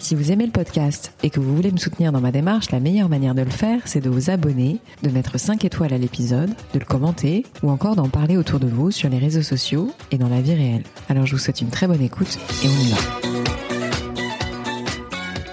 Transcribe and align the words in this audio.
Si 0.00 0.14
vous 0.14 0.32
aimez 0.32 0.46
le 0.46 0.50
podcast 0.50 1.12
et 1.22 1.28
que 1.28 1.40
vous 1.40 1.54
voulez 1.54 1.70
me 1.70 1.76
soutenir 1.76 2.10
dans 2.10 2.22
ma 2.22 2.32
démarche, 2.32 2.70
la 2.70 2.80
meilleure 2.80 3.10
manière 3.10 3.34
de 3.34 3.42
le 3.42 3.50
faire, 3.50 3.82
c'est 3.84 4.00
de 4.00 4.08
vous 4.08 4.30
abonner, 4.30 4.78
de 5.02 5.10
mettre 5.10 5.38
5 5.38 5.62
étoiles 5.66 5.92
à 5.92 5.98
l'épisode, 5.98 6.48
de 6.72 6.78
le 6.78 6.86
commenter 6.86 7.44
ou 7.62 7.70
encore 7.70 7.96
d'en 7.96 8.08
parler 8.08 8.38
autour 8.38 8.60
de 8.60 8.66
vous 8.66 8.90
sur 8.90 9.10
les 9.10 9.18
réseaux 9.18 9.42
sociaux 9.42 9.92
et 10.10 10.16
dans 10.16 10.30
la 10.30 10.40
vie 10.40 10.54
réelle. 10.54 10.84
Alors 11.10 11.26
je 11.26 11.32
vous 11.32 11.38
souhaite 11.38 11.60
une 11.60 11.68
très 11.68 11.86
bonne 11.86 12.00
écoute 12.02 12.38
et 12.64 12.66
on 12.66 12.80
y 12.80 12.90
va. 12.90 12.96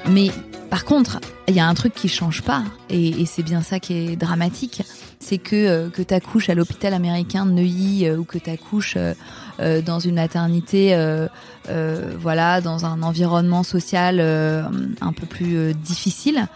Mais 0.09 0.31
par 0.69 0.85
contre, 0.85 1.19
il 1.49 1.55
y 1.55 1.59
a 1.59 1.67
un 1.67 1.73
truc 1.73 1.93
qui 1.93 2.07
change 2.07 2.41
pas, 2.41 2.63
et, 2.89 3.25
c'est 3.25 3.43
bien 3.43 3.61
ça 3.61 3.79
qui 3.79 3.93
est 3.93 4.15
dramatique, 4.15 4.83
c'est 5.19 5.37
que 5.37 5.55
euh, 5.55 5.89
que 5.89 6.01
t'accouches 6.01 6.49
à 6.49 6.55
l'hôpital 6.55 6.93
américain 6.93 7.45
de 7.45 7.51
Neuilly 7.51 8.05
euh, 8.05 8.17
ou 8.17 8.23
que 8.23 8.37
t'accouches 8.37 8.95
euh, 8.97 9.13
euh, 9.59 9.81
dans 9.81 9.99
une 9.99 10.15
maternité, 10.15 10.93
euh, 10.93 11.27
euh, 11.69 12.13
voilà, 12.19 12.61
dans 12.61 12.85
un 12.85 13.01
environnement 13.01 13.63
social 13.63 14.19
un 14.19 15.13
peu 15.13 15.25
plus 15.25 15.73
difficile. 15.73 16.47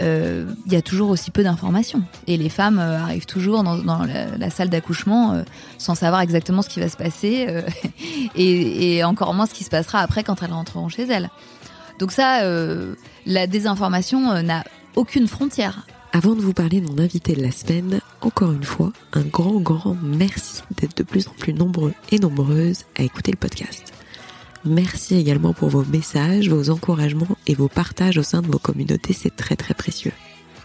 Il 0.00 0.72
y 0.72 0.76
a 0.76 0.82
toujours 0.82 1.10
aussi 1.10 1.32
peu 1.32 1.42
d'informations 1.42 2.02
et 2.28 2.36
les 2.36 2.48
femmes 2.48 2.78
arrivent 2.78 3.26
toujours 3.26 3.64
dans, 3.64 4.04
la, 4.04 4.50
salle 4.50 4.68
d'accouchement 4.68 5.42
sans 5.76 5.96
savoir 5.96 6.20
exactement 6.20 6.62
ce 6.62 6.68
qui 6.68 6.78
va 6.78 6.88
se 6.88 6.96
passer 6.96 7.64
et, 8.36 9.02
encore 9.02 9.34
moins 9.34 9.46
ce 9.46 9.54
qui 9.54 9.64
se 9.64 9.70
passera 9.70 9.98
après 9.98 10.22
quand 10.22 10.40
elles 10.42 10.52
rentreront 10.52 10.88
chez 10.88 11.08
elles. 11.08 11.30
Donc 11.98 12.12
ça, 12.12 12.42
la 13.26 13.46
désinformation 13.48 14.40
n'a 14.40 14.62
aucune 14.94 15.26
frontière. 15.26 15.84
Avant 16.18 16.34
de 16.34 16.40
vous 16.40 16.52
parler 16.52 16.80
de 16.80 16.88
mon 16.88 16.98
invité 16.98 17.36
de 17.36 17.42
la 17.42 17.52
semaine, 17.52 18.00
encore 18.22 18.50
une 18.50 18.64
fois, 18.64 18.92
un 19.12 19.22
grand, 19.22 19.60
grand 19.60 19.96
merci 20.02 20.62
d'être 20.76 20.96
de 20.96 21.04
plus 21.04 21.28
en 21.28 21.30
plus 21.38 21.54
nombreux 21.54 21.94
et 22.10 22.18
nombreuses 22.18 22.86
à 22.96 23.04
écouter 23.04 23.30
le 23.30 23.36
podcast. 23.36 23.92
Merci 24.64 25.14
également 25.14 25.52
pour 25.52 25.68
vos 25.68 25.84
messages, 25.84 26.48
vos 26.48 26.70
encouragements 26.70 27.38
et 27.46 27.54
vos 27.54 27.68
partages 27.68 28.18
au 28.18 28.24
sein 28.24 28.42
de 28.42 28.48
vos 28.48 28.58
communautés, 28.58 29.12
c'est 29.12 29.36
très 29.36 29.54
très 29.54 29.74
précieux. 29.74 30.10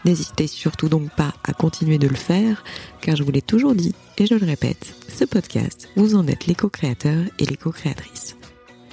N'hésitez 0.06 0.48
surtout 0.48 0.90
donc 0.90 1.12
pas 1.12 1.36
à 1.44 1.54
continuer 1.54 2.00
de 2.00 2.08
le 2.08 2.16
faire, 2.16 2.64
car 3.02 3.16
je 3.16 3.22
vous 3.22 3.32
l'ai 3.32 3.44
toujours 3.44 3.76
dit, 3.76 3.94
et 4.18 4.26
je 4.26 4.34
le 4.34 4.48
répète, 4.48 4.96
ce 5.08 5.24
podcast, 5.24 5.88
vous 5.96 6.16
en 6.16 6.26
êtes 6.26 6.48
les 6.48 6.56
co-créateurs 6.56 7.26
et 7.38 7.46
les 7.46 7.58
co-créatrices. 7.58 8.38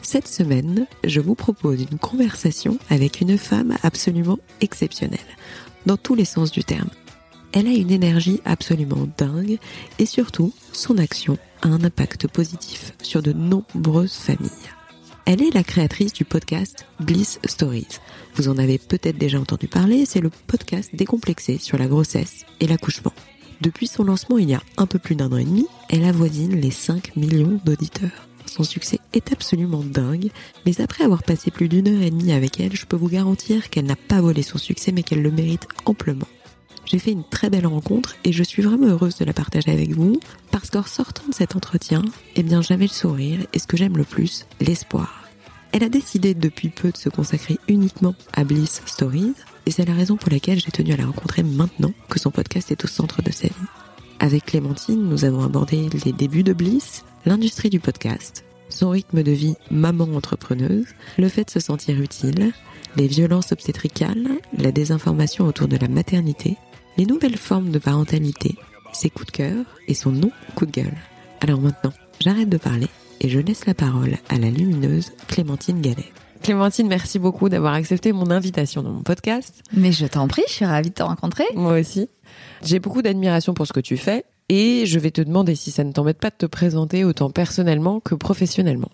Cette 0.02 0.28
semaine, 0.28 0.86
je 1.04 1.20
vous 1.20 1.34
propose 1.34 1.80
une 1.80 1.98
conversation 1.98 2.78
avec 2.90 3.22
une 3.22 3.38
femme 3.38 3.76
absolument 3.82 4.38
exceptionnelle, 4.60 5.20
dans 5.86 5.96
tous 5.96 6.14
les 6.14 6.24
sens 6.24 6.50
du 6.50 6.64
terme. 6.64 6.90
Elle 7.52 7.66
a 7.66 7.72
une 7.72 7.90
énergie 7.90 8.40
absolument 8.44 9.08
dingue 9.18 9.58
et 9.98 10.06
surtout, 10.06 10.52
son 10.72 10.98
action 10.98 11.36
a 11.62 11.68
un 11.68 11.82
impact 11.82 12.28
positif 12.28 12.92
sur 13.02 13.22
de 13.22 13.32
nombreuses 13.32 14.14
familles. 14.14 14.50
Elle 15.26 15.42
est 15.42 15.54
la 15.54 15.64
créatrice 15.64 16.12
du 16.12 16.24
podcast 16.24 16.86
Bliss 17.00 17.38
Stories. 17.44 17.98
Vous 18.34 18.48
en 18.48 18.58
avez 18.58 18.78
peut-être 18.78 19.18
déjà 19.18 19.38
entendu 19.38 19.68
parler, 19.68 20.06
c'est 20.06 20.20
le 20.20 20.30
podcast 20.30 20.90
décomplexé 20.94 21.58
sur 21.58 21.76
la 21.76 21.86
grossesse 21.86 22.44
et 22.60 22.66
l'accouchement. 22.66 23.12
Depuis 23.60 23.86
son 23.86 24.04
lancement 24.04 24.38
il 24.38 24.48
y 24.48 24.54
a 24.54 24.62
un 24.76 24.86
peu 24.86 24.98
plus 24.98 25.16
d'un 25.16 25.32
an 25.32 25.36
et 25.36 25.44
demi, 25.44 25.66
elle 25.88 26.04
avoisine 26.04 26.58
les 26.60 26.70
5 26.70 27.16
millions 27.16 27.60
d'auditeurs. 27.64 28.29
Son 28.50 28.64
succès 28.64 28.98
est 29.12 29.30
absolument 29.30 29.84
dingue, 29.84 30.28
mais 30.66 30.80
après 30.80 31.04
avoir 31.04 31.22
passé 31.22 31.52
plus 31.52 31.68
d'une 31.68 31.86
heure 31.86 32.02
et 32.02 32.10
demie 32.10 32.32
avec 32.32 32.58
elle, 32.58 32.74
je 32.74 32.84
peux 32.84 32.96
vous 32.96 33.08
garantir 33.08 33.70
qu'elle 33.70 33.84
n'a 33.84 33.94
pas 33.94 34.20
volé 34.20 34.42
son 34.42 34.58
succès 34.58 34.90
mais 34.90 35.04
qu'elle 35.04 35.22
le 35.22 35.30
mérite 35.30 35.68
amplement. 35.84 36.26
J'ai 36.84 36.98
fait 36.98 37.12
une 37.12 37.22
très 37.22 37.48
belle 37.48 37.68
rencontre 37.68 38.16
et 38.24 38.32
je 38.32 38.42
suis 38.42 38.60
vraiment 38.60 38.88
heureuse 38.88 39.14
de 39.18 39.24
la 39.24 39.32
partager 39.32 39.70
avec 39.70 39.92
vous 39.92 40.18
parce 40.50 40.68
qu'en 40.68 40.82
sortant 40.82 41.28
de 41.28 41.34
cet 41.34 41.54
entretien, 41.54 42.02
eh 42.34 42.42
bien 42.42 42.60
j'avais 42.60 42.86
le 42.86 42.92
sourire 42.92 43.38
et 43.52 43.60
ce 43.60 43.68
que 43.68 43.76
j'aime 43.76 43.96
le 43.96 44.02
plus, 44.02 44.46
l'espoir. 44.60 45.28
Elle 45.70 45.84
a 45.84 45.88
décidé 45.88 46.34
depuis 46.34 46.70
peu 46.70 46.90
de 46.90 46.96
se 46.96 47.08
consacrer 47.08 47.56
uniquement 47.68 48.16
à 48.32 48.42
Bliss 48.42 48.82
Stories 48.84 49.34
et 49.66 49.70
c'est 49.70 49.86
la 49.86 49.94
raison 49.94 50.16
pour 50.16 50.32
laquelle 50.32 50.58
j'ai 50.58 50.72
tenu 50.72 50.92
à 50.92 50.96
la 50.96 51.06
rencontrer 51.06 51.44
maintenant 51.44 51.92
que 52.08 52.18
son 52.18 52.32
podcast 52.32 52.72
est 52.72 52.84
au 52.84 52.88
centre 52.88 53.22
de 53.22 53.30
sa 53.30 53.46
vie. 53.46 53.54
Avec 54.22 54.44
Clémentine, 54.44 55.08
nous 55.08 55.24
avons 55.24 55.42
abordé 55.42 55.88
les 56.04 56.12
débuts 56.12 56.42
de 56.42 56.52
Bliss, 56.52 57.04
l'industrie 57.24 57.70
du 57.70 57.80
podcast, 57.80 58.44
son 58.68 58.90
rythme 58.90 59.22
de 59.22 59.32
vie 59.32 59.54
maman 59.70 60.04
entrepreneuse, 60.14 60.88
le 61.16 61.28
fait 61.30 61.46
de 61.46 61.50
se 61.50 61.58
sentir 61.58 61.98
utile, 61.98 62.52
les 62.96 63.06
violences 63.06 63.50
obstétricales, 63.50 64.28
la 64.58 64.72
désinformation 64.72 65.46
autour 65.46 65.68
de 65.68 65.78
la 65.78 65.88
maternité, 65.88 66.58
les 66.98 67.06
nouvelles 67.06 67.38
formes 67.38 67.70
de 67.70 67.78
parentalité, 67.78 68.56
ses 68.92 69.08
coups 69.08 69.28
de 69.28 69.36
cœur 69.38 69.64
et 69.88 69.94
son 69.94 70.12
non 70.12 70.30
coup 70.54 70.66
de 70.66 70.72
gueule. 70.72 70.98
Alors 71.40 71.62
maintenant, 71.62 71.94
j'arrête 72.20 72.50
de 72.50 72.58
parler 72.58 72.88
et 73.22 73.30
je 73.30 73.40
laisse 73.40 73.64
la 73.64 73.74
parole 73.74 74.18
à 74.28 74.36
la 74.36 74.50
lumineuse 74.50 75.12
Clémentine 75.28 75.80
Gallet. 75.80 76.12
Clémentine, 76.42 76.88
merci 76.88 77.18
beaucoup 77.18 77.48
d'avoir 77.48 77.72
accepté 77.72 78.12
mon 78.12 78.30
invitation 78.30 78.82
dans 78.82 78.92
mon 78.92 79.02
podcast. 79.02 79.62
Mais 79.72 79.92
je 79.92 80.06
t'en 80.06 80.26
prie, 80.28 80.42
je 80.46 80.52
suis 80.52 80.64
ravie 80.64 80.90
de 80.90 80.94
te 80.94 81.02
rencontrer. 81.02 81.44
Moi 81.54 81.78
aussi. 81.78 82.08
J'ai 82.62 82.78
beaucoup 82.78 83.02
d'admiration 83.02 83.54
pour 83.54 83.66
ce 83.66 83.72
que 83.72 83.80
tu 83.80 83.96
fais 83.96 84.24
et 84.48 84.84
je 84.86 84.98
vais 84.98 85.10
te 85.10 85.20
demander 85.22 85.54
si 85.54 85.70
ça 85.70 85.84
ne 85.84 85.92
t'embête 85.92 86.18
pas 86.18 86.30
de 86.30 86.36
te 86.36 86.46
présenter 86.46 87.04
autant 87.04 87.30
personnellement 87.30 88.00
que 88.00 88.14
professionnellement. 88.14 88.90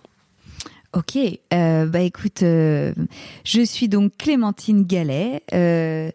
Ok, 0.93 1.19
euh, 1.53 1.85
bah 1.85 2.01
écoute, 2.01 2.43
euh, 2.43 2.93
je 3.45 3.61
suis 3.61 3.87
donc 3.89 4.13
Clémentine 4.17 4.85
Gallet. 4.85 5.43
Euh, 5.53 6.11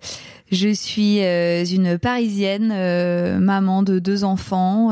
je 0.51 0.69
suis 0.69 1.19
une 1.19 1.97
Parisienne, 1.99 2.69
maman 3.39 3.83
de 3.83 3.99
deux 3.99 4.25
enfants, 4.25 4.91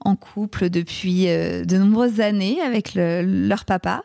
en 0.00 0.14
couple 0.14 0.70
depuis 0.70 1.24
de 1.26 1.76
nombreuses 1.78 2.20
années 2.20 2.60
avec 2.60 2.94
le- 2.94 3.22
leur 3.22 3.64
papa. 3.64 4.02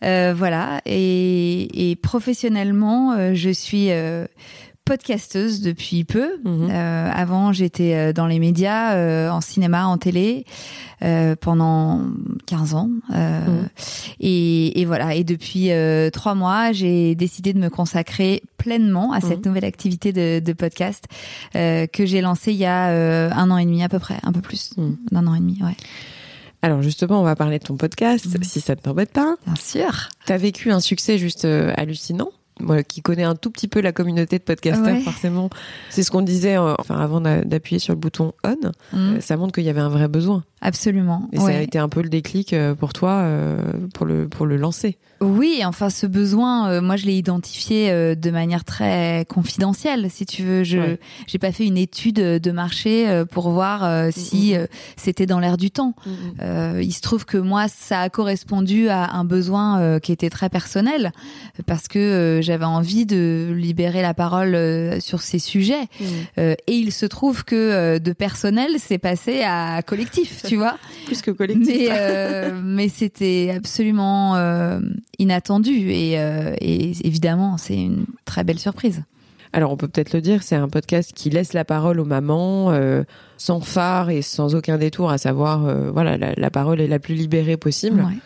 Voilà, 0.00 0.80
et, 0.86 1.98
professionnellement, 2.02 3.34
je 3.34 3.50
suis 3.50 3.90
podcasteuse 4.86 5.60
depuis 5.60 6.04
peu. 6.04 6.38
Mhm. 6.44 6.68
Euh, 6.70 7.10
avant, 7.12 7.52
j'étais 7.52 7.94
euh, 7.94 8.12
dans 8.14 8.26
les 8.26 8.38
médias, 8.38 8.94
euh, 8.94 9.28
en 9.28 9.40
cinéma, 9.42 9.86
en 9.86 9.98
télé, 9.98 10.46
euh, 11.02 11.34
pendant 11.38 12.00
15 12.46 12.72
ans. 12.74 12.88
Mhm. 13.10 13.68
et, 14.20 14.80
et 14.80 14.84
voilà. 14.86 15.14
Et 15.14 15.24
depuis 15.24 15.70
trois 16.12 16.34
mois, 16.34 16.72
j'ai 16.72 17.14
décidé 17.14 17.52
de 17.52 17.58
me 17.58 17.68
consacrer 17.68 18.42
pleinement 18.56 19.12
à 19.12 19.20
cette 19.20 19.40
Mhm. 19.40 19.46
nouvelle 19.46 19.64
activité 19.66 20.12
de, 20.12 20.38
de 20.40 20.52
podcast 20.54 21.04
que 21.52 22.06
j'ai 22.06 22.20
lancée 22.22 22.52
il 22.52 22.58
y 22.58 22.64
a 22.64 22.86
un 23.36 23.50
an 23.50 23.58
et 23.58 23.64
demi 23.66 23.82
à 23.82 23.88
peu 23.88 23.98
près, 23.98 24.18
un 24.22 24.32
peu 24.32 24.40
plus 24.40 24.72
d'un 25.10 25.26
an 25.26 25.34
et 25.34 25.40
demi. 25.40 25.58
Ouais. 25.62 25.76
Alors 26.62 26.80
justement, 26.82 27.20
on 27.20 27.24
va 27.24 27.34
parler 27.36 27.58
de 27.58 27.64
ton 27.64 27.76
podcast, 27.76 28.26
si 28.42 28.60
ça 28.60 28.74
ne 28.74 28.80
t'embête 28.80 29.12
pas. 29.12 29.34
Bien 29.46 29.56
sûr. 29.56 30.08
Tu 30.26 30.32
as 30.32 30.38
vécu 30.38 30.70
un 30.70 30.80
succès 30.80 31.18
juste 31.18 31.44
hallucinant. 31.44 32.30
Moi 32.58 32.82
qui 32.82 33.02
connais 33.02 33.22
un 33.24 33.34
tout 33.34 33.50
petit 33.50 33.68
peu 33.68 33.80
la 33.82 33.92
communauté 33.92 34.38
de 34.38 34.42
podcasters, 34.42 34.94
Ouais. 34.94 35.00
forcément, 35.02 35.50
c'est 35.90 36.02
ce 36.02 36.10
qu'on 36.10 36.22
disait 36.22 36.56
euh, 36.56 36.74
enfin, 36.78 36.96
avant 36.98 37.20
d'a- 37.20 37.44
d'appuyer 37.44 37.78
sur 37.78 37.92
le 37.92 37.98
bouton 38.00 38.32
on. 38.44 38.72
Mhm. 38.92 39.16
Euh, 39.16 39.20
Ça 39.20 39.36
montre 39.36 39.52
qu'il 39.52 39.64
y 39.64 39.68
avait 39.68 39.80
un 39.80 39.90
vrai 39.90 40.08
besoin. 40.08 40.42
Absolument. 40.66 41.28
Et 41.32 41.38
ça 41.38 41.46
a 41.46 41.60
été 41.60 41.78
un 41.78 41.88
peu 41.88 42.02
le 42.02 42.08
déclic 42.08 42.52
euh, 42.52 42.74
pour 42.74 42.92
toi 42.92 43.10
euh, 43.22 43.56
pour, 43.94 44.04
le, 44.04 44.28
pour 44.28 44.46
le 44.46 44.56
lancer. 44.56 44.98
Oui, 45.20 45.62
enfin 45.64 45.90
ce 45.90 46.08
besoin, 46.08 46.68
euh, 46.68 46.80
moi 46.80 46.96
je 46.96 47.06
l'ai 47.06 47.16
identifié 47.16 48.16
de 48.16 48.30
manière 48.32 48.64
très 48.64 49.24
confidentielle, 49.28 50.10
si 50.10 50.26
tu 50.26 50.42
veux. 50.42 50.64
Je 50.64 50.76
Ouais. 50.76 50.98
j'ai 51.28 51.38
pas 51.38 51.52
fait 51.52 51.64
une 51.66 51.78
étude 51.78 52.16
de 52.16 52.50
marché 52.50 53.22
pour 53.30 53.50
voir 53.50 54.10
si 54.12 54.54
c'était 54.96 55.24
dans 55.26 55.38
l'air 55.38 55.56
du 55.56 55.70
temps. 55.70 55.94
Euh, 56.42 56.80
il 56.82 56.92
se 56.92 57.00
trouve 57.00 57.24
que 57.24 57.38
moi, 57.38 57.66
ça 57.68 58.00
a 58.00 58.10
correspondu 58.10 58.88
à 58.88 59.12
un 59.12 59.24
besoin 59.24 60.00
qui 60.00 60.12
était 60.12 60.30
très 60.30 60.48
personnel, 60.48 61.12
parce 61.64 61.86
que 61.88 62.40
j'avais 62.42 62.64
envie 62.64 63.06
de 63.06 63.54
libérer 63.56 64.02
la 64.02 64.14
parole 64.14 65.00
sur 65.00 65.22
ces 65.22 65.38
sujets. 65.38 65.86
Euh, 66.38 66.54
et 66.66 66.74
il 66.74 66.92
se 66.92 67.06
trouve 67.06 67.44
que 67.44 67.98
de 67.98 68.12
personnel, 68.12 68.72
c'est 68.78 68.98
passé 68.98 69.42
à 69.44 69.80
collectif, 69.82 70.42
tu 70.46 70.55
vois. 70.56 70.76
Plus 71.06 71.22
que 71.22 71.30
collectif. 71.30 71.66
Mais, 71.66 71.88
euh, 71.90 72.60
mais 72.62 72.88
c'était 72.88 73.52
absolument 73.56 74.36
euh, 74.36 74.80
inattendu 75.18 75.90
et, 75.90 76.18
euh, 76.18 76.54
et 76.60 76.92
évidemment, 77.06 77.56
c'est 77.58 77.76
une 77.76 78.06
très 78.24 78.44
belle 78.44 78.58
surprise. 78.58 79.02
Alors 79.52 79.72
on 79.72 79.76
peut 79.76 79.88
peut-être 79.88 80.12
le 80.12 80.20
dire, 80.20 80.42
c'est 80.42 80.56
un 80.56 80.68
podcast 80.68 81.12
qui 81.14 81.30
laisse 81.30 81.52
la 81.54 81.64
parole 81.64 82.00
aux 82.00 82.04
mamans 82.04 82.72
euh, 82.72 83.04
sans 83.38 83.60
phare 83.60 84.10
et 84.10 84.20
sans 84.20 84.54
aucun 84.54 84.76
détour, 84.76 85.10
à 85.10 85.16
savoir 85.18 85.64
euh, 85.64 85.90
voilà 85.90 86.18
la, 86.18 86.34
la 86.36 86.50
parole 86.50 86.80
est 86.80 86.88
la 86.88 86.98
plus 86.98 87.14
libérée 87.14 87.56
possible. 87.56 88.00
Ouais. 88.00 88.18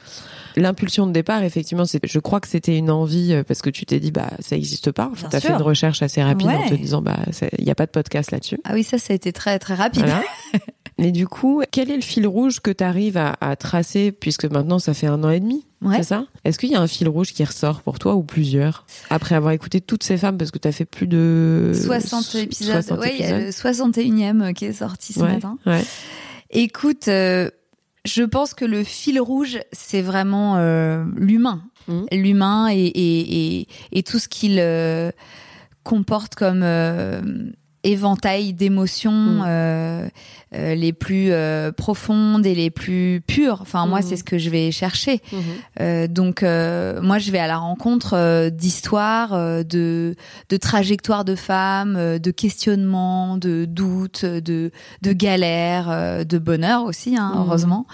L'impulsion 0.57 1.07
de 1.07 1.13
départ, 1.13 1.45
effectivement, 1.45 1.85
c'est, 1.85 2.01
je 2.05 2.19
crois 2.19 2.41
que 2.41 2.49
c'était 2.49 2.77
une 2.77 2.91
envie 2.91 3.41
parce 3.47 3.63
que 3.63 3.71
tu 3.71 3.87
t'es 3.87 4.01
dit 4.01 4.11
bah 4.11 4.31
ça 4.41 4.57
existe 4.57 4.91
pas. 4.91 5.09
Enfin, 5.13 5.29
Bien 5.29 5.39
t'as 5.39 5.41
fait 5.41 5.53
une 5.53 5.63
recherche 5.63 6.03
assez 6.03 6.21
rapide 6.21 6.49
en 6.49 6.69
te 6.69 6.75
disant 6.75 7.03
bah 7.03 7.19
il 7.59 7.65
y 7.65 7.71
a 7.71 7.77
pas 7.77 7.87
de 7.87 7.93
podcast 7.93 8.33
là-dessus. 8.33 8.59
Ah 8.65 8.73
oui, 8.75 8.83
ça, 8.83 8.99
ça 8.99 9.13
a 9.13 9.17
été 9.17 9.33
très 9.33 9.61
très 9.61 9.75
rapide. 9.75 10.03
Voilà. 10.07 10.23
Et 11.01 11.13
du 11.13 11.27
coup, 11.27 11.63
quel 11.71 11.91
est 11.91 11.97
le 11.97 12.03
fil 12.03 12.27
rouge 12.27 12.61
que 12.61 12.71
tu 12.71 12.85
arrives 12.85 13.17
à, 13.17 13.57
tracer, 13.57 14.13
puisque 14.13 14.45
maintenant 14.45 14.79
ça 14.79 14.95
fait 14.95 15.07
un 15.07 15.25
an 15.25 15.31
et 15.31 15.41
demi 15.41 15.65
C'est 15.97 16.03
ça? 16.03 16.27
Est-ce 16.45 16.59
qu'il 16.59 16.71
y 16.71 16.75
a 16.75 16.81
un 16.81 16.87
fil 16.87 17.09
rouge 17.09 17.33
qui 17.33 17.43
ressort 17.43 17.81
pour 17.81 17.99
toi 17.99 18.15
ou 18.15 18.23
plusieurs 18.23 18.87
Après 19.09 19.35
avoir 19.35 19.53
écouté 19.53 19.81
toutes 19.81 20.05
ces 20.05 20.19
femmes, 20.19 20.37
parce 20.37 20.51
que 20.51 20.59
tu 20.59 20.69
as 20.69 20.73
fait 20.73 20.85
plus 20.85 21.07
de 21.07 21.73
60 21.75 22.35
épisodes. 22.37 22.85
oui, 23.01 23.09
il 23.19 23.21
y 23.21 23.29
a 23.29 23.39
le 23.39 23.51
61e 23.51 24.53
qui 24.53 24.67
est 24.67 24.73
sorti 24.75 25.15
ce 25.15 25.21
matin. 25.21 25.59
Ouais. 25.65 25.83
Écoute, 26.51 27.09
euh, 27.09 27.51
je 28.05 28.23
pense 28.23 28.55
que 28.55 28.65
le 28.65 28.85
fil 28.85 29.21
rouge, 29.21 29.61
c'est 29.73 30.03
vraiment 30.03 30.57
euh, 30.57 31.05
l'humain. 31.17 31.63
Mmh. 31.89 32.03
L'humain 32.13 32.69
et, 32.71 32.77
et, 32.85 33.69
et, 33.93 34.03
tout 34.03 34.19
ce 34.19 34.29
qu'il 34.29 34.59
euh, 34.59 35.11
comporte 35.83 36.35
comme 36.35 36.63
éventail 37.83 38.53
d'émotions 38.53 39.13
mm. 39.13 39.45
euh, 39.47 40.09
euh, 40.53 40.75
les 40.75 40.93
plus 40.93 41.29
euh, 41.31 41.71
profondes 41.71 42.45
et 42.45 42.55
les 42.57 42.71
plus 42.71 43.23
pures. 43.25 43.59
Enfin, 43.63 43.87
moi, 43.87 44.01
mm. 44.01 44.03
c'est 44.03 44.17
ce 44.17 44.25
que 44.25 44.37
je 44.37 44.51
vais 44.51 44.73
chercher. 44.73 45.17
Mm-hmm. 45.17 45.41
Euh, 45.81 46.07
donc, 46.09 46.43
euh, 46.43 47.01
moi, 47.01 47.19
je 47.19 47.31
vais 47.31 47.39
à 47.39 47.47
la 47.47 47.57
rencontre 47.57 48.51
d'histoires, 48.51 49.65
de, 49.65 50.17
de 50.49 50.57
trajectoires 50.57 51.25
de 51.25 51.37
femmes, 51.37 52.19
de 52.19 52.31
questionnements, 52.31 53.37
de 53.37 53.65
doutes, 53.65 54.25
de, 54.25 54.73
de 55.03 55.13
galères, 55.13 56.25
de 56.27 56.39
bonheur 56.39 56.85
aussi, 56.85 57.17
hein, 57.17 57.33
mm. 57.35 57.39
heureusement. 57.39 57.87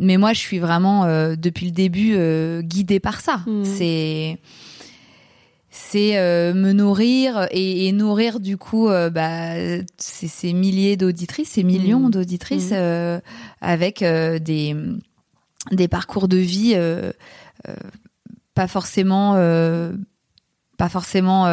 mais 0.00 0.16
moi, 0.16 0.32
je 0.32 0.38
suis 0.38 0.58
vraiment, 0.58 1.04
depuis 1.36 1.66
le 1.66 1.72
début, 1.72 2.16
guidée 2.62 3.00
par 3.00 3.20
ça. 3.20 3.40
C'est 3.64 4.38
c'est 5.74 6.18
euh, 6.18 6.52
me 6.52 6.74
nourrir 6.74 7.48
et, 7.50 7.90
nourrir 7.92 8.40
du 8.40 8.58
coup 8.58 8.88
euh, 8.88 9.08
bah, 9.08 9.54
ces, 9.96 10.52
milliers 10.52 10.98
d'auditrices, 10.98 11.52
ces 11.52 11.62
millions 11.62 12.08
mmh. 12.08 12.10
d'auditrices 12.10 12.70
mmh. 12.72 12.76
Euh, 12.76 13.20
avec 13.62 14.00
des, 14.04 14.76
des 15.70 15.88
parcours 15.88 16.28
de 16.28 16.36
vie 16.36 16.76
pas 18.54 18.68
forcément 18.68 19.32
pas 20.76 20.88
forcément 20.90 21.44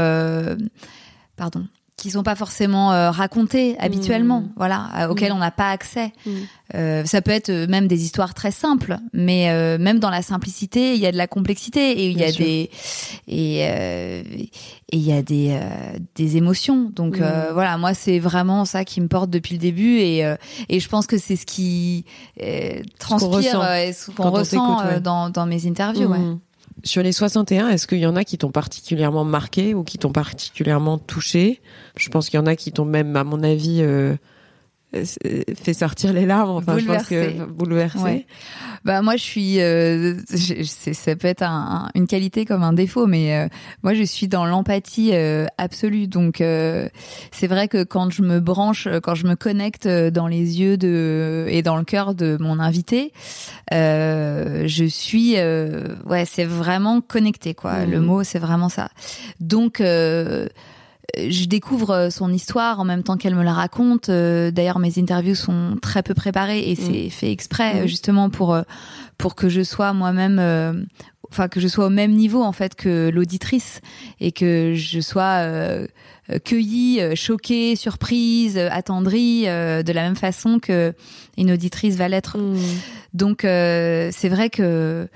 pardon 1.37 1.65
qui 1.99 2.11
sont 2.11 2.23
pas 2.23 2.35
forcément 2.35 2.91
euh, 2.93 3.11
racontées 3.11 3.75
habituellement, 3.79 4.41
mmh. 4.41 4.49
voilà, 4.55 4.89
euh, 4.97 5.09
auxquelles 5.09 5.31
mmh. 5.31 5.35
on 5.35 5.39
n'a 5.39 5.51
pas 5.51 5.69
accès. 5.69 6.11
Mmh. 6.25 6.31
Euh, 6.75 7.05
ça 7.05 7.21
peut 7.21 7.31
être 7.31 7.51
même 7.67 7.87
des 7.87 8.03
histoires 8.03 8.33
très 8.33 8.51
simples, 8.51 8.97
mais 9.13 9.49
euh, 9.49 9.77
même 9.77 9.99
dans 9.99 10.09
la 10.09 10.21
simplicité, 10.21 10.93
il 10.93 10.99
y 10.99 11.05
a 11.05 11.11
de 11.11 11.17
la 11.17 11.27
complexité 11.27 11.91
et 11.91 12.09
il 12.09 12.17
y 12.17 12.23
a 12.23 12.31
des 12.31 12.69
et 13.27 14.23
il 14.91 15.01
y 15.01 15.13
a 15.13 15.21
des 15.21 15.59
des 16.15 16.37
émotions. 16.37 16.91
Donc 16.95 17.17
voilà, 17.53 17.77
moi 17.77 17.93
c'est 17.93 18.19
vraiment 18.19 18.65
ça 18.65 18.85
qui 18.85 19.01
me 19.01 19.07
porte 19.07 19.29
depuis 19.29 19.53
le 19.53 19.59
début 19.59 19.97
et 19.97 20.19
et 20.69 20.79
je 20.79 20.89
pense 20.89 21.07
que 21.07 21.17
c'est 21.17 21.35
ce 21.35 21.45
qui 21.45 22.05
transpire 22.99 23.63
et 23.73 23.93
ce 23.93 24.11
qu'on 24.11 24.29
ressent 24.29 24.99
dans 25.01 25.29
dans 25.29 25.45
mes 25.45 25.65
interviews. 25.65 26.07
Ouais. 26.07 26.37
Sur 26.83 27.03
les 27.03 27.11
61, 27.11 27.69
est-ce 27.69 27.87
qu'il 27.87 27.99
y 27.99 28.05
en 28.05 28.15
a 28.15 28.23
qui 28.23 28.37
t'ont 28.37 28.51
particulièrement 28.51 29.25
marqué 29.25 29.73
ou 29.73 29.83
qui 29.83 29.97
t'ont 29.97 30.11
particulièrement 30.11 30.97
touché? 30.97 31.61
Je 31.97 32.09
pense 32.09 32.29
qu'il 32.29 32.39
y 32.39 32.41
en 32.41 32.45
a 32.45 32.55
qui 32.55 32.71
t'ont 32.71 32.85
même, 32.85 33.15
à 33.15 33.23
mon 33.23 33.43
avis, 33.43 33.81
euh, 33.81 34.15
fait 34.91 35.73
sortir 35.73 36.13
les 36.13 36.25
larmes. 36.25 36.57
Enfin, 36.57 36.77
je 36.79 36.85
pense 36.85 37.07
que 37.07 37.45
bouleversé. 37.45 38.25
Bah 38.85 39.01
moi, 39.01 39.17
je 39.17 39.23
suis. 39.23 39.59
Euh, 39.59 40.15
ça 40.63 41.15
peut 41.15 41.27
être 41.27 41.43
un, 41.43 41.89
une 41.95 42.07
qualité 42.07 42.45
comme 42.45 42.63
un 42.63 42.73
défaut, 42.73 43.05
mais 43.05 43.35
euh, 43.35 43.47
moi, 43.83 43.93
je 43.93 44.03
suis 44.03 44.27
dans 44.27 44.45
l'empathie 44.45 45.11
euh, 45.13 45.45
absolue. 45.57 46.07
Donc, 46.07 46.37
c'est 46.37 47.47
vrai 47.47 47.67
que 47.67 47.83
quand 47.83 48.09
je 48.09 48.23
me 48.23 48.39
branche, 48.39 48.87
quand 49.03 49.15
je 49.15 49.27
me 49.27 49.35
connecte 49.35 49.87
dans 49.87 50.27
les 50.27 50.59
yeux 50.59 50.77
de 50.77 51.45
et 51.49 51.61
dans 51.61 51.77
le 51.77 51.83
cœur 51.83 52.15
de 52.15 52.37
mon 52.39 52.59
invité, 52.59 53.13
je 53.71 54.85
suis. 54.89 55.35
ouais, 55.35 56.25
c'est 56.25 56.45
vraiment 56.45 57.01
connecté, 57.01 57.53
quoi. 57.53 57.85
Le 57.85 57.99
mmh. 57.99 58.05
mot, 58.05 58.23
c'est 58.23 58.39
vraiment 58.39 58.69
ça. 58.69 58.89
Donc 59.39 59.81
je 61.17 61.45
découvre 61.45 61.91
euh, 61.91 62.09
son 62.09 62.31
histoire 62.31 62.79
en 62.79 62.85
même 62.85 63.03
temps 63.03 63.17
qu'elle 63.17 63.35
me 63.35 63.43
la 63.43 63.53
raconte. 63.53 64.09
Euh, 64.09 64.51
d'ailleurs, 64.51 64.79
mes 64.79 64.97
interviews 64.97 65.35
sont 65.35 65.75
très 65.81 66.03
peu 66.03 66.13
préparées 66.13 66.69
et 66.69 66.75
c'est 66.75 67.07
mm. 67.07 67.09
fait 67.09 67.31
exprès 67.31 67.83
mm. 67.83 67.87
justement 67.87 68.29
pour 68.29 68.53
euh, 68.53 68.63
pour 69.17 69.35
que 69.35 69.49
je 69.49 69.61
sois 69.61 69.91
moi-même, 69.91 70.87
enfin 71.29 71.49
que 71.49 71.59
je 71.59 71.67
sois 71.67 71.87
au 71.87 71.89
même 71.89 72.13
niveau 72.13 72.41
en 72.41 72.53
fait 72.53 72.73
que 72.73 73.09
l'auditrice 73.09 73.81
et 74.21 74.31
que 74.31 74.75
je 74.75 75.01
sois 75.01 75.45
cueillie, 76.45 77.01
choquée, 77.17 77.75
surprise, 77.75 78.57
attendrie 78.57 79.43
de 79.43 79.91
la 79.91 80.03
même 80.03 80.15
façon 80.15 80.59
que 80.59 80.93
une 81.37 81.51
auditrice 81.51 81.97
va 81.97 82.07
l'être. 82.07 82.37
Mm. 82.37 82.57
Donc 83.13 83.39
c'est 83.41 84.29
vrai 84.29 84.49
que 84.49 85.09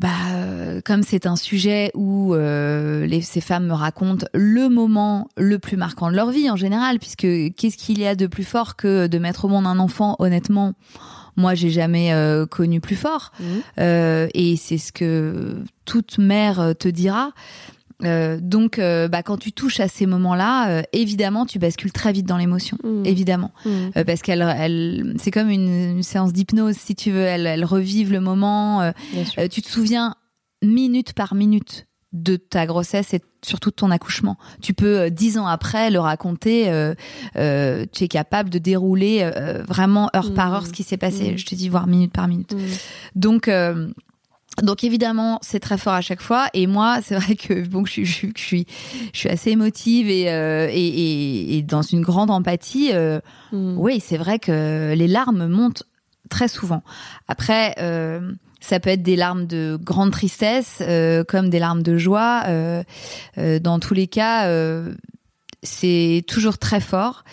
bah, 0.00 0.08
euh, 0.32 0.80
comme 0.82 1.02
c'est 1.02 1.26
un 1.26 1.36
sujet 1.36 1.90
où 1.94 2.34
euh, 2.34 3.04
les, 3.04 3.20
ces 3.20 3.42
femmes 3.42 3.66
me 3.66 3.74
racontent 3.74 4.26
le 4.32 4.70
moment 4.70 5.28
le 5.36 5.58
plus 5.58 5.76
marquant 5.76 6.10
de 6.10 6.16
leur 6.16 6.30
vie 6.30 6.48
en 6.48 6.56
général, 6.56 6.98
puisque 6.98 7.26
qu'est-ce 7.54 7.76
qu'il 7.76 7.98
y 7.98 8.06
a 8.06 8.14
de 8.14 8.26
plus 8.26 8.44
fort 8.44 8.76
que 8.76 9.08
de 9.08 9.18
mettre 9.18 9.44
au 9.44 9.48
monde 9.48 9.66
un 9.66 9.78
enfant 9.78 10.16
Honnêtement, 10.18 10.72
moi, 11.36 11.54
j'ai 11.54 11.68
jamais 11.68 12.14
euh, 12.14 12.46
connu 12.46 12.80
plus 12.80 12.96
fort, 12.96 13.30
mmh. 13.38 13.44
euh, 13.78 14.28
et 14.32 14.56
c'est 14.56 14.78
ce 14.78 14.90
que 14.90 15.62
toute 15.84 16.16
mère 16.16 16.72
te 16.78 16.88
dira. 16.88 17.32
Euh, 18.04 18.38
donc, 18.40 18.78
euh, 18.78 19.08
bah, 19.08 19.22
quand 19.22 19.36
tu 19.36 19.52
touches 19.52 19.80
à 19.80 19.88
ces 19.88 20.06
moments-là, 20.06 20.70
euh, 20.70 20.82
évidemment, 20.92 21.46
tu 21.46 21.58
bascules 21.58 21.92
très 21.92 22.12
vite 22.12 22.26
dans 22.26 22.36
l'émotion, 22.36 22.78
mmh. 22.82 23.04
évidemment, 23.04 23.52
mmh. 23.64 24.04
parce 24.06 24.22
qu'elle, 24.22 24.42
elle, 24.42 25.14
c'est 25.18 25.30
comme 25.30 25.50
une, 25.50 26.02
séance 26.02 26.32
d'hypnose, 26.32 26.76
si 26.76 26.94
tu 26.94 27.10
veux. 27.10 27.22
Elle, 27.22 27.46
elle 27.46 27.64
revive 27.64 28.12
le 28.12 28.20
moment. 28.20 28.92
tu 29.50 29.62
te 29.62 29.68
souviens 29.68 30.14
minute 30.62 31.12
par 31.12 31.34
minute 31.34 31.86
de 32.12 32.36
ta 32.36 32.66
grossesse 32.66 33.14
et 33.14 33.20
surtout 33.44 33.70
de 33.70 33.74
ton 33.74 33.90
accouchement. 33.90 34.36
Tu 34.60 34.74
peux 34.74 35.10
dix 35.10 35.38
ans 35.38 35.46
après 35.46 35.90
le 35.90 36.00
raconter. 36.00 36.64
tu 37.34 38.04
es 38.04 38.08
capable 38.08 38.50
de 38.50 38.58
dérouler 38.58 39.30
vraiment 39.68 40.10
heure 40.16 40.32
par 40.34 40.54
heure 40.54 40.66
ce 40.66 40.72
qui 40.72 40.82
s'est 40.82 40.96
passé. 40.96 41.32
Mmh. 41.32 41.38
Je 41.38 41.46
te 41.46 41.54
dis 41.54 41.68
voir 41.68 41.86
minute 41.86 42.12
par 42.12 42.26
minute. 42.26 42.54
Donc 43.14 43.48
donc 44.62 44.84
évidemment, 44.84 45.38
c'est 45.42 45.60
très 45.60 45.78
fort 45.78 45.94
à 45.94 46.00
chaque 46.00 46.20
fois. 46.20 46.48
Et 46.54 46.66
moi, 46.66 46.98
c'est 47.04 47.16
vrai 47.16 47.36
que 47.36 47.66
bon, 47.66 47.84
je, 47.84 48.04
je, 48.04 48.26
je, 48.34 48.42
suis, 48.42 48.66
je 49.12 49.18
suis 49.18 49.28
assez 49.28 49.50
émotive 49.50 50.08
et, 50.08 50.30
euh, 50.30 50.68
et, 50.70 51.56
et, 51.56 51.62
dans 51.62 51.82
une 51.82 52.02
grande 52.02 52.30
empathie. 52.30 52.90
Euh, 52.92 53.20
mm. 53.52 53.78
Oui, 53.78 54.00
c'est 54.00 54.16
vrai 54.16 54.38
que 54.38 54.94
les 54.94 55.08
larmes 55.08 55.46
montent 55.46 55.84
très 56.28 56.48
souvent. 56.48 56.82
Après, 57.28 57.74
euh, 57.78 58.32
ça 58.60 58.78
peut 58.78 58.90
être 58.90 59.02
des 59.02 59.16
larmes 59.16 59.46
de 59.46 59.78
grande 59.82 60.12
tristesse, 60.12 60.82
comme 61.28 61.48
des 61.48 61.58
larmes 61.58 61.82
de 61.82 61.96
joie. 61.96 62.44
Dans 63.36 63.78
tous 63.80 63.94
les 63.94 64.06
cas, 64.06 64.48
c'est 65.62 66.22
toujours 66.26 66.58
très 66.58 66.80
fort. 66.80 67.24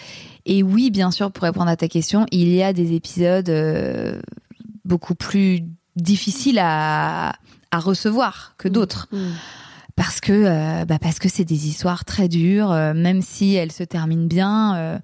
Et 0.46 0.63
oui, 0.63 0.89
bien 0.89 1.12
sûr, 1.12 1.31
pour 1.31 1.43
répondre 1.43 1.69
à 1.69 1.75
ta 1.75 1.89
question, 1.89 2.25
il 2.31 2.48
y 2.48 2.63
a 2.63 2.72
des 2.72 2.93
épisodes 2.93 3.51
beaucoup 4.86 5.15
plus 5.15 5.63
difficile 6.01 6.60
à, 6.60 7.34
à 7.72 7.80
recevoir 7.80 8.54
que 8.58 8.68
mm. 8.68 8.72
d'autres. 8.72 9.08
Mm. 9.12 9.18
Parce 9.96 10.22
que 10.22 10.32
euh, 10.32 10.86
bah 10.86 11.00
parce 11.01 11.18
que 11.18 11.27
c'est 11.27 11.44
des 11.44 11.68
histoires 11.68 12.06
très 12.06 12.27
dures, 12.27 12.72
euh, 12.72 12.94
même 12.94 13.24
si 13.24 13.56
elles 13.56 13.72
se 13.72 13.84
terminent 13.84 14.27
bien. 14.27 14.75
Euh, 14.75 15.00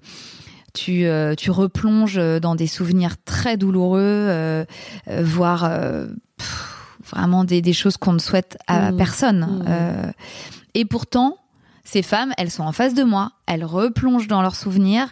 tu, 0.72 1.06
tu 1.38 1.52
replonges 1.52 2.20
dans 2.40 2.56
des 2.56 2.66
souvenirs 2.66 3.14
très 3.24 3.56
douloureux, 3.56 4.66
voire 5.06 5.70
vraiment 7.08 7.44
des, 7.44 7.62
des 7.62 7.72
choses 7.72 7.96
qu'on 7.96 8.14
ne 8.14 8.18
souhaite 8.18 8.58
à 8.66 8.90
mm. 8.90 8.96
personne. 8.96 9.64
et 10.74 10.84
pourtant, 10.84 11.38
ces 11.84 12.02
femmes, 12.02 12.32
elles 12.38 12.50
sont 12.50 12.64
en 12.64 12.72
face 12.72 12.92
de 12.92 13.04
moi, 13.04 13.30
elles 13.46 13.64
replongent 13.64 14.26
dans 14.26 14.42
leurs 14.42 14.56
souvenirs, 14.56 15.10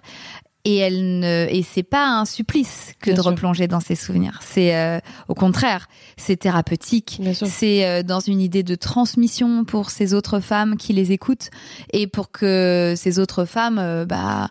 et 0.65 0.77
elle 0.77 1.19
ne 1.19 1.49
et 1.51 1.63
c'est 1.63 1.83
pas 1.83 2.07
un 2.07 2.25
supplice 2.25 2.93
que 3.01 3.11
de 3.11 3.21
replonger 3.21 3.67
dans 3.67 3.81
ses 3.81 3.97
souvenirs. 3.97 4.39
C'est 4.43 4.77
euh, 4.77 5.01
au 5.29 5.35
contraire 5.35 5.89
c'est 6.17 6.37
thérapeutique. 6.37 7.21
C'est 7.35 7.85
euh, 7.85 8.03
dans 8.03 8.21
une 8.21 8.41
idée 8.41 8.63
de 8.63 8.75
transmission 8.77 9.65
pour 9.65 9.91
ces 9.91 10.15
autres 10.15 10.39
femmes 10.39 10.77
qui 10.77 10.93
les 10.93 11.11
écoutent 11.11 11.51
et 11.93 12.07
pour 12.07 12.31
que 12.31 12.95
ces 12.97 13.19
autres 13.19 13.45
femmes 13.45 13.79
euh, 13.81 14.05
bah 14.05 14.51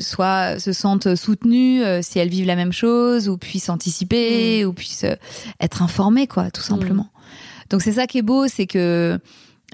soit 0.00 0.58
se 0.58 0.72
sentent 0.72 1.14
soutenues 1.14 1.82
si 2.02 2.18
elles 2.18 2.28
vivent 2.28 2.46
la 2.46 2.56
même 2.56 2.72
chose 2.72 3.28
ou 3.28 3.36
puissent 3.36 3.68
anticiper 3.68 4.64
mm. 4.64 4.68
ou 4.68 4.72
puissent 4.72 5.06
être 5.60 5.82
informées 5.82 6.26
quoi 6.26 6.50
tout 6.50 6.62
simplement. 6.62 7.04
Mm. 7.04 7.68
donc 7.70 7.82
c'est 7.82 7.92
ça 7.92 8.06
qui 8.06 8.18
est 8.18 8.22
beau 8.22 8.48
c'est 8.48 8.66
que 8.66 9.20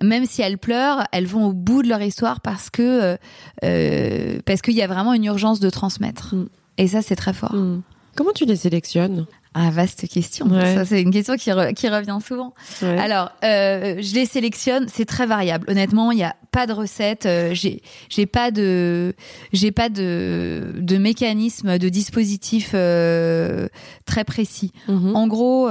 même 0.03 0.27
si 0.27 0.43
elles 0.43 0.59
pleurent, 0.59 1.07
elles 1.13 1.27
vont 1.27 1.47
au 1.47 1.53
bout 1.53 1.83
de 1.83 1.89
leur 1.89 2.03
histoire 2.03 2.41
parce 2.41 2.71
que 2.71 2.83
euh, 2.83 3.17
euh 3.65 4.39
parce 4.45 4.63
qu'il 4.63 4.75
y 4.75 4.83
a 4.83 4.87
vraiment 4.87 5.15
une 5.15 5.25
urgence 5.25 5.61
de 5.61 5.71
transmettre. 5.71 6.35
Mm. 6.35 6.49
Et 6.79 6.89
ça, 6.89 7.03
c'est 7.03 7.17
très 7.17 7.33
fort. 7.33 7.55
Mm. 7.55 7.83
Comment 8.15 8.33
tu 8.33 8.45
les 8.47 8.57
sélectionnes? 8.57 9.27
Ah, 9.55 9.71
vaste 9.71 10.07
question. 10.09 10.47
Ouais. 10.47 10.75
Ça, 10.75 10.85
c'est 10.85 11.01
une 11.03 11.11
question 11.11 11.37
qui, 11.37 11.51
re- 11.51 11.73
qui 11.73 11.89
revient 11.89 12.19
souvent. 12.25 12.55
Ouais. 12.83 12.99
Alors, 12.99 13.33
euh, 13.45 13.97
je 14.01 14.15
les 14.15 14.27
sélectionne, 14.27 14.87
c'est 14.89 15.05
très 15.05 15.27
variable. 15.27 15.67
Honnêtement, 15.71 16.13
il 16.13 16.17
n'y 16.17 16.25
a 16.25 16.37
pas 16.53 16.67
de 16.67 16.73
recette. 16.73 17.27
euh, 17.27 17.55
j'ai, 17.55 17.83
j'ai 18.09 18.27
pas 18.27 18.51
de, 18.51 19.15
j'ai 19.53 19.73
pas 19.73 19.89
de, 19.89 20.75
de 20.77 20.99
mécanisme, 20.99 21.79
de 21.79 21.89
dispositif 21.89 22.73
euh, 22.75 23.69
très 24.05 24.25
précis. 24.25 24.73
Mhm. 24.87 25.17
En 25.17 25.27
gros, 25.27 25.69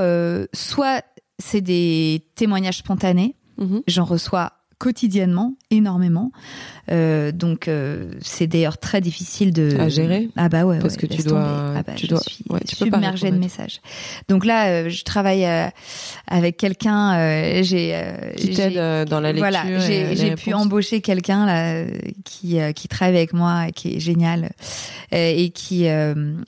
soit 0.54 1.04
c'est 1.40 1.62
des 1.62 2.26
témoignages 2.36 2.80
spontanés. 2.80 3.36
Mhm. 3.58 3.82
J'en 3.88 4.06
reçois 4.06 4.54
quotidiennement, 4.80 5.56
énormément. 5.72 6.32
Euh, 6.92 7.32
donc, 7.32 7.68
euh, 7.68 8.12
c'est 8.22 8.46
d'ailleurs 8.46 8.78
très 8.78 9.02
difficile 9.02 9.52
de 9.52 9.76
À 9.80 9.90
gérer 9.90 10.30
Ah 10.36 10.50
bah 10.50 10.66
ouais, 10.66 10.78
Parce 10.78 10.94
ouais, 10.94 11.00
que 11.00 11.06
tu 11.08 11.24
dois-. 11.24 11.74
Ah 11.78 11.82
bah, 11.82 11.94
tu 11.96 12.06
dois- 12.06 12.20
suis 12.20 12.46
ouais, 12.52 12.60
tu 12.60 12.76
peux 12.76 12.86
pas 12.92 12.98
submergée 12.98 13.32
de 13.32 13.38
messages. 13.40 13.82
Donc 14.30 14.46
là, 14.46 14.68
euh, 14.68 14.90
je 14.90 15.04
travaille 15.04 15.48
avec 16.28 16.58
quelqu'un. 16.58 17.64
j'ai 17.64 18.00
Qui 18.38 18.52
t'aide 18.52 19.10
dans 19.10 19.20
la 19.20 19.32
lecture 19.34 19.50
voilà, 19.50 19.80
j'ai 20.14 20.36
pu 20.36 20.54
embaucher 20.54 21.02
quelqu'un 21.02 21.48
là 21.48 21.86
qui 22.24 22.60
qui 22.76 22.88
travaille 22.88 23.18
avec 23.18 23.34
moi, 23.34 23.70
et 23.70 23.72
qui 23.72 23.96
est 23.96 24.00
génial 24.00 24.52
et 25.12 25.50
qui 25.50 25.88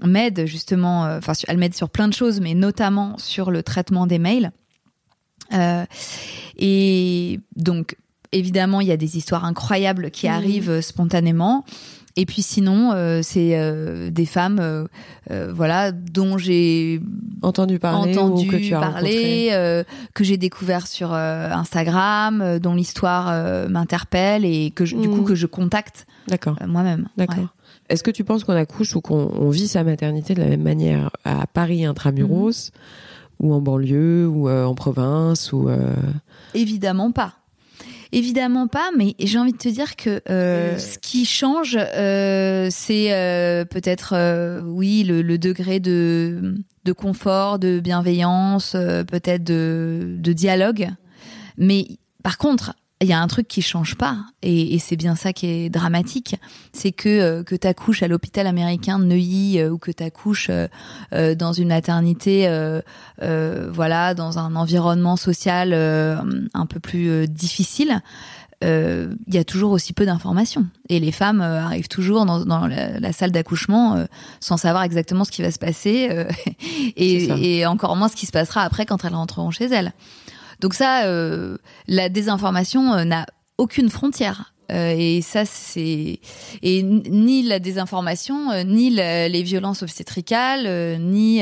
m'aide 0.05 0.45
justement. 0.45 1.01
Enfin, 1.17 1.33
elle 1.47 1.57
m'aide 1.57 1.73
sur 1.75 1.89
plein 1.89 2.07
de 2.07 2.13
choses, 2.13 2.41
mais 2.41 2.53
notamment 2.53 3.17
sur 3.17 3.49
le 3.49 3.63
traitement 3.63 4.05
des 4.05 4.19
mails. 4.19 4.51
Euh, 5.53 5.85
et 6.57 7.39
donc, 7.55 7.95
évidemment, 8.31 8.81
il 8.81 8.87
y 8.87 8.91
a 8.91 8.97
des 8.97 9.17
histoires 9.17 9.45
incroyables 9.45 10.11
qui 10.11 10.27
Mhm. 10.27 10.33
arrivent 10.33 10.69
euh, 10.69 10.81
spontanément. 10.81 11.65
Et 12.15 12.25
puis 12.25 12.41
sinon, 12.41 12.91
euh, 12.93 13.21
c'est 13.23 13.57
euh, 13.57 14.09
des 14.09 14.25
femmes, 14.25 14.59
euh, 14.59 15.51
voilà, 15.53 15.91
dont 15.93 16.37
j'ai 16.37 16.99
entendu 17.43 17.79
parler 17.79 18.17
entendu 18.17 18.47
ou 18.47 18.51
que 18.51 18.57
tu 18.57 18.73
as 18.73 18.79
parler, 18.79 19.83
que 20.13 20.23
j'ai 20.25 20.35
découvert 20.35 20.85
sur 20.87 21.13
Instagram, 21.13 22.59
dont 22.59 22.73
l'histoire 22.75 23.69
m'interpelle 23.69 24.43
et 24.43 24.71
que 24.71 24.83
je- 24.85 24.97
du 24.97 25.07
coup 25.07 25.21
que 25.21 25.35
je 25.35 25.45
contacte 25.45 26.07
moi-même. 26.67 27.07
D'accord. 27.15 27.37
Ouais. 27.37 27.45
Est-ce 27.89 28.03
que 28.03 28.11
tu 28.11 28.23
penses 28.23 28.43
qu'on 28.43 28.53
accouche 28.53 28.95
ou 28.95 29.01
qu'on 29.01 29.31
on 29.35 29.49
vit 29.49 29.67
sa 29.67 29.83
maternité 29.83 30.33
de 30.35 30.41
la 30.41 30.47
même 30.49 30.61
manière 30.63 31.11
à 31.23 31.47
Paris 31.47 31.85
intramuros? 31.85 32.71
Ou 33.39 33.53
en 33.53 33.61
banlieue 33.61 34.27
ou 34.27 34.49
euh, 34.49 34.65
en 34.65 34.75
province 34.75 35.51
ou 35.53 35.69
euh, 35.69 35.95
Évidemment 36.53 37.11
pas. 37.11 37.33
Évidemment 38.11 38.67
pas, 38.67 38.89
mais 38.97 39.15
j'ai 39.19 39.37
envie 39.37 39.51
de 39.51 39.57
te 39.57 39.69
dire 39.69 39.95
que 39.95 40.21
euh, 40.31 40.79
ce 40.79 40.97
qui 40.97 41.25
change, 41.25 41.77
euh, 41.79 42.67
c'est 42.71 43.13
euh, 43.13 43.65
peut-être, 43.65 44.15
oui, 44.65 45.03
le, 45.03 45.21
le 45.21 45.37
degré 45.37 45.79
de, 45.79 46.55
de 46.85 46.91
confort, 46.91 47.59
de 47.59 47.79
bienveillance, 47.79 48.71
peut-être 48.71 49.43
de, 49.43 50.15
de 50.17 50.33
dialogue. 50.33 50.89
Mais 51.57 51.99
par 52.23 52.39
contre, 52.39 52.73
il 53.01 53.07
y 53.07 53.13
a 53.13 53.21
un 53.21 53.27
truc 53.27 53.47
qui 53.47 53.61
change 53.61 53.95
pas, 53.95 54.17
et, 54.41 54.75
et 54.75 54.79
c'est 54.79 54.97
bien 54.97 55.15
ça 55.15 55.31
qui 55.31 55.47
est 55.47 55.69
dramatique, 55.69 56.35
c'est 56.73 56.91
que 56.91 57.07
euh, 57.07 57.43
que 57.43 57.55
t'accouches 57.55 58.03
à 58.03 58.09
l'hôpital 58.09 58.45
américain 58.45 58.99
de 58.99 59.05
Neuilly 59.05 59.59
euh, 59.59 59.69
ou 59.69 59.77
que 59.77 59.91
t'accouches 59.91 60.49
euh, 60.49 60.67
euh, 61.13 61.33
dans 61.33 61.53
une 61.53 61.69
maternité, 61.69 62.47
euh, 62.47 62.81
euh, 63.21 63.69
voilà, 63.71 64.13
dans 64.13 64.37
un 64.37 64.55
environnement 64.57 65.15
social 65.15 65.73
un 65.73 66.65
peu 66.65 66.79
plus 66.79 67.27
difficile. 67.27 68.01
Il 68.61 69.33
y 69.33 69.37
a 69.37 69.45
toujours 69.45 69.71
aussi 69.71 69.93
peu 69.93 70.05
d'informations 70.05 70.67
et 70.89 70.99
les 70.99 71.13
femmes 71.13 71.39
arrivent 71.39 71.87
toujours 71.87 72.25
dans, 72.25 72.43
dans 72.43 72.67
la, 72.67 72.99
la 72.99 73.13
salle 73.13 73.31
d'accouchement 73.31 74.05
sans 74.41 74.57
savoir 74.57 74.83
exactement 74.83 75.23
ce 75.23 75.31
qui 75.31 75.41
va 75.41 75.51
se 75.51 75.59
passer 75.59 76.09
et 76.97 77.65
encore 77.65 77.95
moins 77.95 78.09
ce 78.09 78.17
qui 78.17 78.25
se 78.25 78.33
passera 78.33 78.63
après 78.63 78.85
quand 78.85 79.05
elles 79.05 79.15
rentreront 79.15 79.51
chez 79.51 79.67
elles. 79.67 79.93
Donc 80.59 80.73
ça, 80.73 81.05
euh, 81.05 81.57
la 81.87 82.09
désinformation 82.09 82.93
euh, 82.93 83.03
n'a 83.05 83.25
aucune 83.57 83.89
frontière. 83.89 84.53
Euh, 84.71 84.93
et 84.95 85.21
ça, 85.21 85.45
c'est 85.45 86.19
et 86.61 86.83
ni 86.83 87.41
la 87.41 87.57
désinformation, 87.59 88.51
euh, 88.51 88.63
ni 88.63 88.91
la- 88.91 89.27
les 89.27 89.41
violences 89.41 89.81
obstétricales, 89.81 90.65
euh, 90.67 90.97
ni 90.97 91.41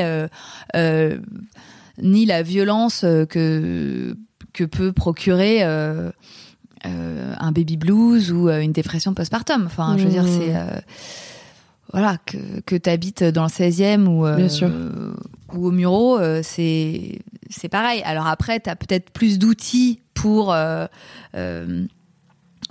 ni 2.02 2.26
la 2.26 2.44
violence 2.44 3.02
que 3.30 4.16
que 4.54 4.64
peut 4.64 4.94
procurer 4.94 5.62
un 5.64 7.52
baby 7.52 7.76
blues 7.78 8.32
ou 8.32 8.50
une 8.50 8.72
dépression 8.72 9.14
postpartum. 9.14 9.66
Enfin, 9.66 9.98
je 9.98 10.04
veux 10.06 10.10
dire, 10.12 10.24
Mmh. 10.24 10.28
c'est 10.40 10.56
euh, 10.56 10.80
voilà 11.94 12.18
que 12.26 12.38
que 12.66 12.76
t'habites 12.76 13.24
dans 13.24 13.44
le 13.44 13.50
16e 13.50 14.06
ou 14.08 14.26
euh, 14.26 14.36
Bien 14.36 14.50
sûr. 14.50 14.70
ou 15.54 15.68
au 15.68 15.72
Muro, 15.72 16.18
euh, 16.20 16.42
c'est 16.44 17.20
c'est 17.50 17.70
pareil. 17.70 18.02
Alors 18.06 18.28
après, 18.28 18.60
t'as 18.60 18.76
peut-être 18.76 19.10
plus 19.12 19.40
d'outils 19.40 20.02
pour 20.14 20.54
euh, 20.54 20.88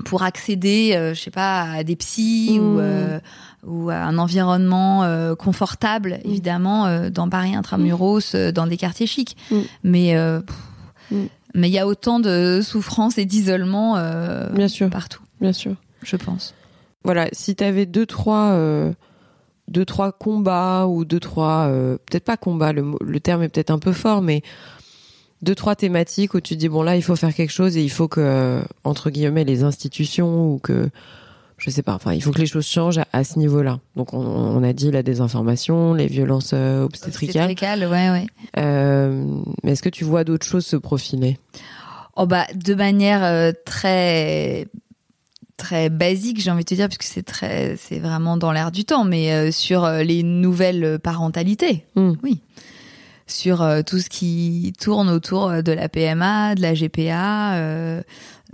pour 0.05 0.23
accéder, 0.23 0.93
euh, 0.95 1.15
je 1.15 1.21
sais 1.23 1.31
pas, 1.31 1.63
à 1.63 1.83
des 1.83 1.97
psys 1.97 2.59
Mmh. 2.59 2.63
ou 2.63 2.79
euh, 2.81 3.19
ou 3.67 3.91
à 3.91 3.97
un 3.97 4.19
environnement 4.19 5.03
euh, 5.05 5.35
confortable, 5.35 6.19
Mmh. 6.25 6.29
évidemment, 6.31 7.09
dans 7.11 7.29
Paris 7.29 7.55
intramuros, 7.57 8.35
euh, 8.35 8.53
dans 8.53 8.67
des 8.67 8.77
quartiers 8.77 9.07
chics. 9.07 9.37
Mmh. 9.51 9.57
Mais 9.85 10.15
pff, 10.47 10.57
Mmh. 11.11 11.25
mais 11.55 11.69
il 11.69 11.73
y 11.73 11.79
a 11.79 11.87
autant 11.87 12.21
de 12.21 12.61
souffrance 12.63 13.17
et 13.19 13.25
d'isolement 13.25 13.95
partout, 14.91 15.23
bien 15.41 15.53
sûr. 15.53 15.75
je 16.03 16.17
pense. 16.17 16.53
Voilà, 17.07 17.29
si 17.31 17.55
tu 17.55 17.63
avais 17.63 17.87
deux 17.87 18.05
trois 18.05 18.51
euh, 18.55 18.93
deux 19.69 19.85
trois 19.85 20.11
combats 20.11 20.87
ou 20.87 21.05
deux 21.05 21.21
trois 21.21 21.69
euh, 21.69 21.99
peut-être 22.07 22.25
pas 22.25 22.37
combats, 22.37 22.73
le, 22.73 23.21
terme 23.21 23.45
est 23.45 23.49
peut-être 23.49 23.71
un 23.71 23.79
peu 23.79 23.93
fort 23.93 24.23
mais 24.23 24.43
deux 25.41 25.55
trois 25.55 25.77
thématiques 25.77 26.35
où 26.35 26.41
tu 26.41 26.57
dis 26.57 26.69
bon 26.69 26.83
là 26.83 26.97
il 26.97 27.03
faut 27.03 27.15
faire 27.15 27.33
quelque 27.33 27.53
chose 27.53 27.77
et 27.77 27.83
il 27.85 27.91
faut 27.91 28.09
que 28.09 28.61
entre 28.83 29.11
guillemets 29.11 29.45
les 29.45 29.63
institutions 29.63 30.53
ou 30.53 30.59
que 30.59 30.91
je 31.59 31.71
sais 31.71 31.83
pas 31.83 31.95
enfin 31.95 32.13
il 32.13 32.21
faut 32.21 32.33
que 32.33 32.41
les 32.41 32.47
choses 32.47 32.67
changent 32.67 32.99
à, 32.99 33.07
à 33.13 33.23
ce 33.23 33.39
niveau-là. 33.39 33.79
Donc 33.95 34.13
on, 34.13 34.19
on 34.19 34.65
a 34.65 34.73
dit 34.73 34.91
la 34.91 35.05
désinformation, 35.05 35.95
les 35.95 36.09
violences 36.09 36.51
euh, 36.55 36.83
obstétricales. 36.83 37.51
Obstétricales, 37.51 37.89
ouais, 37.89 38.11
ouais. 38.11 38.27
Euh, 38.59 39.25
mais 39.63 39.73
est-ce 39.73 39.83
que 39.83 39.91
tu 39.91 40.03
vois 40.03 40.25
d'autres 40.25 40.45
choses 40.45 40.67
se 40.67 40.77
profiler? 40.77 41.39
Oh 42.17 42.27
bah 42.27 42.47
de 42.53 42.75
manière 42.75 43.23
euh, 43.23 43.53
très 43.65 44.67
très 45.57 45.89
basique, 45.91 46.41
j'ai 46.41 46.51
envie 46.51 46.65
de 46.65 46.69
te 46.69 46.75
dire, 46.75 46.87
puisque 46.89 47.05
c'est 47.05 47.23
très 47.25 47.77
c'est 47.79 47.99
vraiment 47.99 48.37
dans 48.37 48.53
l'air 48.53 48.71
du 48.71 48.85
temps, 48.85 49.05
mais 49.05 49.33
euh, 49.33 49.51
sur 49.51 49.85
euh, 49.85 50.03
les 50.03 50.23
nouvelles 50.23 50.99
parentalités, 51.03 51.85
Hmm. 51.95 52.13
oui, 52.23 52.41
sur 53.27 53.63
euh, 53.63 53.83
tout 53.83 53.99
ce 53.99 54.09
qui 54.09 54.73
tourne 54.81 55.09
autour 55.11 55.63
de 55.63 55.73
la 55.73 55.89
PMA, 55.89 56.55
de 56.55 56.63
la 56.63 56.75
GPA. 56.75 57.55
euh, 57.57 58.03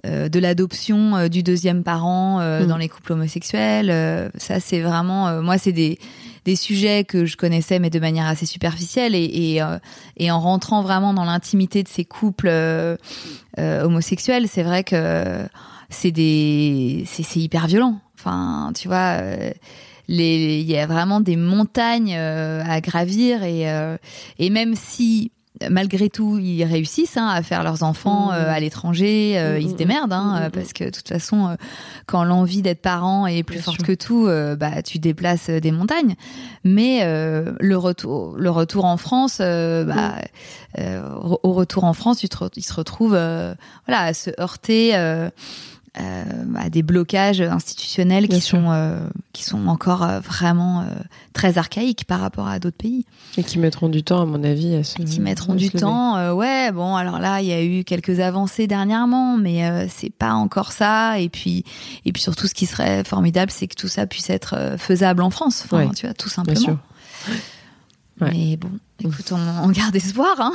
de 0.04 0.40
l'adoption 0.40 1.28
du 1.28 1.44
deuxième 1.44 1.84
parent 1.84 2.40
euh, 2.40 2.64
Mm. 2.64 2.66
dans 2.66 2.76
les 2.76 2.88
couples 2.88 3.12
homosexuels, 3.12 4.32
ça 4.36 4.58
c'est 4.58 4.80
vraiment, 4.80 5.40
moi 5.42 5.58
c'est 5.58 5.70
des 5.70 5.96
des 6.44 6.56
sujets 6.56 7.04
que 7.04 7.24
je 7.24 7.36
connaissais 7.36 7.78
mais 7.78 7.88
de 7.88 8.00
manière 8.00 8.26
assez 8.26 8.46
superficielle 8.46 9.14
et 9.14 9.22
et, 9.32 9.62
euh, 9.62 9.78
et 10.16 10.32
en 10.32 10.40
rentrant 10.40 10.82
vraiment 10.82 11.14
dans 11.14 11.24
l'intimité 11.24 11.84
de 11.84 11.88
ces 11.88 12.04
couples 12.04 12.48
euh, 12.50 12.96
euh, 13.60 13.84
homosexuels, 13.84 14.48
c'est 14.48 14.64
vrai 14.64 14.82
que 14.82 15.46
c'est 15.92 16.10
des 16.12 17.04
c'est 17.06 17.36
hyper 17.40 17.66
violent. 17.68 18.00
Enfin, 18.18 18.72
tu 18.74 18.88
vois, 18.88 19.18
euh, 19.20 19.50
il 20.08 20.60
y 20.62 20.76
a 20.76 20.86
vraiment 20.86 21.20
des 21.20 21.36
montagnes 21.36 22.14
euh, 22.16 22.62
à 22.66 22.80
gravir 22.80 23.42
et 23.44 23.70
euh, 23.70 23.96
et 24.38 24.50
même 24.50 24.74
si 24.74 25.30
malgré 25.70 26.08
tout 26.10 26.38
ils 26.38 26.64
réussissent 26.64 27.16
hein, 27.16 27.28
à 27.28 27.40
faire 27.42 27.62
leurs 27.62 27.82
enfants 27.84 28.30
Mmh. 28.30 28.34
euh, 28.34 28.52
à 28.52 28.58
l'étranger, 28.58 29.34
euh, 29.36 29.58
Mmh, 29.58 29.60
ils 29.62 29.68
se 29.68 29.74
mmh, 29.74 29.76
démerdent 29.76 30.12
hein, 30.12 30.48
mmh, 30.48 30.50
parce 30.50 30.72
que 30.72 30.84
de 30.84 30.90
toute 30.90 31.08
façon 31.08 31.46
euh, 31.50 31.54
quand 32.06 32.24
l'envie 32.24 32.62
d'être 32.62 32.82
parent 32.82 33.26
est 33.28 33.42
plus 33.44 33.56
Bien 33.56 33.62
forte 33.62 33.76
sûr. 33.78 33.86
que 33.86 33.92
tout, 33.92 34.26
bah 34.58 34.82
tu 34.82 34.98
déplaces 34.98 35.50
des 35.50 35.70
montagnes. 35.70 36.16
Mais 36.64 37.00
le 37.04 37.76
retour 37.76 38.34
le 38.36 38.50
retour 38.50 38.84
en 38.86 38.96
France 38.96 39.38
bah 39.38 40.14
au 41.42 41.52
retour 41.52 41.84
en 41.84 41.92
France, 41.92 42.18
tu 42.18 42.28
te 42.28 42.36
re- 42.38 42.50
ils 42.56 42.62
se 42.64 42.74
retrouvent 42.74 43.10
voilà, 43.10 44.00
à 44.04 44.12
se 44.14 44.30
heurter 44.40 44.94
euh, 46.00 46.24
à 46.56 46.70
des 46.70 46.82
blocages 46.82 47.40
institutionnels 47.42 48.26
Bien 48.26 48.38
qui 48.38 48.42
sûr. 48.42 48.58
sont 48.58 48.70
euh, 48.70 49.00
qui 49.34 49.44
sont 49.44 49.66
encore 49.68 50.02
euh, 50.02 50.20
vraiment 50.20 50.86
très 51.34 51.58
archaïques 51.58 52.04
par 52.06 52.20
rapport 52.20 52.48
à 52.48 52.58
d'autres 52.58 52.76
pays 52.78 53.04
et 53.36 53.44
qui 53.44 53.58
mettront 53.58 53.88
du 53.90 54.02
temps 54.02 54.22
à 54.22 54.24
mon 54.24 54.42
avis 54.42 54.74
à 54.76 54.84
se 54.84 54.96
qui 54.96 55.20
mettront 55.20 55.54
du 55.54 55.70
temps. 55.70 56.34
ouais, 56.34 56.72
bon, 56.72 56.96
alors 56.96 57.18
là, 57.18 57.40
il 57.42 57.46
y 57.48 57.52
a 57.52 57.62
eu 57.62 57.84
quelques 57.84 58.20
avancées 58.20 58.66
dernièrement, 58.66 59.36
mais 59.36 59.86
c'est 59.88 60.12
pas 60.12 60.32
encore 60.32 60.72
ça. 60.72 61.18
Et 61.18 61.28
puis, 61.28 61.64
et 62.06 62.12
puis 62.12 62.22
surtout, 62.22 62.46
ce 62.46 62.54
qui 62.54 62.66
serait 62.66 63.04
formidable, 63.04 63.50
c'est 63.50 63.66
que 63.66 63.74
tout 63.74 63.88
ça 63.88 64.06
puisse 64.06 64.30
être 64.30 64.76
faisable 64.78 65.22
en 65.22 65.30
France. 65.30 65.62
Enfin, 65.64 65.86
Ouais, 65.86 65.94
tu 65.94 66.06
vois, 66.06 66.14
tout 66.14 66.28
Bien 66.28 66.34
simplement. 66.34 66.60
sûr. 66.60 66.78
Ouais. 68.20 68.30
Mais 68.32 68.56
bon, 68.56 68.70
écoute, 69.00 69.32
on, 69.32 69.64
on 69.64 69.68
garde 69.70 69.94
espoir. 69.96 70.34
Hein 70.38 70.52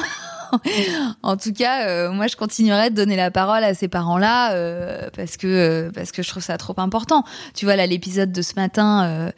en 1.24 1.38
tout 1.38 1.54
cas, 1.54 1.88
euh, 1.88 2.12
moi, 2.12 2.28
je 2.28 2.36
continuerai 2.36 2.90
de 2.90 2.96
donner 2.96 3.16
la 3.16 3.32
parole 3.32 3.64
à 3.64 3.74
ces 3.74 3.88
parents-là 3.88 4.54
euh, 4.54 5.10
parce 5.16 5.38
que 5.38 5.48
euh, 5.48 5.92
parce 5.94 6.12
que 6.12 6.24
je 6.24 6.30
trouve 6.30 6.44
ça 6.44 6.58
trop 6.58 6.76
important. 6.78 7.24
Tu 7.54 7.66
vois 7.66 7.76
là, 7.76 7.88
l'épisode 7.88 8.32
de 8.32 8.42
ce 8.42 8.56
matin, 8.56 9.32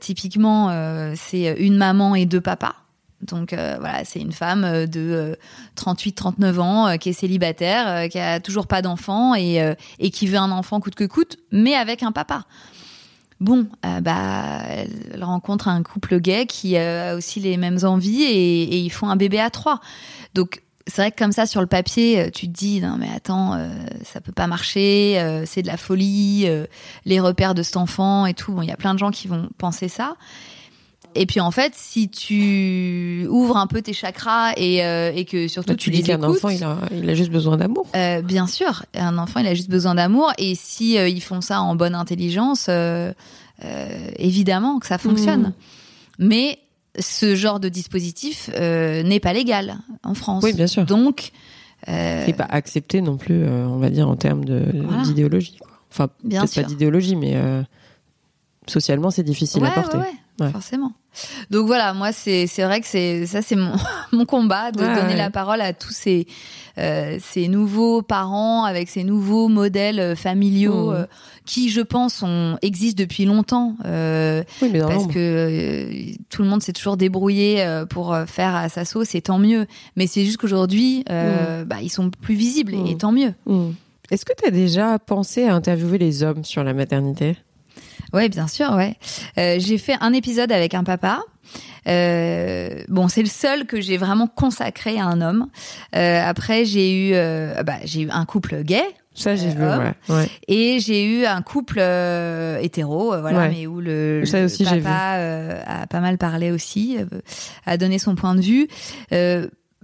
typiquement, 0.00 1.14
c'est 1.16 1.56
une 1.58 1.76
maman 1.76 2.14
et 2.14 2.26
deux 2.26 2.40
papas. 2.40 2.74
Donc 3.22 3.54
voilà, 3.54 4.04
c'est 4.04 4.20
une 4.20 4.32
femme 4.32 4.86
de 4.86 5.36
38-39 5.76 6.60
ans 6.60 6.98
qui 6.98 7.10
est 7.10 7.12
célibataire, 7.12 8.08
qui 8.08 8.18
a 8.18 8.40
toujours 8.40 8.66
pas 8.66 8.82
d'enfant 8.82 9.34
et 9.34 9.76
qui 10.12 10.26
veut 10.26 10.38
un 10.38 10.50
enfant 10.50 10.80
coûte 10.80 10.94
que 10.94 11.04
coûte, 11.04 11.36
mais 11.50 11.74
avec 11.74 12.02
un 12.02 12.12
papa. 12.12 12.44
Bon, 13.38 13.68
bah, 13.82 14.62
elle 14.66 15.22
rencontre 15.22 15.68
un 15.68 15.82
couple 15.82 16.20
gay 16.20 16.46
qui 16.46 16.76
a 16.78 17.14
aussi 17.14 17.38
les 17.40 17.56
mêmes 17.58 17.78
envies 17.82 18.22
et, 18.22 18.78
ils 18.78 18.90
font 18.90 19.08
un 19.08 19.16
bébé 19.16 19.40
à 19.40 19.50
trois. 19.50 19.80
Donc 20.34 20.62
c'est 20.86 21.02
vrai 21.02 21.10
que 21.10 21.18
comme 21.18 21.32
ça 21.32 21.46
sur 21.46 21.60
le 21.60 21.66
papier, 21.66 22.20
euh, 22.20 22.30
tu 22.30 22.46
te 22.46 22.52
dis 22.52 22.80
non 22.80 22.96
mais 22.98 23.08
attends, 23.14 23.54
euh, 23.54 23.68
ça 24.04 24.20
peut 24.20 24.32
pas 24.32 24.46
marcher, 24.46 25.18
euh, 25.18 25.44
c'est 25.44 25.62
de 25.62 25.66
la 25.66 25.76
folie, 25.76 26.48
les 27.04 27.20
repères 27.20 27.54
de 27.54 27.62
cet 27.62 27.76
enfant 27.76 28.26
et 28.26 28.34
tout. 28.34 28.52
Bon, 28.52 28.62
il 28.62 28.68
y 28.68 28.72
a 28.72 28.76
plein 28.76 28.94
de 28.94 28.98
gens 28.98 29.10
qui 29.10 29.28
vont 29.28 29.48
penser 29.58 29.88
ça. 29.88 30.16
Et 31.16 31.26
puis 31.26 31.40
en 31.40 31.50
fait, 31.50 31.72
si 31.74 32.08
tu 32.08 33.26
ouvres 33.28 33.56
un 33.56 33.66
peu 33.66 33.82
tes 33.82 33.92
chakras 33.92 34.52
et, 34.56 34.76
et 34.78 35.24
que 35.24 35.48
surtout 35.48 35.74
tu, 35.74 35.90
tu 35.90 35.96
dis 35.96 36.02
qu'un 36.02 36.22
enfant, 36.22 36.48
il 36.48 36.62
a, 36.62 36.78
il 36.92 37.08
a 37.08 37.14
juste 37.14 37.30
besoin 37.30 37.56
d'amour. 37.56 37.86
bien 38.24 38.46
sûr, 38.46 38.84
un 38.94 39.18
enfant, 39.18 39.40
il 39.40 39.46
a 39.46 39.54
juste 39.54 39.70
besoin 39.70 39.94
d'amour. 39.94 40.32
Et 40.38 40.54
si 40.54 40.94
ils 40.94 41.20
font 41.22 41.40
ça 41.40 41.60
en 41.62 41.74
bonne 41.74 41.94
intelligence, 41.94 42.68
évidemment 44.18 44.78
que 44.78 44.86
ça 44.86 44.98
fonctionne. 44.98 45.42
Mmh. 45.42 45.52
Mais 46.18 46.58
ce 46.98 47.34
genre 47.34 47.60
de 47.60 47.68
dispositif 47.68 48.50
euh, 48.54 49.02
n'est 49.02 49.20
pas 49.20 49.32
légal 49.32 49.76
en 50.02 50.14
France. 50.14 50.42
Oui, 50.44 50.52
bien 50.52 50.66
sûr. 50.66 50.84
Donc, 50.84 51.32
euh, 51.88 52.32
pas 52.32 52.44
accepté 52.44 53.00
non 53.00 53.16
plus, 53.16 53.42
euh, 53.42 53.66
on 53.66 53.76
va 53.76 53.90
dire 53.90 54.08
en 54.08 54.16
termes 54.16 54.44
d'idéologie. 55.04 55.58
Enfin, 55.90 56.08
peut-être 56.08 56.54
pas 56.54 56.62
d'idéologie, 56.62 57.16
mais 57.16 57.32
euh, 57.36 57.62
socialement, 58.66 59.10
c'est 59.10 59.22
difficile 59.22 59.64
à 59.64 59.70
porter. 59.70 59.98
Ouais, 59.98 60.50
forcément. 60.50 60.92
Donc 61.50 61.66
voilà, 61.66 61.94
moi 61.94 62.12
c'est 62.12 62.46
c'est 62.46 62.64
vrai 62.64 62.80
que 62.80 62.86
c'est 62.86 63.26
ça 63.26 63.42
c'est 63.42 63.56
mon 63.56 63.72
mon 64.12 64.24
combat 64.24 64.72
de 64.72 64.78
donner 64.78 65.16
la 65.16 65.30
parole 65.30 65.60
à 65.60 65.72
tous 65.72 65.92
ces 65.92 66.26
euh, 66.78 67.18
ces 67.22 67.48
nouveaux 67.48 68.02
parents 68.02 68.64
avec 68.64 68.90
ces 68.90 69.02
nouveaux 69.02 69.48
modèles 69.48 69.98
euh, 69.98 70.14
familiaux 70.14 70.90
mmh. 70.90 70.94
euh, 70.94 71.06
qui 71.46 71.70
je 71.70 71.80
pense 71.80 72.22
ont 72.22 72.58
existent 72.60 73.02
depuis 73.02 73.24
longtemps 73.24 73.76
euh, 73.86 74.42
oui, 74.60 74.68
mais 74.72 74.80
parce 74.80 75.06
que 75.06 75.88
tout 76.28 76.42
le 76.42 76.48
monde 76.48 76.62
s'est 76.62 76.74
toujours 76.74 76.98
débrouillé 76.98 77.64
pour 77.88 78.16
faire 78.26 78.54
à 78.54 78.68
sa 78.68 78.84
sauce 78.84 79.14
et 79.14 79.22
tant 79.22 79.38
mieux. 79.38 79.66
Mais 79.96 80.06
c'est 80.06 80.24
juste 80.24 80.36
qu'aujourd'hui 80.36 81.04
mmh. 81.08 81.64
bah 81.64 81.76
ils 81.80 81.88
sont 81.88 82.10
plus 82.10 82.34
visibles 82.34 82.74
et 82.74 82.94
mmh. 82.94 82.98
tant 82.98 83.12
mieux. 83.12 83.32
Est-ce 84.10 84.24
que 84.24 84.32
tu 84.36 84.46
as 84.46 84.50
déjà 84.50 84.98
pensé 84.98 85.44
à 85.44 85.54
interviewer 85.54 85.98
les 85.98 86.22
hommes 86.22 86.44
sur 86.44 86.62
la 86.62 86.74
maternité? 86.74 87.36
Ouais, 88.12 88.28
bien 88.28 88.48
sûr, 88.48 88.72
ouais. 88.72 88.96
Euh, 89.38 89.56
j'ai 89.58 89.78
fait 89.78 89.96
un 90.00 90.12
épisode 90.12 90.52
avec 90.52 90.74
un 90.74 90.84
papa. 90.84 91.20
Euh, 91.88 92.82
bon, 92.88 93.08
c'est 93.08 93.22
le 93.22 93.28
seul 93.28 93.66
que 93.66 93.80
j'ai 93.80 93.96
vraiment 93.96 94.26
consacré 94.26 94.98
à 94.98 95.04
un 95.04 95.20
homme. 95.20 95.48
Euh, 95.94 96.20
après, 96.24 96.64
j'ai 96.64 97.10
eu, 97.10 97.14
euh, 97.14 97.62
bah, 97.62 97.76
j'ai 97.84 98.02
eu 98.02 98.10
un 98.10 98.24
couple 98.24 98.62
gay. 98.62 98.82
Ça, 99.14 99.34
j'ai 99.34 99.48
vu, 99.48 99.62
ouais, 99.62 99.94
ouais. 100.10 100.28
Et 100.46 100.78
j'ai 100.78 101.04
eu 101.04 101.24
un 101.24 101.40
couple 101.40 101.78
euh, 101.78 102.58
hétéro, 102.60 103.14
euh, 103.14 103.22
voilà, 103.22 103.48
mais 103.48 103.66
où 103.66 103.80
le, 103.80 104.24
Ça 104.26 104.44
aussi, 104.44 104.64
papa 104.64 105.62
a 105.66 105.86
pas 105.86 106.00
mal 106.00 106.18
parlé 106.18 106.50
aussi, 106.50 106.98
a 107.64 107.78
donné 107.78 107.98
son 107.98 108.14
point 108.14 108.34
de 108.34 108.42
vue 108.42 108.68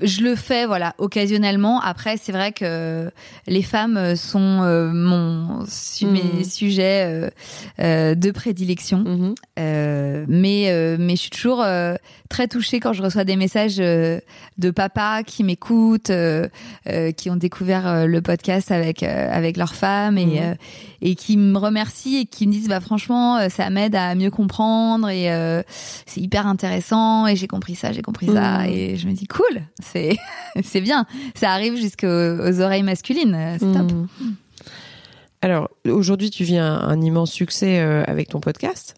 je 0.02 0.22
le 0.22 0.34
fais 0.34 0.66
voilà 0.66 0.94
occasionnellement 0.98 1.80
après 1.80 2.16
c'est 2.16 2.32
vrai 2.32 2.52
que 2.52 3.10
les 3.46 3.62
femmes 3.62 4.16
sont 4.16 4.60
euh, 4.62 4.90
mon 4.92 5.64
su 5.68 6.06
mes 6.06 6.22
mhm. 6.22 6.44
sujets 6.44 7.04
euh, 7.06 7.30
euh, 7.80 8.14
de 8.14 8.30
prédilection 8.30 8.98
mhm. 8.98 9.34
mais 10.28 10.96
mais 10.98 11.16
je 11.16 11.20
suis 11.20 11.30
toujours 11.30 11.64
très 12.28 12.48
touchée 12.48 12.80
quand 12.80 12.92
je 12.92 13.02
reçois 13.02 13.24
des 13.24 13.36
messages 13.36 13.76
de 13.76 14.70
papa 14.74 15.22
qui 15.24 15.44
m'écoutent 15.44 16.12
qui 17.16 17.30
ont 17.30 17.36
découvert 17.36 18.06
le 18.06 18.20
podcast 18.22 18.70
avec 18.70 19.02
avec 19.02 19.56
leur 19.56 19.74
femme 19.74 20.18
et 20.18 20.40
mhm. 20.40 20.56
et 21.02 21.14
qui 21.14 21.36
me 21.36 21.58
remercient 21.58 22.18
et 22.18 22.26
qui 22.26 22.46
me 22.46 22.52
disent 22.52 22.68
bah 22.68 22.80
franchement 22.80 23.48
ça 23.48 23.70
m'aide 23.70 23.94
à 23.94 24.14
mieux 24.14 24.30
comprendre 24.30 25.08
et 25.08 25.28
c'est 26.06 26.20
hyper 26.20 26.46
intéressant 26.46 27.26
et 27.26 27.36
j'ai 27.36 27.48
compris 27.48 27.74
ça 27.74 27.92
j'ai 27.92 28.02
compris 28.02 28.26
ça 28.26 28.66
et 28.68 28.96
je 28.96 29.06
me 29.06 29.12
dis 29.12 29.26
cool 29.26 29.62
c'est 29.92 30.16
c'est 30.62 30.80
bien. 30.80 31.06
Ça 31.34 31.50
arrive 31.50 31.76
jusqu'aux 31.76 32.60
oreilles 32.60 32.82
masculines. 32.82 33.56
C'est 33.58 33.72
top. 33.72 33.92
Hmm. 33.92 34.34
Alors 35.42 35.68
aujourd'hui, 35.88 36.30
tu 36.30 36.44
vis 36.44 36.58
un, 36.58 37.00
immense 37.00 37.32
succès 37.32 37.80
euh, 37.80 38.04
avec 38.06 38.28
ton 38.28 38.40
podcast. 38.40 38.94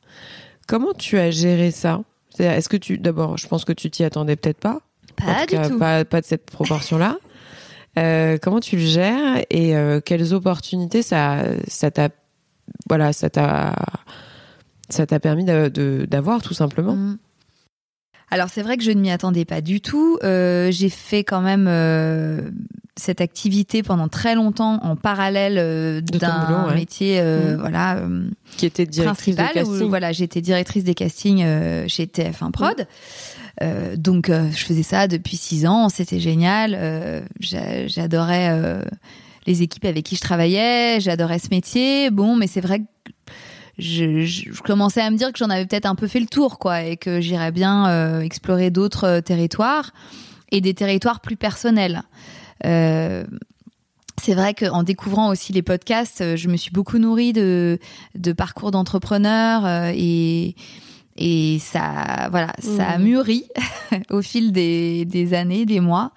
Comment 0.68 0.92
tu 0.92 1.18
as 1.18 1.30
géré 1.30 1.70
ça? 1.70 2.02
Est-ce 2.38 2.68
que 2.68 2.76
tu, 2.76 2.98
d'abord, 2.98 3.38
je 3.38 3.48
pense 3.48 3.64
que 3.64 3.72
tu 3.72 3.90
t'y 3.90 4.04
attendais 4.04 4.36
peut-être 4.36 4.58
pas. 4.58 4.80
Pas 5.16 5.46
du 5.46 5.56
tout. 5.56 5.78
Pas, 5.78 6.04
de 6.04 6.24
cette 6.24 6.46
proportion-là. 6.46 7.16
Euh, 7.96 8.38
comment 8.42 8.58
tu 8.58 8.74
le 8.74 8.82
gères 8.82 9.44
et 9.50 9.76
euh, 9.76 10.00
quelles 10.00 10.34
opportunités 10.34 11.00
ça, 11.00 11.44
ça 11.68 11.92
t'a, 11.92 12.08
voilà, 12.88 13.12
ça 13.12 13.30
t'a, 13.30 13.76
ça 14.88 15.06
t'a 15.06 15.20
permis 15.20 15.44
d'avoir 15.44 16.42
tout 16.42 16.54
simplement? 16.54 16.96
Hmm. 16.96 17.18
Alors 18.30 18.48
c'est 18.48 18.62
vrai 18.62 18.76
que 18.76 18.82
je 18.82 18.90
ne 18.90 19.00
m'y 19.00 19.10
attendais 19.10 19.44
pas 19.44 19.60
du 19.60 19.80
tout. 19.80 20.18
Euh, 20.24 20.70
j'ai 20.70 20.88
fait 20.88 21.24
quand 21.24 21.40
même 21.40 21.66
euh, 21.68 22.50
cette 22.96 23.20
activité 23.20 23.82
pendant 23.82 24.08
très 24.08 24.34
longtemps 24.34 24.80
en 24.82 24.96
parallèle 24.96 25.56
euh, 25.58 26.00
d'un 26.00 26.74
métier, 26.74 27.22
mmh. 27.22 27.56
voilà, 27.56 28.02
qui 28.56 28.66
était 28.66 28.86
directrice 28.86 29.36
des 29.36 29.42
castings. 29.42 29.88
voilà, 29.88 30.12
j'étais 30.12 30.40
directrice 30.40 30.84
des 30.84 30.94
castings 30.94 31.44
chez 31.88 32.06
TF1 32.06 32.50
Prod. 32.50 32.86
Mmh. 33.60 33.96
donc 33.98 34.30
je 34.30 34.64
faisais 34.64 34.82
ça 34.82 35.06
depuis 35.06 35.36
six 35.36 35.66
ans, 35.66 35.88
c'était 35.88 36.20
génial. 36.20 37.24
j'adorais 37.40 38.80
les 39.46 39.62
équipes 39.62 39.84
avec 39.84 40.04
qui 40.04 40.16
je 40.16 40.22
travaillais, 40.22 41.00
j'adorais 41.00 41.38
ce 41.38 41.48
métier. 41.50 42.10
Bon, 42.10 42.34
mais 42.36 42.46
c'est 42.46 42.60
vrai 42.60 42.80
que 42.80 42.86
je, 43.78 44.24
je, 44.24 44.62
commençais 44.62 45.00
à 45.00 45.10
me 45.10 45.16
dire 45.16 45.32
que 45.32 45.38
j'en 45.38 45.50
avais 45.50 45.66
peut-être 45.66 45.86
un 45.86 45.94
peu 45.94 46.06
fait 46.06 46.20
le 46.20 46.26
tour, 46.26 46.58
quoi, 46.58 46.82
et 46.82 46.96
que 46.96 47.20
j'irais 47.20 47.52
bien 47.52 47.88
euh, 47.88 48.20
explorer 48.20 48.70
d'autres 48.70 49.04
euh, 49.04 49.20
territoires 49.20 49.92
et 50.52 50.60
des 50.60 50.74
territoires 50.74 51.20
plus 51.20 51.36
personnels. 51.36 52.02
Euh, 52.64 53.24
c'est 54.22 54.34
vrai 54.34 54.54
qu'en 54.54 54.84
découvrant 54.84 55.28
aussi 55.28 55.52
les 55.52 55.62
podcasts, 55.62 56.36
je 56.36 56.48
me 56.48 56.56
suis 56.56 56.70
beaucoup 56.70 56.98
nourrie 56.98 57.32
de, 57.32 57.78
de 58.14 58.32
parcours 58.32 58.70
d'entrepreneurs 58.70 59.90
et 59.94 60.54
et 61.16 61.60
ça 61.60 62.28
voilà 62.32 62.52
ça 62.58 62.88
a 62.88 62.98
mmh. 62.98 63.02
mûri 63.04 63.44
au 64.10 64.20
fil 64.20 64.50
des, 64.50 65.04
des 65.04 65.32
années 65.32 65.64
des 65.64 65.78
mois 65.78 66.10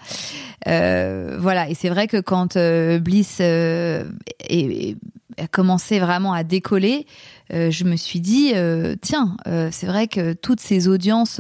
euh, 0.68 1.38
voilà 1.40 1.70
et 1.70 1.76
c'est 1.76 1.90
vrai 1.90 2.08
que 2.08 2.18
quand 2.18 2.58
Bliss 3.00 3.40
est, 3.40 4.06
a 5.38 5.48
commencé 5.48 6.00
vraiment 6.00 6.34
à 6.34 6.44
décoller, 6.44 7.06
euh, 7.54 7.72
je 7.72 7.84
me 7.84 7.96
suis 7.96 8.20
dit, 8.20 8.52
euh, 8.56 8.96
tiens, 9.02 9.38
euh, 9.48 9.70
c'est 9.72 9.88
vrai 9.88 10.08
que 10.08 10.34
toutes 10.34 10.60
ces 10.60 10.88
audiences 10.88 11.40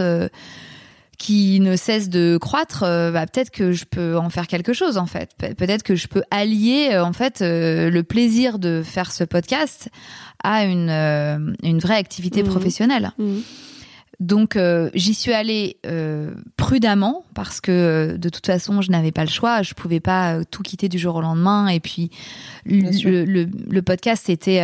qui 1.17 1.59
ne 1.59 1.75
cessent 1.75 2.09
de 2.09 2.37
croître, 2.39 2.81
bah, 2.81 3.25
peut-être 3.25 3.49
que 3.49 3.71
je 3.71 3.85
peux 3.85 4.17
en 4.17 4.29
faire 4.29 4.45
quelque 4.45 4.73
chose 4.73 4.97
en 4.97 5.07
fait. 5.07 5.31
peut-être 5.37 5.81
que 5.81 5.95
je 5.95 6.07
peux 6.07 6.21
allier 6.29 6.95
en 6.99 7.11
fait 7.11 7.39
le 7.41 8.01
plaisir 8.01 8.59
de 8.59 8.83
faire 8.85 9.11
ce 9.11 9.23
podcast 9.23 9.89
à 10.43 10.65
une, 10.65 10.91
une 11.63 11.79
vraie 11.79 11.95
activité 11.95 12.43
mmh. 12.43 12.47
professionnelle. 12.47 13.11
Mmh. 13.17 13.37
Donc 14.19 14.57
j'y 14.93 15.13
suis 15.13 15.33
allée 15.33 15.77
prudemment 16.57 17.23
parce 17.35 17.61
que 17.61 18.15
de 18.17 18.29
toute 18.29 18.47
façon 18.47 18.81
je 18.81 18.89
n'avais 18.89 19.11
pas 19.11 19.23
le 19.23 19.29
choix, 19.29 19.61
je 19.61 19.73
pouvais 19.73 19.99
pas 19.99 20.43
tout 20.45 20.63
quitter 20.63 20.89
du 20.89 20.97
jour 20.97 21.15
au 21.15 21.21
lendemain 21.21 21.67
et 21.67 21.79
puis 21.79 22.09
le, 22.65 23.25
le, 23.25 23.45
le, 23.45 23.81
podcast 23.81 24.29
était 24.29 24.61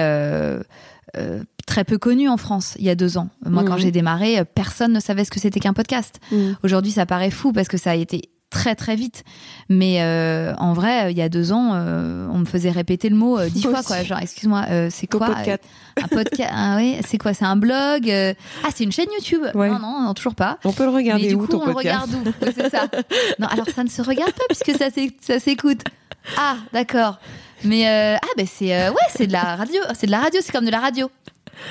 euh, 1.15 1.43
très 1.67 1.83
peu 1.83 1.99
connu 1.99 2.27
en 2.27 2.37
France 2.37 2.75
il 2.79 2.85
y 2.85 2.89
a 2.89 2.95
deux 2.95 3.17
ans. 3.17 3.29
Moi, 3.45 3.63
quand 3.63 3.75
mmh. 3.75 3.79
j'ai 3.79 3.91
démarré, 3.91 4.39
euh, 4.39 4.45
personne 4.45 4.93
ne 4.93 4.99
savait 4.99 5.23
ce 5.23 5.29
que 5.29 5.39
c'était 5.39 5.59
qu'un 5.59 5.73
podcast. 5.73 6.19
Mmh. 6.31 6.53
Aujourd'hui, 6.63 6.91
ça 6.91 7.05
paraît 7.05 7.29
fou 7.29 7.53
parce 7.53 7.67
que 7.67 7.77
ça 7.77 7.91
a 7.91 7.95
été 7.95 8.29
très 8.53 8.75
très 8.75 8.95
vite. 8.95 9.23
Mais 9.67 10.01
euh, 10.01 10.53
en 10.57 10.73
vrai, 10.73 11.11
il 11.11 11.17
y 11.17 11.21
a 11.21 11.29
deux 11.29 11.51
ans, 11.51 11.73
on 11.73 12.37
me 12.37 12.45
faisait 12.45 12.71
répéter 12.71 13.09
le 13.09 13.15
mot 13.15 13.43
dix 13.49 13.63
fois 13.63 13.83
quoi. 13.83 14.03
Genre, 14.03 14.19
excuse-moi, 14.19 14.65
c'est 14.89 15.07
quoi 15.07 15.29
un 16.01 16.07
podcast 16.07 16.51
ah, 16.51 16.75
oui, 16.77 16.97
c'est 17.05 17.17
quoi 17.17 17.33
C'est 17.33 17.45
un 17.45 17.55
blog 17.55 18.09
Ah, 18.09 18.69
c'est 18.73 18.83
une 18.83 18.91
chaîne 18.91 19.09
YouTube 19.13 19.43
Non, 19.53 19.79
non, 19.79 20.01
non, 20.01 20.13
toujours 20.13 20.35
pas. 20.35 20.57
On 20.63 20.71
peut 20.71 20.85
le 20.85 20.89
regarder 20.89 21.27
du 21.27 21.35
où 21.35 21.39
coup, 21.39 21.47
ton 21.47 21.61
on 21.61 21.73
podcast 21.73 22.07
le 22.07 22.19
regarde 22.21 22.27
où? 22.41 22.51
C'est 22.55 22.69
ça. 22.69 22.87
Non, 23.39 23.47
alors 23.47 23.67
ça 23.69 23.83
ne 23.83 23.89
se 23.89 24.01
regarde 24.01 24.31
pas 24.31 24.45
puisque 24.49 24.77
ça 24.77 25.39
s'écoute. 25.39 25.81
Ah, 26.37 26.55
d'accord. 26.71 27.19
Mais 27.63 27.87
ah 27.87 28.27
ben 28.37 28.47
c'est 28.47 28.89
ouais, 28.89 28.95
c'est 29.15 29.27
de 29.27 29.33
la 29.33 29.55
radio, 29.55 29.81
c'est 29.93 30.07
de 30.07 30.11
la 30.11 30.19
radio, 30.19 30.39
c'est 30.43 30.51
comme 30.51 30.65
de 30.65 30.71
la 30.71 30.79
radio. 30.79 31.09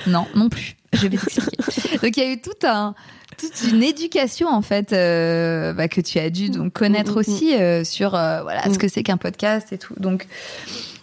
Non, 0.07 0.27
non 0.35 0.49
plus. 0.49 0.77
Je 0.93 1.09
vais 1.09 1.17
t'expliquer. 1.17 1.99
donc 2.03 2.17
il 2.17 2.23
y 2.23 2.27
a 2.27 2.33
eu 2.33 2.41
tout 2.41 2.67
un, 2.67 2.95
toute 3.39 3.71
une 3.73 3.83
éducation 3.83 4.49
en 4.49 4.63
fait 4.63 4.93
euh, 4.93 5.73
bah, 5.73 5.89
que 5.89 6.01
tu 6.01 6.19
as 6.19 6.31
dû 6.31 6.51
donc 6.51 6.73
connaître 6.73 7.13
mm, 7.13 7.15
mm, 7.15 7.19
aussi 7.19 7.55
euh, 7.57 7.85
sur 7.85 8.15
euh, 8.15 8.43
voilà 8.43 8.63
ce 8.65 8.71
mm. 8.71 8.79
que 8.79 8.89
c'est 8.89 9.03
qu'un 9.03 9.17
podcast 9.17 9.73
et 9.73 9.79
tout. 9.79 9.95
Donc 9.99 10.27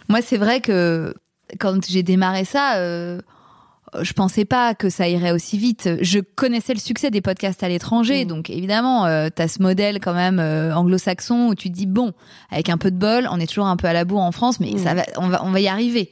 moi 0.08 0.20
c'est 0.22 0.38
vrai 0.38 0.60
que 0.60 1.14
quand 1.58 1.84
j'ai 1.88 2.02
démarré 2.02 2.44
ça, 2.44 2.76
je 4.02 4.12
pensais 4.12 4.44
pas 4.44 4.74
que 4.74 4.88
ça 4.88 5.08
irait 5.08 5.32
aussi 5.32 5.58
vite. 5.58 5.88
Je 6.00 6.20
connaissais 6.20 6.74
le 6.74 6.78
succès 6.78 7.10
des 7.10 7.20
podcasts 7.20 7.62
à 7.64 7.68
l'étranger, 7.68 8.24
Mm. 8.24 8.28
donc 8.28 8.50
évidemment, 8.50 9.06
euh, 9.06 9.28
t'as 9.34 9.48
ce 9.48 9.60
modèle 9.60 9.98
quand 10.00 10.14
même 10.14 10.38
euh, 10.38 10.72
anglo-saxon 10.74 11.48
où 11.48 11.54
tu 11.56 11.70
te 11.70 11.74
dis 11.74 11.86
bon, 11.86 12.12
avec 12.50 12.68
un 12.68 12.78
peu 12.78 12.90
de 12.92 12.96
bol, 12.96 13.28
on 13.32 13.40
est 13.40 13.46
toujours 13.48 13.66
un 13.66 13.76
peu 13.76 13.88
à 13.88 13.92
la 13.92 14.04
bourre 14.04 14.22
en 14.22 14.32
France, 14.32 14.60
mais 14.60 14.70
Mm. 14.74 14.78
ça 14.78 14.94
va, 14.94 15.02
on 15.16 15.28
va, 15.28 15.44
on 15.44 15.50
va 15.50 15.60
y 15.60 15.66
arriver. 15.68 16.08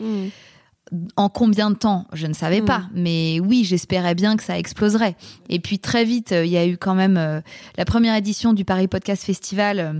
En 1.16 1.28
combien 1.28 1.70
de 1.70 1.76
temps 1.76 2.06
Je 2.12 2.26
ne 2.26 2.32
savais 2.32 2.60
Mm. 2.62 2.64
pas, 2.64 2.82
mais 2.94 3.40
oui, 3.40 3.64
j'espérais 3.64 4.14
bien 4.14 4.36
que 4.36 4.42
ça 4.42 4.58
exploserait. 4.58 5.16
Et 5.48 5.58
puis 5.60 5.78
très 5.78 6.04
vite, 6.04 6.32
euh, 6.32 6.44
il 6.46 6.50
y 6.50 6.56
a 6.56 6.66
eu 6.66 6.76
quand 6.78 6.94
même 6.94 7.16
euh, 7.18 7.40
la 7.76 7.84
première 7.84 8.14
édition 8.16 8.52
du 8.54 8.64
Paris 8.64 8.88
Podcast 8.88 9.22
Festival. 9.24 9.78
euh, 9.80 9.92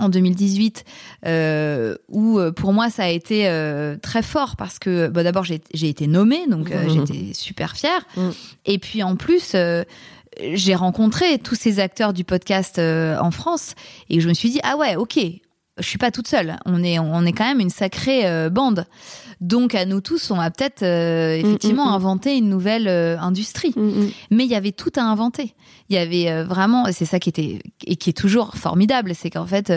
en 0.00 0.08
2018, 0.08 0.84
euh, 1.26 1.96
où 2.08 2.38
pour 2.54 2.72
moi 2.72 2.88
ça 2.88 3.02
a 3.02 3.08
été 3.08 3.48
euh, 3.48 3.96
très 4.00 4.22
fort 4.22 4.54
parce 4.54 4.78
que 4.78 5.08
bah, 5.08 5.24
d'abord 5.24 5.42
j'ai 5.42 5.60
été 5.88 6.06
nommée, 6.06 6.46
donc 6.46 6.70
euh, 6.70 6.84
Mhm. 6.84 6.90
j'étais 7.06 7.34
super 7.34 7.74
fière. 7.74 8.06
Mhm. 8.16 8.32
Et 8.66 8.78
puis 8.78 9.02
en 9.02 9.16
plus, 9.16 9.56
j'ai 10.54 10.74
rencontré 10.76 11.38
tous 11.38 11.56
ces 11.56 11.80
acteurs 11.80 12.12
du 12.12 12.22
podcast 12.22 12.78
en 12.78 13.30
France 13.32 13.74
et 14.08 14.20
je 14.20 14.28
me 14.28 14.34
suis 14.34 14.50
dit 14.50 14.60
ah 14.62 14.76
ouais 14.76 14.94
ok, 14.94 15.18
je 15.78 15.86
suis 15.86 15.98
pas 15.98 16.10
toute 16.10 16.28
seule. 16.28 16.58
On 16.66 16.82
est 16.82 16.98
on 16.98 17.24
est 17.24 17.32
quand 17.32 17.46
même 17.46 17.60
une 17.60 17.70
sacrée 17.70 18.26
euh, 18.26 18.50
bande. 18.50 18.84
Donc 19.40 19.74
à 19.74 19.84
nous 19.84 20.00
tous, 20.00 20.30
on 20.32 20.36
va 20.36 20.50
peut-être 20.50 20.82
euh, 20.82 21.36
effectivement 21.36 21.86
Mhm. 21.86 21.94
inventer 21.94 22.36
une 22.36 22.48
nouvelle 22.48 22.88
euh, 22.88 23.16
industrie 23.20 23.72
mais 24.30 24.44
il 24.44 24.50
y 24.50 24.54
avait 24.56 24.72
tout 24.72 24.90
à 24.96 25.02
inventer. 25.02 25.54
Il 25.90 25.94
y 25.94 25.98
avait 25.98 26.42
vraiment, 26.42 26.84
c'est 26.92 27.06
ça 27.06 27.18
qui 27.18 27.28
était 27.30 27.60
et 27.86 27.96
qui 27.96 28.10
est 28.10 28.18
toujours 28.18 28.56
formidable, 28.56 29.14
c'est 29.14 29.30
qu'en 29.30 29.46
fait, 29.46 29.72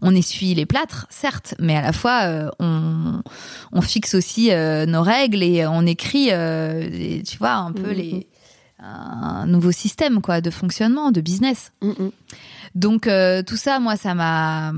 on 0.00 0.14
essuie 0.14 0.54
les 0.54 0.64
plâtres, 0.64 1.06
certes, 1.10 1.54
mais 1.58 1.76
à 1.76 1.82
la 1.82 1.92
fois, 1.92 2.50
on, 2.60 3.20
on 3.72 3.80
fixe 3.82 4.14
aussi 4.14 4.50
nos 4.86 5.02
règles 5.02 5.42
et 5.42 5.66
on 5.66 5.84
écrit, 5.84 6.30
tu 7.26 7.36
vois, 7.38 7.56
un 7.56 7.72
peu 7.72 7.90
les 7.90 8.26
un 8.82 9.44
nouveau 9.46 9.72
système 9.72 10.22
quoi 10.22 10.40
de 10.40 10.48
fonctionnement, 10.48 11.10
de 11.10 11.20
business. 11.20 11.70
Donc 12.74 13.06
euh, 13.06 13.42
tout 13.42 13.56
ça, 13.58 13.78
moi, 13.80 13.96
ça 13.96 14.14
m'a. 14.14 14.72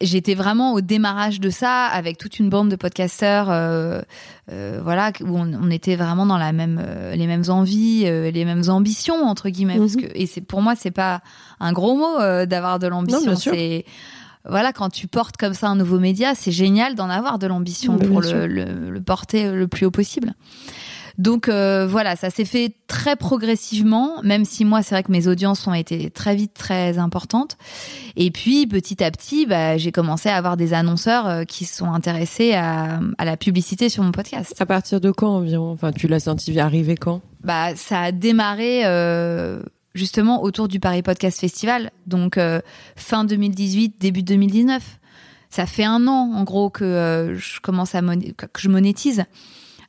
J'étais 0.00 0.34
vraiment 0.34 0.72
au 0.74 0.80
démarrage 0.80 1.38
de 1.40 1.50
ça 1.50 1.84
avec 1.86 2.18
toute 2.18 2.38
une 2.40 2.50
bande 2.50 2.68
de 2.68 2.76
podcasteurs, 2.76 3.48
euh, 3.50 4.02
euh, 4.50 4.80
voilà, 4.82 5.12
où 5.20 5.38
on, 5.38 5.52
on 5.54 5.70
était 5.70 5.94
vraiment 5.96 6.26
dans 6.26 6.36
la 6.36 6.52
même, 6.52 6.82
euh, 6.84 7.14
les 7.14 7.26
mêmes 7.28 7.44
envies, 7.48 8.02
les 8.04 8.44
mêmes 8.44 8.64
ambitions 8.68 9.24
entre 9.24 9.48
guillemets. 9.50 9.78
Parce 9.78 9.94
Mhm. 9.94 10.02
que 10.02 10.06
et 10.14 10.26
c'est 10.26 10.40
pour 10.40 10.62
moi, 10.62 10.74
c'est 10.76 10.90
pas 10.90 11.20
un 11.60 11.72
gros 11.72 11.96
mot 11.96 12.18
d'avoir 12.46 12.78
de 12.80 12.86
l'ambition. 12.88 13.20
C'est 13.36 13.84
voilà, 14.46 14.72
quand 14.74 14.90
tu 14.90 15.06
portes 15.06 15.38
comme 15.38 15.54
ça 15.54 15.68
un 15.68 15.76
nouveau 15.76 15.98
média, 15.98 16.34
c'est 16.34 16.52
génial 16.52 16.96
d'en 16.96 17.08
avoir 17.08 17.38
de 17.38 17.46
l'ambition 17.46 17.96
pour 17.96 18.20
le 18.20 18.98
porter 19.00 19.52
le 19.52 19.68
plus 19.68 19.86
haut 19.86 19.90
possible. 19.90 20.34
Donc 21.16 21.48
euh, 21.48 21.86
voilà, 21.86 22.16
ça 22.16 22.30
s'est 22.30 22.44
fait 22.44 22.74
très 22.88 23.16
progressivement, 23.16 24.20
même 24.22 24.44
si 24.44 24.64
moi 24.64 24.82
c'est 24.82 24.94
vrai 24.94 25.02
que 25.02 25.12
mes 25.12 25.28
audiences 25.28 25.66
ont 25.66 25.74
été 25.74 26.10
très 26.10 26.34
vite 26.34 26.54
très 26.54 26.98
importantes. 26.98 27.56
Et 28.16 28.30
puis 28.30 28.66
petit 28.66 29.02
à 29.02 29.10
petit, 29.10 29.46
bah, 29.46 29.76
j'ai 29.76 29.92
commencé 29.92 30.28
à 30.28 30.36
avoir 30.36 30.56
des 30.56 30.74
annonceurs 30.74 31.26
euh, 31.26 31.44
qui 31.44 31.64
sont 31.64 31.92
intéressés 31.92 32.54
à, 32.54 33.00
à 33.18 33.24
la 33.24 33.36
publicité 33.36 33.88
sur 33.88 34.02
mon 34.02 34.12
podcast. 34.12 34.60
À 34.60 34.66
partir 34.66 35.00
de 35.00 35.10
quand 35.10 35.36
environ? 35.36 35.70
Enfin, 35.70 35.92
tu 35.92 36.08
l'as 36.08 36.20
senti 36.20 36.58
arriver 36.58 36.96
quand? 36.96 37.20
Bah 37.42 37.76
ça 37.76 38.00
a 38.00 38.12
démarré 38.12 38.84
euh, 38.84 39.62
justement 39.94 40.42
autour 40.42 40.68
du 40.68 40.80
Paris 40.80 41.02
Podcast 41.02 41.40
Festival, 41.40 41.90
donc 42.06 42.38
euh, 42.38 42.60
fin 42.96 43.24
2018, 43.24 44.00
début 44.00 44.22
2019. 44.22 44.98
Ça 45.50 45.66
fait 45.66 45.84
un 45.84 46.08
an 46.08 46.32
en 46.34 46.42
gros 46.42 46.68
que 46.68 46.84
euh, 46.84 47.36
je 47.36 47.60
commence 47.60 47.94
à 47.94 48.00
que 48.00 48.60
je 48.60 48.68
monétise 48.68 49.24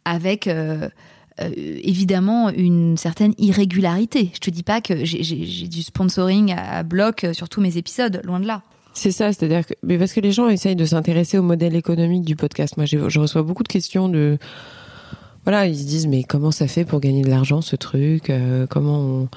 avec 0.06 0.48
euh, 0.48 0.90
euh, 1.42 1.50
évidemment 1.84 2.50
une 2.50 2.98
certaine 2.98 3.34
irrégularité. 3.38 4.30
Je 4.34 4.40
te 4.40 4.50
dis 4.50 4.64
pas 4.64 4.82
que 4.82 5.04
j'ai- 5.04 5.68
du 5.68 5.82
sponsoring 5.84 6.54
à 6.58 6.84
bloc 6.84 7.26
sur 7.34 7.50
tous 7.50 7.62
mes 7.62 7.78
épisodes, 7.78 8.22
loin 8.24 8.40
de 8.40 8.48
là. 8.48 8.62
C'est 8.94 9.12
ça, 9.12 9.34
c'est-à-dire 9.34 9.66
que 9.66 9.74
mais 9.84 9.98
parce 9.98 10.14
que 10.14 10.22
les 10.22 10.32
gens 10.32 10.48
essayent 10.48 10.78
de 10.78 10.86
s'intéresser 10.86 11.38
au 11.38 11.44
modèle 11.44 11.76
économique 11.76 12.24
du 12.24 12.36
podcast. 12.38 12.78
Moi, 12.78 12.86
je 12.86 13.20
reçois 13.20 13.44
beaucoup 13.44 13.64
de 13.64 13.68
questions 13.68 14.08
de 14.08 14.38
voilà, 15.44 15.68
ils 15.68 15.78
se 15.78 15.84
disent 15.86 16.08
mais 16.08 16.24
comment 16.24 16.52
ça 16.52 16.68
fait 16.68 16.86
pour 16.86 17.00
gagner 17.02 17.22
de 17.22 17.30
l'argent 17.30 17.62
ce 17.62 17.76
truc 17.76 18.30
Euh, 18.30 18.66
Comment 18.70 19.00
on... 19.00 19.30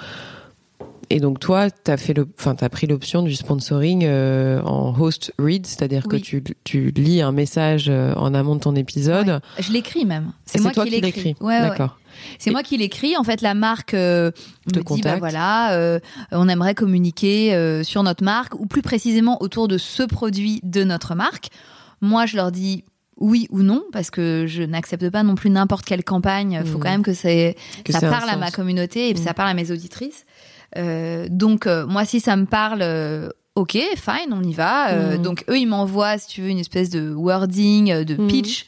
Et 1.11 1.21
donc 1.21 1.41
toi, 1.41 1.71
t'as 1.71 1.97
fait 1.97 2.13
le, 2.13 2.29
enfin 2.39 2.55
t'as 2.55 2.69
pris 2.69 2.87
l'option 2.87 3.23
du 3.23 3.35
sponsoring 3.35 4.05
euh, 4.05 4.61
en 4.63 4.95
host 4.99 5.33
read, 5.39 5.67
c'est-à-dire 5.67 6.07
que 6.07 6.17
tu, 6.17 6.45
tu 6.65 6.91
lis 6.91 7.23
un 7.23 7.33
message 7.33 7.87
euh, 7.89 8.13
en 8.15 8.35
amont 8.35 8.57
de 8.57 8.61
ton 8.61 8.75
épisode. 8.77 9.29
Ouais. 9.29 9.63
Je 9.63 9.73
l'écris 9.73 10.05
même. 10.05 10.33
C'est 10.45 10.59
Ah, 10.59 10.63
moi 10.63 10.73
toi 10.73 10.85
qui 10.85 10.91
qui 10.91 11.01
l'écris. 11.01 11.35
Ouais, 11.41 11.61
ouais. 11.61 11.69
D'accord. 11.69 11.99
C'est 12.39 12.51
moi 12.51 12.63
qui 12.63 12.77
l'écris. 12.77 13.17
En 13.17 13.25
fait, 13.25 13.41
la 13.41 13.55
marque 13.55 13.95
euh, 13.95 14.31
me 14.75 14.83
dit 14.83 15.01
bah 15.03 15.17
voilà, 15.17 15.73
euh, 15.75 15.99
on 16.33 16.49
aimerait 16.49 16.75
communiquer 16.75 17.81
sur 17.85 18.03
notre 18.03 18.23
marque 18.25 18.55
ou 18.61 18.67
plus 18.67 18.83
précisément 18.83 19.41
autour 19.43 19.67
de 19.69 19.79
ce 19.79 20.03
produit 20.03 20.61
de 20.63 20.85
notre 20.85 21.15
marque. 21.15 21.49
Moi, 22.03 22.27
je 22.27 22.37
leur 22.37 22.53
dis 22.53 22.85
oui 23.21 23.49
ou 23.51 23.63
non 23.63 23.83
parce 23.93 24.11
que 24.11 24.45
je 24.47 24.63
n'accepte 24.63 25.09
pas 25.11 25.23
non 25.25 25.35
plus 25.35 25.51
n'importe 25.51 25.85
quelle 25.85 26.05
campagne. 26.05 26.53
Il 26.63 26.67
faut 26.71 26.79
Mhm. 26.79 26.83
quand 26.85 26.91
même 26.91 27.03
que, 27.03 27.11
Que 27.83 27.93
ça 27.93 28.01
parle 28.01 28.29
à 28.31 28.37
ma 28.37 28.51
communauté 28.51 29.09
et 29.11 29.15
Mhm. 29.15 29.21
ça 29.25 29.35
parle 29.35 29.49
à 29.51 29.55
mes 29.55 29.71
auditrices. 29.73 30.25
Euh, 30.77 31.27
donc 31.31 31.67
euh, 31.67 31.87
moi, 31.87 32.05
si 32.05 32.21
ça 32.21 32.37
me 32.37 32.47
parle. 32.47 32.83
euh, 32.83 33.29
Ok, 33.55 33.73
fine, 33.97 34.33
on 34.33 34.43
y 34.45 34.53
va. 34.53 34.91
Euh, 34.93 35.17
Mhm. 35.17 35.23
Donc 35.23 35.45
eux, 35.51 35.59
ils 35.59 35.67
m'envoient, 35.67 36.17
si 36.19 36.29
tu 36.29 36.43
veux, 36.43 36.49
une 36.49 36.61
espèce 36.61 36.91
de 36.91 37.13
wording, 37.13 38.05
de 38.05 38.15
Mhm. 38.15 38.29
pitch 38.29 38.67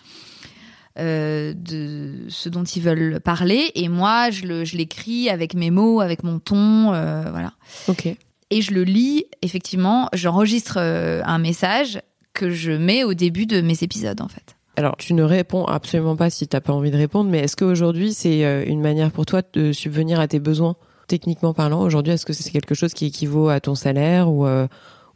euh, 0.99 1.55
de 1.55 2.25
ce 2.29 2.49
dont 2.49 2.65
ils 2.65 2.83
veulent 2.83 3.21
parler. 3.21 3.71
Et 3.77 3.89
moi, 3.89 4.31
je 4.31 4.45
le- 4.47 4.65
je 4.65 4.77
l'écris 4.77 5.31
avec 5.31 5.55
mes 5.55 5.71
mots, 5.71 6.01
avec 6.01 6.25
mon 6.25 6.41
ton, 6.41 6.93
euh, 6.93 7.23
voilà. 7.31 7.53
Ok. 7.89 8.07
Et 8.51 8.63
je 8.63 8.73
le 8.73 8.83
lis, 8.83 9.27
effectivement, 9.43 10.09
j'enregistre 10.13 10.79
un 10.79 11.39
message 11.39 12.01
que 12.33 12.51
je 12.51 12.73
mets 12.73 13.05
au 13.05 13.15
début 13.15 13.47
de 13.47 13.61
mes 13.61 13.83
épisodes, 13.85 14.21
en 14.21 14.27
fait. 14.29 14.57
Alors, 14.77 14.97
tu 14.97 15.15
ne 15.15 15.23
réponds 15.23 15.65
absolument 15.67 16.17
pas 16.17 16.31
si 16.31 16.49
t'as 16.49 16.61
pas 16.61 16.73
envie 16.73 16.91
de 16.91 16.97
répondre, 16.97 17.31
mais 17.31 17.39
est-ce 17.39 17.55
qu'aujourd'hui, 17.57 18.13
c'est 18.13 18.65
une 18.67 18.81
manière 18.81 19.13
pour 19.13 19.25
toi 19.25 19.43
de 19.53 19.73
subvenir 19.73 20.19
à 20.19 20.27
tes 20.27 20.41
besoins, 20.41 20.75
techniquement 21.11 21.53
parlant 21.53 21.83
Aujourd'hui, 21.83 22.13
est-ce 22.13 22.25
que 22.25 22.33
c'est 22.33 22.51
quelque 22.51 22.75
chose 22.75 22.95
qui 22.95 23.07
équivaut 23.07 23.49
à 23.49 23.59
ton 23.61 23.75
salaire 23.75 24.31
ou 24.31 24.47
euh, 24.47 24.67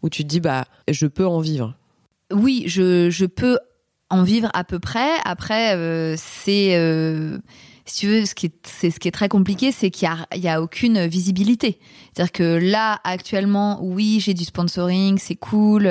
où 0.02 0.10
tu 0.10 0.24
te 0.24 0.28
dis, 0.28 0.40
bah, 0.40 0.64
je 0.88 1.06
peux 1.06 1.26
en 1.26 1.38
vivre? 1.40 1.74
Oui, 2.32 2.64
je, 2.66 3.10
je 3.10 3.26
peux 3.26 3.58
en 4.10 4.22
vivre 4.24 4.50
à 4.54 4.64
peu 4.64 4.78
près. 4.80 5.08
Après, 5.24 5.74
euh, 5.76 6.14
c'est... 6.18 6.76
euh, 6.76 7.38
si 7.86 8.00
tu 8.00 8.06
veux, 8.08 8.24
ce 8.24 8.34
qui 8.34 8.46
est, 8.46 8.54
c'est 8.66 8.90
ce 8.90 8.98
qui 8.98 9.08
est 9.08 9.12
très 9.12 9.28
compliqué, 9.28 9.70
c'est 9.70 9.90
qu'il 9.90 10.08
y 10.08 10.10
a, 10.10 10.26
il 10.34 10.42
y 10.42 10.48
a 10.48 10.62
aucune 10.62 11.04
visibilité. 11.06 11.78
C'est-à-dire 12.12 12.32
que 12.32 12.58
là, 12.58 12.98
actuellement, 13.04 13.78
oui, 13.82 14.20
j'ai 14.20 14.32
du 14.32 14.44
sponsoring, 14.44 15.18
c'est 15.18 15.34
cool. 15.34 15.82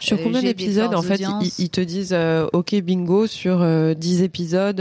Sur 0.00 0.18
Euh, 0.18 0.20
combien 0.22 0.42
d'épisodes, 0.42 0.94
en 0.94 1.00
fait, 1.02 1.18
ils, 1.18 1.50
ils 1.58 1.70
te 1.70 1.80
disent, 1.80 2.14
OK, 2.52 2.74
bingo, 2.82 3.26
sur 3.26 3.62
euh, 3.62 3.94
10 3.94 4.20
épisodes, 4.22 4.80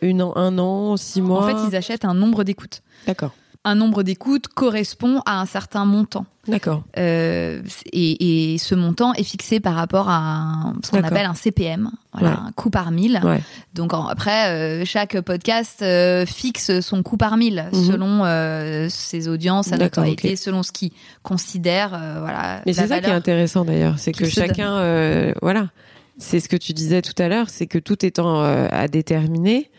une 0.00 0.22
an, 0.22 0.32
un 0.36 0.58
an, 0.58 0.96
six 0.96 1.20
mois? 1.20 1.44
En 1.44 1.46
fait, 1.46 1.68
ils 1.68 1.76
achètent 1.76 2.06
un 2.06 2.14
nombre 2.14 2.42
d'écoutes. 2.42 2.80
D'accord. 3.06 3.34
Un 3.64 3.74
nombre 3.74 4.02
d'écoutes 4.02 4.46
correspond 4.48 5.20
à 5.26 5.40
un 5.40 5.44
certain 5.44 5.84
montant. 5.84 6.24
D'accord. 6.46 6.84
Euh, 6.96 7.60
et, 7.92 8.54
et 8.54 8.58
ce 8.58 8.74
montant 8.74 9.12
est 9.14 9.24
fixé 9.24 9.60
par 9.60 9.74
rapport 9.74 10.08
à 10.08 10.16
un- 10.16 10.74
ce 10.82 10.90
qu'on 10.92 11.02
appelle 11.02 11.26
un 11.26 11.34
CPM, 11.34 11.90
voilà, 12.14 12.28
Ouais. 12.30 12.36
un 12.46 12.52
coût 12.52 12.70
par 12.70 12.90
mille. 12.92 13.20
Ouais. 13.22 13.40
Donc 13.74 13.92
en- 13.92 14.06
après, 14.06 14.48
euh, 14.48 14.84
chaque 14.86 15.20
podcast 15.20 15.82
euh, 15.82 16.24
fixe 16.24 16.80
son 16.80 17.02
coût 17.02 17.18
par 17.18 17.36
mille 17.36 17.66
Mhm. 17.74 17.84
selon 17.84 18.88
ses 18.88 19.28
audiences, 19.28 19.66
sa 19.66 19.76
notoriété, 19.76 20.36
selon 20.36 20.62
ce 20.62 20.72
qu'il 20.72 20.92
considère. 21.22 21.90
voilà, 21.90 22.62
Mais 22.64 22.72
c'est 22.72 22.86
ça 22.86 23.00
qui 23.00 23.10
est 23.10 23.12
intéressant 23.12 23.64
d'ailleurs, 23.66 23.98
c'est 23.98 24.12
que 24.12 24.24
chacun, 24.28 25.32
voilà, 25.42 25.68
c'est 26.16 26.40
ce 26.40 26.48
que 26.48 26.56
tu 26.56 26.72
disais 26.72 27.02
tout 27.02 27.20
à 27.22 27.28
l'heure, 27.28 27.50
c'est 27.50 27.66
que 27.66 27.78
tout 27.78 28.02
étant 28.06 28.40
à 28.40 28.88
déterminer, 28.88 29.70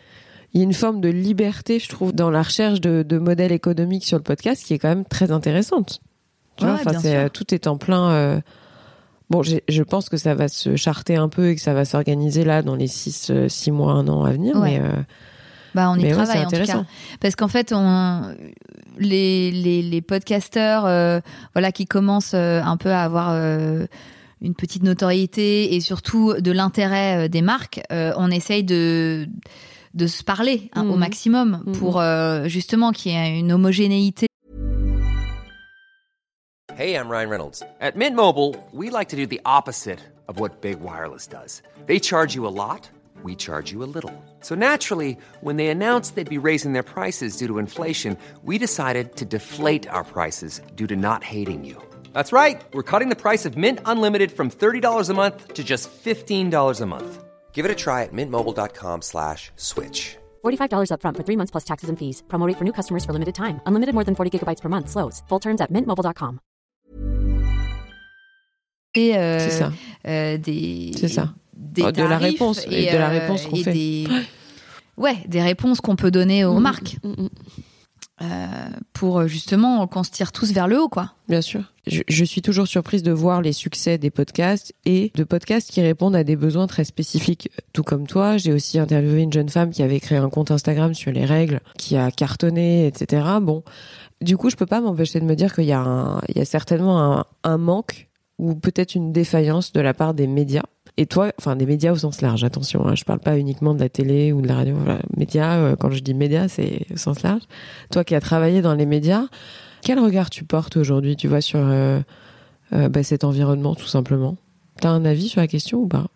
il 0.52 0.58
y 0.58 0.62
a 0.62 0.64
une 0.64 0.74
forme 0.74 1.00
de 1.00 1.08
liberté, 1.08 1.78
je 1.78 1.88
trouve, 1.88 2.12
dans 2.12 2.30
la 2.30 2.42
recherche 2.42 2.80
de, 2.80 3.02
de 3.02 3.18
modèles 3.18 3.52
économiques 3.52 4.04
sur 4.04 4.16
le 4.18 4.24
podcast 4.24 4.64
qui 4.64 4.74
est 4.74 4.78
quand 4.78 4.88
même 4.88 5.04
très 5.04 5.30
intéressante. 5.30 6.00
Tu 6.56 6.64
Ouais, 6.64 6.72
vois, 6.82 6.92
ouais, 6.92 7.06
euh, 7.06 7.28
tout 7.28 7.54
est 7.54 7.66
en 7.66 7.76
plein. 7.78 8.10
euh, 8.10 8.40
Bon, 9.30 9.42
je 9.44 9.82
pense 9.84 10.08
que 10.08 10.16
ça 10.16 10.34
va 10.34 10.48
se 10.48 10.74
charter 10.74 11.14
un 11.14 11.28
peu 11.28 11.50
et 11.50 11.54
que 11.54 11.60
ça 11.60 11.72
va 11.72 11.84
s'organiser 11.84 12.44
là 12.44 12.62
dans 12.62 12.74
les 12.74 12.88
six, 12.88 13.30
euh, 13.30 13.48
six 13.48 13.70
mois, 13.70 13.92
un 13.92 14.08
an 14.08 14.24
à 14.24 14.32
venir. 14.32 14.56
Ouais. 14.56 14.80
Mais 14.80 14.80
euh, 14.80 14.90
Bah, 15.72 15.88
on 15.92 15.94
y 15.94 16.02
Mais 16.02 16.08
ouais, 16.08 16.12
travaille 16.24 16.44
c'est 16.50 16.56
en 16.56 16.60
tout 16.60 16.66
cas. 16.66 16.84
Parce 17.20 17.36
qu'en 17.36 17.46
fait, 17.46 17.72
on, 17.72 18.34
les, 18.98 19.52
les, 19.52 19.82
les 19.82 20.00
podcasteurs 20.02 20.84
euh, 20.84 21.20
voilà, 21.54 21.70
qui 21.70 21.86
commencent 21.86 22.34
un 22.34 22.76
peu 22.76 22.90
à 22.90 23.04
avoir 23.04 23.30
une 24.42 24.54
petite 24.56 24.82
notoriété 24.82 25.76
et 25.76 25.80
surtout 25.80 26.34
de 26.40 26.50
l'intérêt 26.50 27.28
des 27.28 27.42
marques, 27.42 27.80
on 27.90 28.32
essaye 28.32 28.64
de, 28.64 29.28
de 29.94 30.06
se 30.06 30.22
parler 30.22 30.70
hein, 30.74 30.82
au 30.88 30.92
Mhm. 30.92 30.98
maximum 30.98 31.62
Mhm. 31.66 31.76
pour 31.76 32.00
euh, 32.00 32.46
justement 32.48 32.92
qu'il 32.92 33.12
y 33.12 33.14
ait 33.16 33.38
une 33.38 33.52
homogénéité 33.52 34.26
Hey, 36.78 36.94
I'm 36.94 37.08
Ryan 37.10 37.28
Reynolds. 37.28 37.62
At 37.80 37.96
Mint 37.96 38.14
Mobile, 38.16 38.54
we 38.72 38.90
like 38.90 39.08
to 39.10 39.16
do 39.16 39.26
the 39.26 39.40
opposite 39.44 39.98
of 40.28 40.38
what 40.40 40.60
Big 40.62 40.78
Wireless 40.80 41.26
does. 41.28 41.62
They 41.86 42.00
charge 42.00 42.34
you 42.34 42.46
a 42.46 42.50
lot, 42.50 42.88
we 43.22 43.36
charge 43.36 43.70
you 43.70 43.82
a 43.82 43.86
little. 43.92 44.12
So 44.40 44.54
naturally, 44.54 45.18
when 45.42 45.56
they 45.56 45.68
announced 45.68 46.14
they'd 46.14 46.30
be 46.30 46.38
raising 46.38 46.72
their 46.72 46.82
prices 46.84 47.36
due 47.36 47.48
to 47.48 47.58
inflation, 47.58 48.16
we 48.42 48.56
decided 48.56 49.16
to 49.16 49.26
deflate 49.26 49.86
our 49.90 50.04
prices 50.04 50.62
due 50.74 50.86
to 50.86 50.96
not 50.96 51.22
hating 51.22 51.64
you. 51.64 51.76
That's 52.14 52.32
right. 52.32 52.60
We're 52.72 52.82
cutting 52.82 53.10
the 53.10 53.14
price 53.20 53.44
of 53.44 53.56
Mint 53.58 53.78
Unlimited 53.84 54.32
from 54.32 54.48
$30 54.50 55.10
a 55.10 55.14
month 55.14 55.52
to 55.54 55.62
just 55.62 55.90
$15 55.90 56.80
a 56.80 56.86
month. 56.86 57.18
Give 57.52 57.66
it 57.66 57.70
a 57.70 57.74
try 57.74 58.04
at 58.04 58.12
mintmobile.com 58.12 59.02
slash 59.02 59.50
switch. 59.56 60.16
$45 60.42 60.90
upfront 60.92 61.16
for 61.18 61.22
three 61.24 61.36
months 61.36 61.50
plus 61.50 61.64
taxes 61.64 61.90
and 61.90 61.98
fees. 61.98 62.22
Promo 62.28 62.46
rate 62.46 62.56
for 62.56 62.64
new 62.64 62.72
customers 62.72 63.04
for 63.04 63.12
limited 63.12 63.34
time. 63.34 63.60
Unlimited 63.66 63.92
more 63.94 64.04
than 64.04 64.14
40 64.14 64.30
gigabytes 64.38 64.62
per 64.62 64.68
month. 64.70 64.88
Slows. 64.88 65.22
Full 65.28 65.40
terms 65.40 65.60
at 65.60 65.70
mintmobile.com. 65.70 66.38
Et, 68.96 69.16
euh, 69.16 69.38
C'est 69.38 69.50
ça. 69.50 69.72
euh, 70.08 70.36
des, 70.38 70.92
C'est 70.96 71.08
ça. 71.08 71.32
des 71.54 71.82
Oh, 71.84 71.92
de 71.92 72.02
la 72.02 72.08
tarifs 72.08 72.32
réponse, 72.32 72.66
et 72.68 72.90
de 72.90 72.96
la 72.98 73.08
réponse 73.08 73.46
qu'on 73.46 73.56
et 73.56 73.62
fait. 73.62 73.72
des- 73.72 74.08
ouais, 74.96 75.16
des 75.28 75.42
réponses 75.42 75.80
qu'on 75.80 75.94
peut 75.96 76.10
donner 76.10 76.44
aux 76.44 76.58
Mm, 76.58 76.62
marques 76.62 76.96
mm, 77.04 77.10
mm. 77.10 77.28
Euh, 78.22 78.46
pour 78.92 79.20
euh, 79.20 79.26
justement 79.26 79.86
qu'on 79.86 80.02
se 80.02 80.10
tire 80.10 80.32
tous 80.32 80.52
vers 80.52 80.68
le 80.68 80.80
haut, 80.80 80.88
quoi. 80.88 81.12
Bien 81.28 81.40
sûr. 81.40 81.62
Je, 81.86 82.24
suis 82.24 82.42
toujours 82.42 82.66
surprise 82.66 83.02
de 83.02 83.12
voir 83.12 83.40
les 83.40 83.52
succès 83.52 83.96
des 83.96 84.10
podcasts 84.10 84.74
et 84.84 85.10
de 85.14 85.24
podcasts 85.24 85.70
qui 85.70 85.80
répondent 85.80 86.14
à 86.14 86.22
des 86.22 86.36
besoins 86.36 86.66
très 86.66 86.84
spécifiques. 86.84 87.50
Tout 87.72 87.82
comme 87.82 88.06
toi, 88.06 88.36
j'ai 88.36 88.52
aussi 88.52 88.78
interviewé 88.78 89.22
une 89.22 89.32
jeune 89.32 89.48
femme 89.48 89.70
qui 89.70 89.82
avait 89.82 89.98
créé 89.98 90.18
un 90.18 90.28
compte 90.28 90.50
Instagram 90.50 90.92
sur 90.94 91.10
les 91.10 91.24
règles, 91.24 91.60
qui 91.78 91.96
a 91.96 92.10
cartonné, 92.10 92.86
etc. 92.86 93.24
Bon, 93.40 93.64
du 94.20 94.36
coup, 94.36 94.50
je 94.50 94.56
peux 94.56 94.66
pas 94.66 94.80
m'empêcher 94.80 95.18
de 95.18 95.24
me 95.24 95.34
dire 95.34 95.54
qu'il 95.54 95.64
y 95.64 95.72
a, 95.72 96.20
certainement 96.44 97.24
un 97.42 97.58
manque 97.58 98.10
ou 98.38 98.54
peut-être 98.54 98.94
une 98.94 99.12
défaillance 99.12 99.72
de 99.72 99.80
la 99.80 99.94
part 99.94 100.14
des 100.14 100.26
médias. 100.26 100.64
Et 100.96 101.06
toi, 101.06 101.32
enfin 101.38 101.56
des 101.56 101.66
médias 101.66 101.92
au 101.92 101.96
sens 101.96 102.20
large, 102.20 102.44
attention, 102.44 102.86
hein, 102.86 102.94
je 102.94 103.04
parle 103.04 103.20
pas 103.20 103.38
uniquement 103.38 103.74
de 103.74 103.80
la 103.80 103.88
télé 103.88 104.32
ou 104.32 104.42
de 104.42 104.48
la 104.48 104.56
radio. 104.56 104.76
Voilà, 104.76 105.00
médias, 105.16 105.56
euh, 105.58 105.76
quand 105.76 105.90
je 105.90 106.00
dis 106.00 106.14
médias, 106.14 106.48
c'est 106.48 106.86
au 106.92 106.96
sens 106.96 107.22
large. 107.22 107.42
Toi 107.90 108.04
qui 108.04 108.14
as 108.14 108.20
travaillé 108.20 108.62
dans 108.62 108.74
les 108.74 108.86
médias, 108.86 109.24
quel 109.82 109.98
regard 109.98 110.30
tu 110.30 110.44
portes 110.44 110.76
aujourd'hui, 110.76 111.16
tu 111.16 111.28
vois, 111.28 111.40
sur 111.40 111.60
euh, 111.60 112.00
euh, 112.72 112.88
bah, 112.88 113.02
cet 113.02 113.24
environnement, 113.24 113.74
tout 113.74 113.86
simplement? 113.86 114.36
T'as 114.80 114.90
un 114.90 115.04
avis 115.04 115.28
sur 115.28 115.40
la 115.40 115.48
question 115.48 115.78
ou 115.78 115.86
pas? 115.86 116.06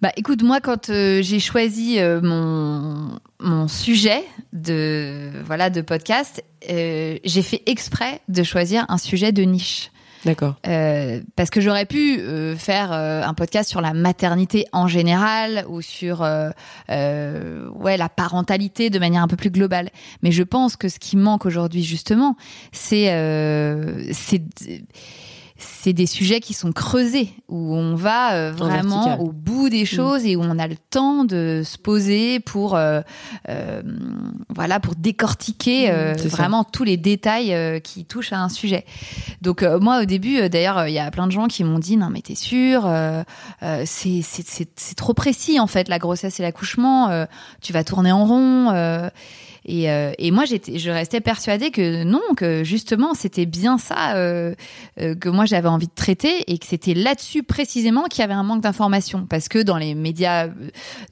Bah 0.00 0.10
écoute, 0.16 0.42
moi 0.42 0.60
quand 0.60 0.86
j'ai 0.88 1.38
choisi 1.38 1.98
mon 2.22 3.10
mon 3.38 3.68
sujet 3.68 4.24
de 4.52 5.30
voilà 5.46 5.70
de 5.70 5.80
podcast, 5.80 6.42
j'ai 6.68 7.42
fait 7.42 7.62
exprès 7.66 8.20
de 8.28 8.42
choisir 8.42 8.84
un 8.88 8.98
sujet 8.98 9.30
de 9.30 9.42
niche. 9.42 9.92
D'accord. 10.24 10.54
Euh, 10.66 11.20
parce 11.36 11.50
que 11.50 11.60
j'aurais 11.60 11.86
pu 11.86 12.20
euh, 12.20 12.56
faire 12.56 12.92
euh, 12.92 13.22
un 13.22 13.34
podcast 13.34 13.68
sur 13.68 13.80
la 13.80 13.92
maternité 13.92 14.66
en 14.72 14.86
général 14.86 15.64
ou 15.68 15.82
sur 15.82 16.22
euh, 16.22 16.50
euh, 16.90 17.68
ouais 17.70 17.96
la 17.96 18.08
parentalité 18.08 18.88
de 18.90 18.98
manière 18.98 19.22
un 19.22 19.28
peu 19.28 19.36
plus 19.36 19.50
globale. 19.50 19.90
Mais 20.22 20.30
je 20.30 20.42
pense 20.42 20.76
que 20.76 20.88
ce 20.88 20.98
qui 20.98 21.16
manque 21.16 21.44
aujourd'hui 21.46 21.82
justement, 21.82 22.36
c'est 22.70 23.12
euh, 23.12 24.04
c'est 24.12 24.42
c'est 25.62 25.92
des 25.92 26.06
sujets 26.06 26.40
qui 26.40 26.54
sont 26.54 26.72
creusés 26.72 27.30
où 27.48 27.74
on 27.74 27.94
va 27.94 28.34
euh, 28.34 28.52
vraiment 28.52 29.20
au 29.20 29.32
bout 29.32 29.68
des 29.68 29.84
choses 29.84 30.24
et 30.24 30.36
où 30.36 30.42
on 30.42 30.58
a 30.58 30.66
le 30.66 30.76
temps 30.76 31.24
de 31.24 31.62
se 31.64 31.78
poser 31.78 32.40
pour 32.40 32.76
euh, 32.76 33.00
euh, 33.48 33.82
voilà 34.48 34.80
pour 34.80 34.94
décortiquer 34.94 35.86
ça. 36.16 36.28
vraiment 36.28 36.64
tous 36.64 36.84
les 36.84 36.96
détails 36.96 37.80
qui 37.82 38.04
touchent 38.04 38.32
à 38.32 38.40
un 38.40 38.48
sujet. 38.48 38.84
Donc 39.40 39.62
moi 39.62 40.02
au 40.02 40.04
début 40.04 40.48
d'ailleurs 40.48 40.86
il 40.88 40.94
y 40.94 40.98
a 40.98 41.10
plein 41.10 41.26
de 41.26 41.32
gens 41.32 41.46
qui 41.46 41.64
m'ont 41.64 41.78
dit 41.78 41.96
non 41.96 42.10
mais 42.10 42.20
t'es 42.20 42.34
sûr 42.34 42.88
c'est 43.84 44.94
trop 44.96 45.14
précis 45.14 45.60
en 45.60 45.66
fait 45.66 45.88
la 45.88 45.98
grossesse 45.98 46.40
et 46.40 46.42
l'accouchement 46.42 47.26
tu 47.60 47.72
vas 47.72 47.84
tourner 47.84 48.12
en 48.12 48.24
rond 48.24 49.10
et, 49.64 49.90
euh, 49.90 50.12
et 50.18 50.30
moi 50.30 50.44
j'étais 50.44 50.78
je 50.78 50.90
restais 50.90 51.20
persuadée 51.20 51.70
que 51.70 52.04
non 52.04 52.20
que 52.36 52.64
justement 52.64 53.14
c'était 53.14 53.46
bien 53.46 53.78
ça 53.78 54.14
euh, 54.16 54.54
euh, 55.00 55.14
que 55.14 55.28
moi 55.28 55.44
j'avais 55.46 55.68
envie 55.68 55.86
de 55.86 55.92
traiter 55.94 56.44
et 56.50 56.58
que 56.58 56.66
c'était 56.66 56.94
là-dessus 56.94 57.42
précisément 57.42 58.04
qu'il 58.04 58.20
y 58.20 58.24
avait 58.24 58.34
un 58.34 58.42
manque 58.42 58.62
d'information 58.62 59.26
parce 59.28 59.48
que 59.48 59.58
dans 59.62 59.76
les 59.78 59.94
médias 59.94 60.46
euh, 60.46 60.50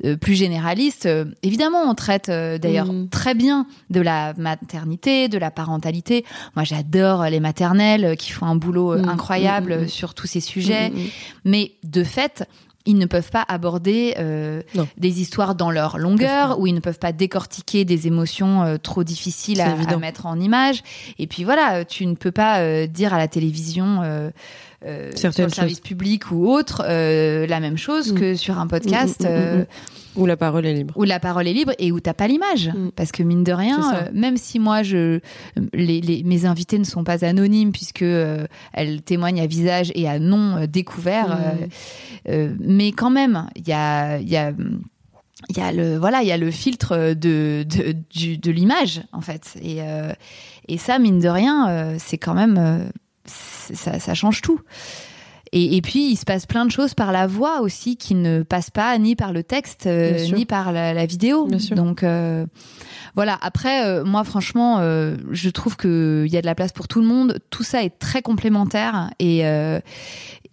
euh, 0.05 0.17
plus 0.17 0.35
généralistes 0.35 1.07
euh, 1.07 1.25
évidemment 1.43 1.83
on 1.89 1.95
traite 1.95 2.29
euh, 2.29 2.59
d'ailleurs 2.59 2.87
Mhm. 2.93 3.09
très 3.09 3.35
bien 3.35 3.67
de 3.91 4.01
la 4.01 4.35
maternité 4.35 5.29
de 5.29 5.39
la 5.39 5.51
parentalité 5.51 6.25
moi 6.57 6.65
j'adore 6.65 7.25
les 7.25 7.41
maternelles 7.41 8.17
qui 8.17 8.33
font 8.33 8.47
un 8.47 8.57
boulot 8.57 8.97
Mhm. 8.99 9.09
incroyable 9.09 9.73
euh, 9.73 9.87
sur 9.89 10.15
tous 10.15 10.27
ces 10.27 10.41
sujets 10.41 10.91
Mm, 10.91 10.95
mm, 10.95 11.01
mm. 11.05 11.09
mais 11.45 11.73
de 11.85 12.03
fait 12.05 12.45
ils 12.87 12.97
ne 12.97 13.07
peuvent 13.07 13.31
pas 13.31 13.45
aborder 13.47 14.15
euh, 14.19 14.63
des 14.97 15.21
histoires 15.21 15.55
dans 15.55 15.71
leur 15.71 15.99
longueur 15.99 16.59
ou 16.59 16.67
ils 16.67 16.75
ne 16.75 16.81
peuvent 16.81 16.99
pas 16.99 17.13
décortiquer 17.13 17.85
des 17.85 18.07
émotions 18.07 18.63
euh, 18.63 18.77
trop 18.79 19.05
difficiles 19.05 19.61
à, 19.61 19.77
mettre 19.99 20.27
en 20.27 20.41
image. 20.41 20.83
Et 21.19 21.27
puis 21.27 21.45
voilà, 21.45 21.77
euh, 21.77 21.85
tu 21.87 22.07
ne 22.07 22.15
peux 22.15 22.33
pas 22.33 22.61
euh, 22.61 22.87
dire 22.87 23.13
à 23.13 23.19
la 23.19 23.29
télévision, 23.29 24.01
euh, 24.85 25.11
sur 25.15 25.31
le 25.37 25.49
service 25.51 25.81
public 25.81 26.31
ou 26.31 26.49
autre, 26.49 26.83
euh, 26.89 27.47
la 27.47 27.61
même 27.61 27.77
chose 27.77 28.13
Mm. 28.13 28.19
que 28.19 28.35
sur 28.35 28.59
un 28.59 28.67
podcast 28.67 29.21
Mm, 29.21 29.25
mm, 29.25 29.29
euh. 29.31 29.65
Où 30.17 30.27
la 30.27 30.37
parole 30.37 30.67
est 30.67 30.75
libre. 30.75 30.93
où 30.97 31.05
la 31.05 31.21
parole 31.21 31.47
est 31.47 31.53
libre 31.53 31.73
et 31.79 31.93
où 31.93 32.01
t'as 32.01 32.15
pas 32.15 32.27
l'image. 32.27 32.73
Parce 32.97 33.13
que 33.13 33.23
mine 33.23 33.45
de 33.45 33.53
rien, 33.53 33.79
euh, 33.95 34.09
même 34.13 34.37
si 34.37 34.59
moi, 34.59 34.83
je, 34.83 35.21
les, 35.73 36.01
les- 36.01 36.25
mes 36.25 36.47
invités 36.47 36.79
ne 36.81 36.85
sont 36.85 37.05
pas 37.05 37.25
anonymes 37.25 37.71
puisque 37.71 38.03
elles 38.73 39.03
témoignent 39.05 39.41
à 39.41 39.47
visage 39.47 39.93
et 39.95 40.09
à 40.09 40.19
nom 40.19 40.67
découvert, 40.67 41.39
mais 42.29 42.93
quand 42.93 43.11
même, 43.11 43.47
il 43.57 43.69
y 43.69 43.73
a, 43.73 44.19
y 44.19 44.37
a 44.37 44.53
il 45.49 45.57
y 45.57 45.61
a 45.63 45.73
le 45.73 45.97
voilà 45.97 46.21
il 46.21 46.29
y 46.29 46.33
a 46.33 46.37
le 46.37 46.51
filtre 46.51 47.15
de 47.15 47.65
de, 47.65 48.37
de 48.37 48.51
l'image 48.51 49.01
en 49.13 49.23
fait 49.23 49.55
et 49.63 49.77
euh, 49.81 50.13
et 50.69 50.77
ça 50.77 50.99
mine 50.99 51.19
de 51.19 51.29
rien 51.31 51.67
euh, 51.71 51.95
c'est 51.99 52.19
quand 52.19 52.35
même 52.35 52.57
euh, 52.59 52.85
ça, 53.31 53.99
ça 53.99 54.15
change 54.15 54.41
tout. 54.43 54.61
Et, 55.53 55.77
et 55.77 55.83
puis 55.83 56.13
il 56.13 56.17
se 56.17 56.25
passe 56.25 56.47
plein 56.47 56.65
de 56.65 56.71
choses 56.71 56.95
par 56.95 57.11
la 57.11 57.27
voix 57.27 57.61
aussi 57.61 57.97
qui 57.97 58.15
ne 58.15 58.43
passent 58.43 58.71
pas 58.71 58.97
ni 58.99 59.17
par 59.17 59.33
le 59.33 59.43
texte 59.43 59.87
euh, 59.87 60.25
ni 60.33 60.47
par 60.47 60.71
la, 60.71 60.95
la 60.95 61.07
vidéo. 61.07 61.49
Donc 61.73 62.05
euh, 62.05 62.47
voilà. 63.17 63.37
Après 63.43 63.85
euh, 63.85 64.05
moi 64.05 64.23
franchement 64.23 64.79
je 64.79 65.51
trouve 65.51 65.77
que 65.77 66.25
il 66.27 66.33
y 66.33 66.37
a 66.37 66.41
de 66.41 66.47
la 66.47 66.55
place 66.55 66.73
pour 66.73 66.87
tout 66.87 67.01
le 67.01 67.07
monde. 67.07 67.39
Tout 67.51 67.65
ça 67.65 67.83
est 67.83 67.99
très 67.99 68.23
complémentaire 68.23 69.11
et 69.19 69.43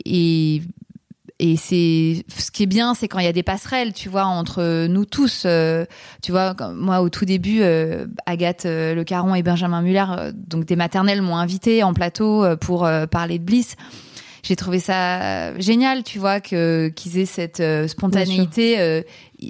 et 0.05 0.61
et 1.39 1.55
c'est 1.55 2.25
ce 2.35 2.49
qui 2.51 2.63
est 2.63 2.67
bien, 2.67 2.93
c'est 2.95 3.07
quand 3.07 3.19
il 3.19 3.25
y 3.25 3.29
a 3.29 3.33
des 3.33 3.43
passerelles, 3.43 3.93
tu 3.93 4.09
vois, 4.09 4.25
entre 4.25 4.87
nous 4.87 5.05
tous. 5.05 5.43
euh, 5.45 5.85
tu 6.23 6.31
vois, 6.31 6.55
quand- 6.55 6.73
moi 6.73 7.01
au 7.01 7.09
tout 7.09 7.25
début, 7.25 7.59
euh, 7.61 8.07
Agathe 8.25 8.65
euh, 8.65 8.95
Le 8.95 9.03
Caron 9.03 9.35
et 9.35 9.43
Benjamin 9.43 9.81
Muller, 9.83 10.05
euh, 10.17 10.31
donc 10.35 10.65
des 10.65 10.75
maternelles, 10.75 11.21
m'ont 11.21 11.37
invité 11.37 11.83
en 11.83 11.93
plateau 11.93 12.43
euh, 12.43 12.55
pour 12.55 12.85
euh, 12.85 13.05
parler 13.05 13.37
de 13.37 13.43
Bliss. 13.43 13.75
J'ai 14.43 14.55
trouvé 14.55 14.79
ça 14.79 15.59
génial, 15.59 16.03
tu 16.03 16.19
vois, 16.19 16.39
que 16.39 16.87
qu'ils 16.95 17.17
aient 17.17 17.25
cette 17.25 17.59
euh, 17.59 17.87
spontanéité 17.87 18.79
euh, 18.79 19.01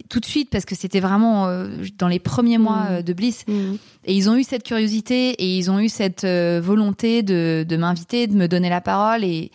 tout 0.10 0.20
de 0.20 0.26
suite 0.26 0.50
parce 0.50 0.66
que 0.66 0.74
c'était 0.76 1.02
vraiment 1.02 1.46
euh, 1.48 1.68
dans 2.00 2.08
les 2.08 2.18
premiers 2.20 2.58
mois 2.58 2.88
euh, 2.90 3.02
de 3.04 3.14
Bliss. 3.14 3.46
Mm. 3.48 3.76
Et 4.06 4.14
ils 4.16 4.28
ont 4.30 4.36
eu 4.36 4.44
cette 4.44 4.64
curiosité 4.64 5.32
et 5.32 5.58
ils 5.58 5.70
ont 5.70 5.80
eu 5.80 5.88
cette 5.90 6.24
euh, 6.24 6.60
volonté 6.64 7.22
de, 7.22 7.64
de 7.68 7.78
m'inviter, 7.78 8.26
de 8.26 8.34
me 8.36 8.48
donner 8.48 8.70
la 8.70 8.82
parole. 8.82 9.24
Et, 9.24 9.52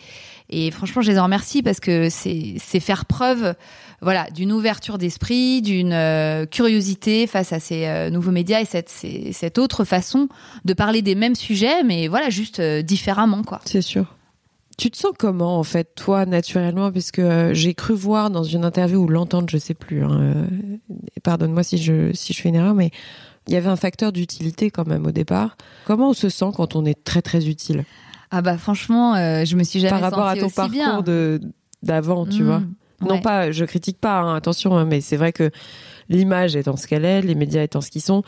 et 0.53 0.71
franchement, 0.71 1.01
je 1.01 1.11
les 1.11 1.19
en 1.19 1.23
remercie 1.23 1.63
parce 1.63 1.79
que 1.79 2.09
c'est 2.09 2.79
faire 2.79 3.05
preuve 3.05 3.55
voilà, 4.01 4.27
d'une 4.31 4.51
ouverture 4.51 4.97
d'esprit, 4.97 5.61
d'une 5.61 5.93
euh, 5.93 6.45
curiosité 6.45 7.25
face 7.25 7.53
à 7.53 7.59
ces 7.59 7.85
euh, 7.87 8.09
nouveaux 8.09 8.31
médias 8.31 8.59
et 8.61 8.65
cette, 8.65 8.89
cette 8.89 9.57
autre 9.57 9.85
façon 9.85 10.27
de 10.65 10.73
parler 10.73 11.01
des 11.01 11.15
mêmes 11.15 11.35
sujets, 11.35 11.83
mais 11.83 12.07
voilà, 12.09 12.29
juste 12.29 12.59
euh, 12.59 12.81
différemment, 12.81 13.43
quoi. 13.43 13.61
C'est 13.65 13.81
sûr. 13.81 14.15
Tu 14.77 14.91
te 14.91 14.97
sens 14.97 15.13
comment 15.17 15.57
en 15.57 15.63
fait, 15.63 15.95
toi, 15.95 16.25
naturellement, 16.25 16.91
puisque 16.91 17.21
j'ai 17.51 17.73
cru 17.75 17.93
voir 17.93 18.29
dans 18.29 18.43
une 18.43 18.65
interview 18.65 18.99
ou 19.03 19.07
l'entendre, 19.07 19.47
je 19.49 19.57
sais 19.57 19.75
plus. 19.75 20.03
hein, 20.03 20.47
Pardonne-moi 21.23 21.63
si 21.63 21.77
je 21.77 22.11
si 22.13 22.33
je 22.33 22.41
fais 22.41 22.49
une 22.49 22.55
erreur, 22.55 22.73
mais 22.73 22.89
il 23.47 23.53
y 23.53 23.55
avait 23.55 23.69
un 23.69 23.75
facteur 23.75 24.11
d'utilité 24.11 24.71
quand 24.71 24.87
même 24.87 25.05
au 25.05 25.11
départ. 25.11 25.57
Comment 25.85 26.09
on 26.09 26.13
se 26.13 26.27
sent 26.29 26.49
quand 26.55 26.75
on 26.75 26.85
est 26.85 27.03
très 27.03 27.21
très 27.21 27.47
utile? 27.47 27.85
Ah 28.35 28.41
bah 28.41 28.57
franchement, 28.57 29.13
euh, 29.15 29.45
je 29.45 29.55
me 29.55 29.63
suis 29.63 29.79
jamais 29.79 29.91
par 29.91 30.01
rapport 30.01 30.25
à 30.25 30.35
ton 30.35 30.49
parcours 30.49 30.71
bien. 30.71 31.01
de 31.01 31.39
d'avant, 31.83 32.25
tu 32.25 32.41
Mmh, 32.41 32.45
vois 32.45 32.61
Non 33.01 33.15
ouais. 33.15 33.21
pas, 33.21 33.51
je 33.51 33.63
critique 33.65 33.99
pas, 33.99 34.21
hein, 34.21 34.35
attention, 34.35 34.75
hein, 34.75 34.85
mais 34.85 35.01
c'est 35.01 35.17
vrai 35.17 35.31
que 35.33 35.51
l'image 36.09 36.55
étant 36.55 36.75
ce 36.75 36.87
qu'elle 36.87 37.05
est, 37.05 37.21
les 37.21 37.35
médias 37.35 37.61
étant 37.61 37.81
ce 37.81 37.91
qu'ils 37.91 38.01
sont, 38.01 38.23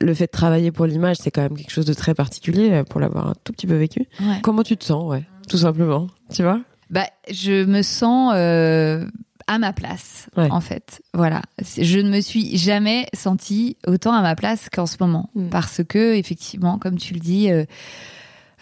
le 0.00 0.12
fait 0.14 0.26
de 0.26 0.30
travailler 0.32 0.70
pour 0.70 0.84
l'image, 0.86 1.16
c'est 1.18 1.30
quand 1.30 1.42
même 1.42 1.56
quelque 1.56 1.70
chose 1.70 1.86
de 1.86 1.94
très 1.94 2.12
particulier 2.14 2.70
euh, 2.72 2.84
pour 2.84 3.00
l'avoir 3.00 3.28
un 3.28 3.34
tout 3.44 3.52
petit 3.52 3.66
peu 3.66 3.74
vécu. 3.76 4.06
Ouais. 4.20 4.40
Comment 4.42 4.62
tu 4.64 4.76
te 4.76 4.84
sens, 4.84 5.08
ouais, 5.10 5.24
tout 5.48 5.58
simplement, 5.58 6.08
tu 6.32 6.42
vois? 6.42 6.60
Bah, 6.90 7.06
je 7.30 7.64
me 7.64 7.80
sens 7.82 8.32
euh, 8.36 9.06
à 9.46 9.58
ma 9.58 9.72
place, 9.72 10.28
Ouais. 10.36 10.50
en 10.50 10.60
fait. 10.60 11.00
Voilà. 11.14 11.40
Je 11.78 12.00
ne 12.00 12.10
me 12.10 12.20
suis 12.20 12.56
jamais 12.58 13.06
sentie 13.14 13.76
autant 13.86 14.12
à 14.12 14.20
ma 14.22 14.34
place 14.36 14.68
qu'en 14.70 14.86
ce 14.86 14.96
moment. 15.00 15.30
Mm. 15.34 15.48
Parce 15.48 15.80
que, 15.88 16.14
effectivement, 16.16 16.78
comme 16.78 16.98
tu 16.98 17.14
le 17.14 17.20
dis, 17.20 17.50
euh, 17.50 17.64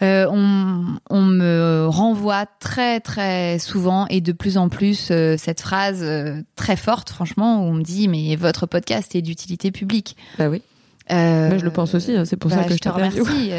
Euh, 0.03 0.25
on, 0.31 0.85
on 1.09 1.21
me 1.21 1.85
renvoie 1.87 2.45
très 2.59 2.99
très 2.99 3.59
souvent 3.59 4.07
et 4.07 4.19
de 4.19 4.31
plus 4.31 4.57
en 4.57 4.67
plus 4.67 5.09
euh, 5.11 5.35
cette 5.37 5.61
phrase 5.61 5.99
euh, 6.01 6.41
très 6.55 6.75
forte, 6.75 7.09
franchement, 7.11 7.61
où 7.63 7.67
on 7.69 7.73
me 7.73 7.83
dit 7.83 8.07
mais 8.07 8.35
votre 8.35 8.65
podcast 8.65 9.15
est 9.15 9.21
d'utilité 9.21 9.69
publique. 9.71 10.17
Bah 10.39 10.49
oui. 10.49 10.61
Bah, 11.09 11.57
je 11.57 11.63
le 11.65 11.71
pense 11.71 11.93
aussi, 11.93 12.15
hein, 12.15 12.23
c'est 12.25 12.37
pour 12.37 12.49
ça 12.51 12.57
bah, 12.57 12.63
que 12.63 12.73
je 12.73 12.79
te 12.79 12.87
remercie. 12.89 13.51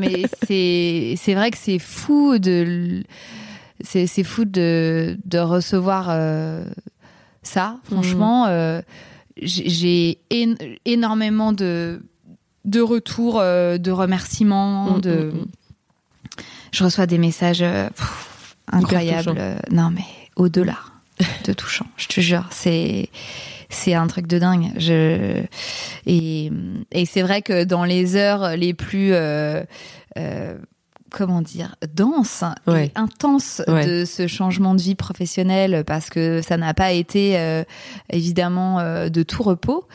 mais 0.00 0.22
c'est 0.46 1.14
c'est 1.16 1.34
vrai 1.34 1.50
que 1.50 1.58
c'est 1.58 1.78
fou 1.80 2.38
de 2.38 3.02
c'est 3.82 4.22
fou 4.24 4.44
de 4.44 5.18
de 5.24 5.38
recevoir 5.38 6.06
ça. 7.42 7.70
Mhm. 7.70 7.78
Franchement, 7.84 8.46
j'ai 9.42 9.68
j'ai 9.68 10.18
én- 10.30 10.56
énormément 10.84 11.52
de 11.52 12.00
de 12.64 12.80
retours, 12.80 13.38
euh, 13.40 13.78
de 13.78 13.90
remerciements, 13.90 14.98
Mm, 14.98 15.00
de 15.00 15.10
mm, 15.10 15.36
mm. 15.38 15.46
Je 16.72 16.84
reçois 16.84 17.06
des 17.06 17.18
messages 17.18 17.62
euh, 17.62 17.88
pff, 17.90 18.56
incroyables. 18.72 19.34
euh, 19.36 19.56
Non 19.70 19.90
mais 19.90 20.04
au-delà 20.36 20.76
de 21.44 21.52
touchant, 21.52 21.86
je 21.96 22.06
te 22.08 22.20
jure, 22.20 22.46
c'est 22.50 23.08
c'est 23.68 23.94
un 23.94 24.06
truc 24.08 24.26
de 24.26 24.38
dingue. 24.38 24.70
Je 24.78 25.42
et 26.06 26.50
et 26.92 27.04
c'est 27.06 27.22
vrai 27.22 27.42
que 27.42 27.64
dans 27.64 27.84
les 27.84 28.16
heures 28.16 28.56
les 28.56 28.74
plus 28.74 29.12
euh, 29.12 29.62
euh, 30.18 30.58
comment 31.10 31.42
dire 31.42 31.74
denses 31.94 32.44
Ouais. 32.66 32.86
et 32.86 32.92
intenses 32.94 33.62
Ouais. 33.68 33.86
de 33.86 34.04
ce 34.04 34.26
changement 34.26 34.74
de 34.74 34.80
vie 34.80 34.94
professionnelle 34.94 35.84
parce 35.86 36.08
que 36.10 36.40
ça 36.42 36.56
n'a 36.56 36.72
pas 36.74 36.92
été 36.92 37.38
euh, 37.38 37.64
évidemment 38.12 38.80
de 39.08 39.22
tout 39.22 39.42
repos. 39.42 39.86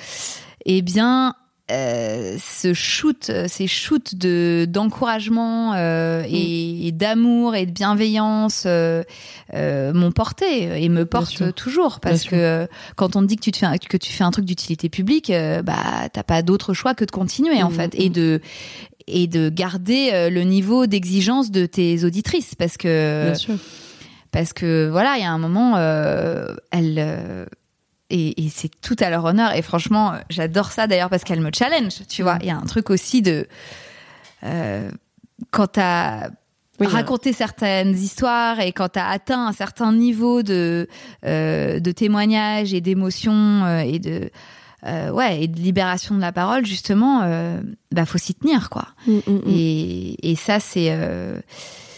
Eh 0.66 0.82
bien 0.82 1.36
euh, 1.72 2.38
ce 2.40 2.74
shoot, 2.76 3.32
ces 3.48 3.66
shoots 3.68 4.14
de 4.16 4.68
d'encouragement 4.70 5.74
euh, 5.74 6.24
et, 6.28 6.88
et 6.88 6.92
d'amour 6.92 7.56
et 7.56 7.66
de 7.66 7.72
bienveillance 7.72 8.64
euh, 8.68 9.04
euh, 9.56 9.92
m'ont 9.94 10.12
porté 10.12 10.84
et 10.84 10.90
me 10.90 11.06
portent 11.06 11.56
toujours. 11.56 12.00
Parce 12.00 12.22
Bien 12.22 12.30
que 12.32 12.36
euh, 12.36 12.68
quand 12.96 13.16
on 13.16 13.22
te 13.22 13.26
dit 13.26 13.36
que 13.36 13.42
tu 13.42 13.52
te 13.52 13.58
fais 13.58 13.66
un, 13.66 13.78
que 13.78 13.98
tu 13.98 14.12
fais 14.12 14.24
un 14.24 14.32
truc 14.32 14.46
d'utilité 14.46 14.90
publique, 14.90 15.30
euh, 15.32 15.64
bah 15.64 16.08
t'as 16.14 16.24
pas 16.24 16.44
d'autre 16.44 16.74
choix 16.74 16.94
que 16.94 17.04
de 17.06 17.12
continuer 17.12 17.64
en 17.64 17.70
Mhm, 17.70 17.76
fait 17.76 17.96
et 18.00 18.10
de 18.10 18.42
et 19.08 19.28
de 19.28 19.50
garder 19.50 20.10
euh, 20.14 20.30
le 20.30 20.42
niveau 20.44 20.86
d'exigence 20.88 21.50
de 21.52 21.66
tes 21.66 22.04
auditrices. 22.04 22.54
Parce 22.56 22.78
que 22.78 23.26
Bien 23.26 23.36
sûr. 23.36 23.56
parce 24.32 24.54
que 24.54 24.88
voilà, 24.92 25.18
il 25.18 25.22
y 25.22 25.26
a 25.26 25.32
un 25.32 25.38
moment, 25.40 25.74
euh, 25.78 26.56
elle 26.72 26.96
euh, 27.00 27.46
et, 28.10 28.46
et 28.46 28.50
c'est 28.50 28.70
tout 28.82 28.96
à 29.00 29.10
leur 29.10 29.24
honneur. 29.26 29.54
Et 29.56 29.62
franchement, 29.62 30.14
euh, 30.14 30.18
j'adore 30.30 30.72
ça 30.72 30.88
d'ailleurs 30.88 31.10
parce 31.10 31.24
qu'elle 31.24 31.42
me 31.42 31.52
challenge. 31.56 32.06
Tu 32.08 32.24
vois, 32.24 32.38
il 32.42 32.48
y 32.48 32.52
a 32.52 32.58
un 32.58 32.66
truc 32.66 32.90
aussi 32.90 33.22
de 33.22 33.48
euh, 34.44 34.90
quand 35.52 35.68
t'as 35.68 36.30
Oui, 36.80 36.88
raconté 36.88 37.34
certaines 37.34 37.96
histoires 37.96 38.60
et 38.60 38.72
quand 38.74 38.90
t'as 38.90 39.08
atteint 39.08 39.48
un 39.48 39.54
certain 39.54 39.92
niveau 39.94 40.44
de 40.44 40.88
euh, 41.26 41.80
de 41.80 41.92
témoignage 41.92 42.74
et 42.74 42.82
d'émotion 42.82 43.34
euh, 43.34 43.80
et 43.80 44.00
de 44.00 44.30
euh, 44.86 45.10
ouais 45.10 45.44
et 45.44 45.48
de 45.48 45.60
libération 45.60 46.16
de 46.16 46.22
la 46.22 46.32
parole 46.32 46.66
justement, 46.66 47.22
euh, 47.24 47.60
bah 47.92 48.06
faut 48.06 48.18
s'y 48.20 48.36
tenir 48.36 48.70
quoi. 48.70 48.88
Mm, 49.08 49.14
mm, 49.14 49.32
mm. 49.32 49.42
Et, 49.48 50.32
et 50.32 50.36
ça 50.36 50.60
c'est 50.60 50.90
euh, 50.92 51.40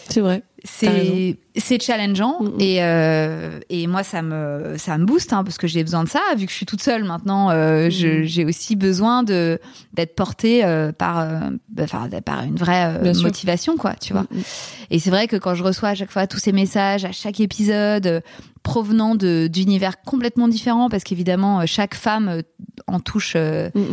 C'est 0.10 0.22
vrai. 0.22 0.42
C'est 0.64 1.38
c'est 1.56 1.82
challengeant 1.82 2.38
Mm, 2.42 2.46
mm. 2.48 2.62
et 2.62 2.78
euh, 2.84 3.60
et 3.70 3.86
moi 3.88 4.04
ça 4.04 4.22
me 4.22 4.76
ça 4.78 4.98
me 4.98 5.06
booste 5.06 5.32
hein, 5.34 5.44
parce 5.44 5.58
que 5.58 5.68
j'ai 5.68 5.84
besoin 5.84 6.04
de 6.04 6.10
ça. 6.10 6.20
Vu 6.36 6.46
que 6.46 6.52
je 6.52 6.58
suis 6.58 6.66
toute 6.66 6.82
seule 6.82 7.04
maintenant 7.04 7.50
euh, 7.52 7.90
je- 7.90 8.22
Mm. 8.22 8.24
j'ai 8.24 8.46
aussi 8.46 8.76
besoin 8.76 9.24
de 9.24 9.60
d'être 9.94 10.16
portée 10.16 10.66
euh, 10.66 10.92
par 10.92 11.20
euh, 11.20 11.40
enfin, 11.80 12.10
par 12.26 12.44
une 12.44 12.56
vraie 12.58 12.86
euh, 13.04 13.14
motivation 13.22 13.78
quoi 13.78 13.94
tu 13.96 14.14
vois. 14.14 14.24
Mm, 14.24 14.40
et 14.92 15.00
c'est 15.00 15.10
vrai 15.12 15.28
que 15.28 15.36
quand 15.36 15.54
je 15.56 15.64
reçois 15.64 15.90
à 15.90 15.96
chaque 15.96 16.12
fois 16.12 16.26
tous 16.28 16.40
ces 16.40 16.52
messages 16.52 17.06
à 17.06 17.12
chaque 17.12 17.40
épisode 17.40 18.08
euh, 18.08 18.20
provenant 18.64 19.16
de 19.16 19.48
d'univers 19.48 20.02
complètement 20.02 20.48
différents 20.48 20.90
parce 20.90 21.04
qu'évidemment 21.04 21.66
chaque 21.66 21.94
femme 21.96 22.42
en 22.88 23.00
touche 23.00 23.38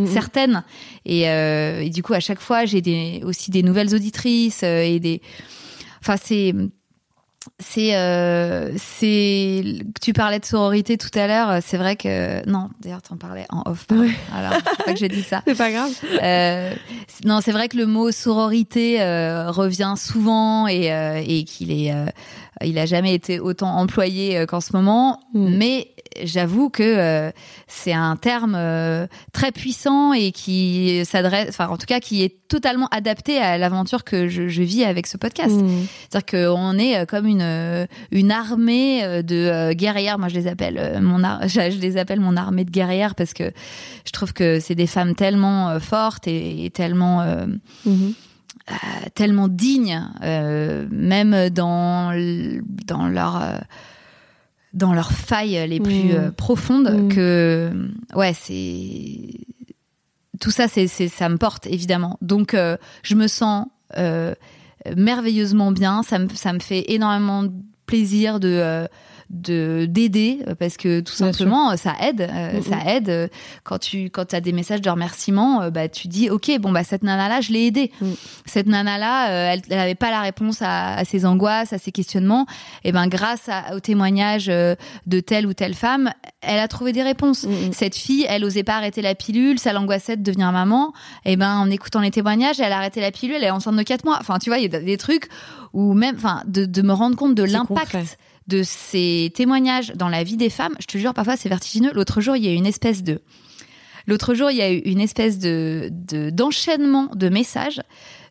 certaines 0.06 0.64
et, 1.06 1.28
euh, 1.28 1.80
et 1.80 1.90
du 1.90 2.02
coup 2.02 2.14
à 2.14 2.20
chaque 2.20 2.40
fois 2.40 2.64
j'ai 2.64 2.80
des 2.80 3.20
aussi 3.24 3.50
des 3.50 3.62
nouvelles 3.62 3.94
auditrices 3.94 4.62
euh, 4.64 4.80
et 4.82 4.98
des 4.98 5.20
enfin 6.04 6.16
c'est 6.18 6.54
c'est 7.58 7.94
euh, 7.96 8.72
c'est 8.76 9.62
tu 10.00 10.12
parlais 10.12 10.38
de 10.38 10.44
sororité 10.44 10.96
tout 10.96 11.10
à 11.14 11.26
l'heure 11.26 11.62
c'est 11.62 11.76
vrai 11.76 11.96
que 11.96 12.46
non 12.48 12.70
d'ailleurs 12.80 13.02
t'en 13.02 13.16
parlais 13.16 13.44
en 13.50 13.62
off 13.66 13.86
pardon. 13.86 14.08
alors 14.34 14.52
pas 14.84 14.92
que 14.92 14.98
je 14.98 15.06
dis 15.06 15.22
ça 15.22 15.42
C'est 15.46 15.56
pas 15.56 15.70
grave. 15.70 15.90
euh, 16.22 16.74
non, 17.24 17.40
c'est 17.42 17.52
vrai 17.52 17.68
que 17.68 17.76
le 17.76 17.86
mot 17.86 18.10
sororité 18.10 19.00
euh, 19.02 19.50
revient 19.50 19.94
souvent 19.96 20.66
et, 20.68 20.86
et 21.26 21.44
qu'il 21.44 21.70
est, 21.70 21.92
il 22.62 22.78
a 22.78 22.86
jamais 22.86 23.14
été 23.14 23.40
autant 23.40 23.76
employé 23.76 24.46
qu'en 24.46 24.60
ce 24.60 24.72
moment. 24.74 25.20
Mm. 25.34 25.56
Mais 25.56 25.93
j'avoue 26.22 26.70
que 26.70 26.82
euh, 26.82 27.30
c'est 27.66 27.92
un 27.92 28.16
terme 28.16 28.54
euh, 28.56 29.06
très 29.32 29.52
puissant 29.52 30.12
et 30.12 30.32
qui 30.32 31.02
s'adresse, 31.04 31.48
enfin 31.48 31.68
en 31.68 31.76
tout 31.76 31.86
cas 31.86 32.00
qui 32.00 32.22
est 32.22 32.36
totalement 32.48 32.86
adapté 32.88 33.38
à 33.38 33.58
l'aventure 33.58 34.04
que 34.04 34.28
je, 34.28 34.48
je 34.48 34.62
vis 34.62 34.84
avec 34.84 35.06
ce 35.06 35.16
podcast. 35.16 35.54
Mm. 35.54 35.86
C'est-à-dire 36.08 36.52
qu'on 36.54 36.78
est 36.78 36.98
euh, 36.98 37.04
comme 37.06 37.26
une 37.26 37.88
une 38.10 38.30
armée 38.30 39.22
de 39.22 39.72
guerrières. 39.72 40.18
Moi, 40.18 40.28
je 40.28 40.34
les 40.34 40.46
appelle 40.46 41.00
mon 41.00 41.18
je 41.46 41.78
les 41.80 41.96
appelle 41.96 42.20
mon 42.20 42.36
armée 42.36 42.64
de 42.64 42.70
guerrières 42.70 43.14
parce 43.14 43.34
que 43.34 43.50
je 44.06 44.12
trouve 44.12 44.32
que 44.32 44.60
c'est 44.60 44.74
des 44.74 44.86
femmes 44.86 45.14
tellement 45.14 45.78
fortes 45.80 46.26
et, 46.28 46.64
et 46.64 46.70
tellement 46.70 47.22
euh, 48.70 48.74
tellement 49.14 49.46
dignes, 49.48 50.08
euh, 50.22 50.86
même 50.90 51.50
dans 51.50 52.12
dans 52.86 53.08
leur 53.08 53.36
euh, 53.36 53.58
dans 54.74 54.92
leurs 54.92 55.12
failles 55.12 55.66
les 55.68 55.80
plus 55.80 55.94
Mhm. 55.94 56.10
euh, 56.12 56.30
profondes 56.30 56.90
Mhm. 56.90 57.08
que 57.14 57.72
ouais 58.14 58.34
c'est 58.34 59.30
tout 60.40 60.50
ça 60.50 60.68
c'est 60.68 60.88
c'est 60.88 61.08
ça 61.08 61.28
me 61.28 61.36
porte 61.38 61.66
évidemment 61.66 62.18
donc 62.20 62.52
euh, 62.54 62.76
je 63.02 63.14
me 63.14 63.26
sens 63.28 63.66
euh, 63.96 64.34
merveilleusement 64.96 65.72
bien 65.72 66.02
ça 66.02 66.18
me 66.18 66.28
ça 66.34 66.52
me 66.52 66.58
fait 66.58 66.92
énormément 66.92 67.44
plaisir 67.86 68.40
de 68.40 68.86
de 69.34 69.86
d'aider 69.88 70.38
euh, 70.48 70.54
parce 70.54 70.76
que 70.76 71.00
tout 71.00 71.12
simplement 71.12 71.72
euh, 71.72 71.76
ça 71.76 71.94
aide 72.00 72.22
euh, 72.22 72.52
Mhm. 72.54 72.62
ça 72.62 72.78
aide 72.94 73.30
quand 73.64 73.78
tu 73.78 74.04
quand 74.10 74.32
as 74.32 74.40
des 74.40 74.52
messages 74.52 74.80
de 74.80 74.88
remerciement 74.90 75.62
euh, 75.62 75.70
bah 75.70 75.88
tu 75.88 76.08
dis 76.08 76.30
ok 76.30 76.52
bon 76.60 76.70
bah 76.72 76.84
cette 76.84 77.02
nana 77.02 77.28
là 77.28 77.40
je 77.40 77.52
l'ai 77.52 77.66
aidée 77.66 77.90
Mhm. 78.00 78.14
cette 78.46 78.66
nana 78.66 78.96
là 78.98 79.52
elle 79.52 79.62
elle 79.68 79.78
avait 79.78 79.94
pas 79.94 80.10
la 80.10 80.20
réponse 80.20 80.62
à, 80.62 80.94
à 80.94 81.04
ses 81.04 81.26
angoisses 81.26 81.72
à 81.72 81.78
ses 81.78 81.90
questionnements 81.92 82.46
et 82.84 82.92
ben 82.92 83.06
grâce 83.08 83.48
à- 83.48 83.74
au 83.74 83.80
témoignage 83.80 84.46
de 84.46 85.20
telle 85.20 85.46
ou 85.46 85.52
telle 85.52 85.74
femme 85.74 86.12
elle 86.42 86.58
a 86.60 86.68
trouvé 86.68 86.92
des 86.92 87.02
réponses 87.02 87.46
cette 87.72 87.96
fille, 87.96 88.26
elle 88.28 88.44
osait 88.44 88.62
pas 88.64 88.76
arrêter 88.76 89.00
la 89.02 89.14
pilule, 89.14 89.58
ça 89.58 89.72
l'angoissait 89.72 90.16
de 90.18 90.22
devenir 90.22 90.52
maman. 90.52 90.92
Et 91.24 91.36
ben, 91.36 91.56
en 91.56 91.70
écoutant 91.70 92.00
les 92.00 92.10
témoignages, 92.10 92.60
elle 92.60 92.70
a 92.72 92.76
arrêté 92.76 93.00
la 93.00 93.10
pilule, 93.10 93.36
elle 93.36 93.44
est 93.44 93.50
enceinte 93.50 93.76
de 93.76 93.82
4 93.82 94.04
mois. 94.04 94.18
Enfin, 94.20 94.38
tu 94.38 94.50
vois, 94.50 94.58
il 94.58 94.70
y 94.70 94.76
a 94.76 94.80
des 94.80 94.96
trucs 94.98 95.28
où 95.72 95.94
même, 95.94 96.16
enfin, 96.16 96.42
de, 96.46 96.66
de 96.66 96.82
me 96.82 96.92
rendre 96.92 97.16
compte 97.16 97.34
de 97.34 97.42
l'impact. 97.44 98.18
De 98.46 98.62
ces 98.62 99.32
témoignages 99.34 99.92
dans 99.94 100.08
la 100.08 100.22
vie 100.22 100.36
des 100.36 100.50
femmes. 100.50 100.74
Je 100.80 100.86
te 100.86 100.98
jure, 100.98 101.14
parfois, 101.14 101.36
c'est 101.36 101.48
vertigineux. 101.48 101.92
L'autre 101.94 102.20
jour, 102.20 102.36
il 102.36 102.44
y 102.44 102.48
a 102.48 102.52
eu 102.52 102.56
une 102.56 102.66
espèce 102.66 103.02
de, 103.02 103.22
l'autre 104.06 104.34
jour, 104.34 104.50
il 104.50 104.56
y 104.56 104.62
a 104.62 104.70
eu 104.70 104.78
une 104.78 105.00
espèce 105.00 105.38
de, 105.38 105.88
de, 105.90 106.30
d'enchaînement 106.30 107.10
de 107.14 107.28
messages 107.28 107.80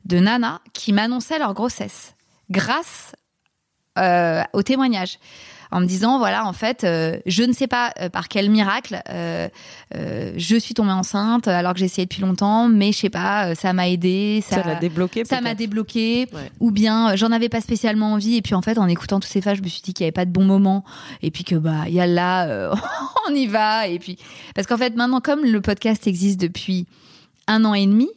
de 0.06 0.20
nanas 0.20 0.60
qui 0.74 0.94
m'annonçaient 0.94 1.40
leur 1.40 1.54
grossesse 1.54 2.16
grâce 2.50 3.14
euh, 3.98 4.44
au 4.54 4.64
témoignage 4.64 5.20
en 5.74 5.82
me 5.82 5.86
disant 5.86 6.20
voilà 6.20 6.46
en 6.46 6.54
fait 6.54 6.84
euh, 6.84 7.18
je 7.26 7.44
ne 7.44 7.52
sais 7.52 7.68
pas 7.68 7.92
euh, 8.00 8.08
par 8.10 8.28
quel 8.30 8.50
miracle 8.50 9.02
euh, 9.10 9.50
je 10.38 10.56
suis 10.56 10.74
tombée 10.74 10.92
enceinte 10.92 11.48
alors 11.48 11.74
que 11.74 11.82
essayé 11.84 12.06
depuis 12.06 12.22
longtemps 12.22 12.70
mais 12.70 12.92
je 12.92 12.98
sais 13.00 13.10
pas 13.10 13.56
ça 13.56 13.74
m'a 13.74 13.90
aidé 13.90 14.44
Ça 14.48 14.64
l'a 14.64 14.76
débloqué. 14.76 15.26
ça 15.26 15.42
m'a 15.42 15.56
débloqué 15.56 16.28
Ouais. 16.34 16.52
ou 16.60 16.72
bien 16.72 17.16
j'en 17.16 17.32
avais 17.32 17.50
pas 17.50 17.60
spécialement 17.62 18.14
envie 18.14 18.38
et 18.38 18.42
puis 18.42 18.54
en 18.56 18.62
fait 18.62 18.78
en 18.78 18.88
écoutant 18.88 19.20
tous 19.20 19.28
ces 19.28 19.42
phases 19.42 19.58
je 19.58 19.64
me 19.64 19.68
suis 19.68 19.82
dit 19.82 19.94
qu'il 19.94 20.04
y 20.04 20.08
avait 20.08 20.12
pas 20.12 20.26
de 20.26 20.32
bon 20.32 20.46
moment 20.46 20.84
et 21.22 21.32
puis 21.32 21.44
que 21.44 21.56
bah 21.56 21.90
yalla 21.90 22.48
euh, 22.48 22.74
on 23.30 23.34
y 23.36 23.48
va 23.48 23.88
et 23.88 24.00
puis 24.00 24.18
parce 24.56 24.68
qu'en 24.68 24.78
fait 24.78 24.96
maintenant 24.96 25.20
comme 25.22 25.44
le 25.44 25.60
podcast 25.62 26.08
existe 26.08 26.40
depuis 26.40 26.86
un 27.48 27.66
an 27.66 27.74
et 27.74 27.86
demi 27.86 28.10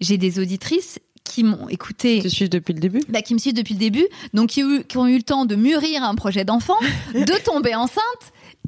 j'ai 0.00 0.16
des 0.18 0.38
auditrices 0.40 0.98
qui 1.24 1.44
m'ont 1.44 1.68
écouté 1.68 2.20
Tu 2.22 2.30
suis 2.30 2.48
depuis 2.48 2.74
le 2.74 2.80
début 2.80 3.00
bah, 3.08 3.22
qui 3.22 3.34
me 3.34 3.38
suivent 3.38 3.54
depuis 3.54 3.74
le 3.74 3.80
début, 3.80 4.06
donc 4.34 4.50
qui, 4.50 4.62
ont 4.64 4.70
eu- 4.70 4.84
qui 4.84 4.96
ont 4.98 5.06
eu 5.06 5.16
le 5.16 5.22
temps 5.22 5.44
de 5.46 5.54
mûrir 5.54 6.02
un 6.02 6.14
projet 6.14 6.44
d'enfant, 6.44 6.76
de 7.14 7.44
tomber 7.44 7.74
enceinte 7.74 8.02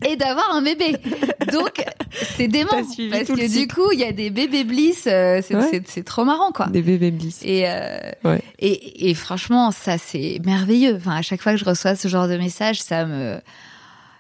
et 0.07 0.16
d'avoir 0.16 0.55
un 0.55 0.62
bébé. 0.62 0.97
Donc 1.53 1.85
c'est 2.37 2.49
dément 2.49 2.70
parce 2.70 2.95
que 2.97 3.59
du 3.61 3.68
coup 3.68 3.91
il 3.93 4.01
y 4.01 4.05
a 4.05 4.12
des 4.12 4.31
bébés 4.31 4.64
bliss, 4.64 5.07
euh, 5.07 5.41
c'est 5.43 5.55
Ouais. 5.57 6.03
trop 6.05 6.24
marrant 6.24 6.53
quoi. 6.53 6.66
Des 6.66 6.83
bébés 6.83 7.11
bliss. 7.11 7.41
Et, 7.45 7.64
euh, 7.68 7.99
Ouais. 8.24 8.41
et, 8.59 9.11
et 9.11 9.14
franchement 9.14 9.70
ça 9.70 9.99
c'est 9.99 10.41
merveilleux. 10.45 10.97
Enfin 10.97 11.12
à 11.16 11.22
chaque 11.22 11.43
fois 11.43 11.53
que 11.53 11.59
je 11.59 11.64
reçois 11.64 11.95
ce 11.97 12.09
genre 12.09 12.28
de 12.28 12.37
message, 12.37 12.81
ça 12.83 13.05
me 13.07 13.41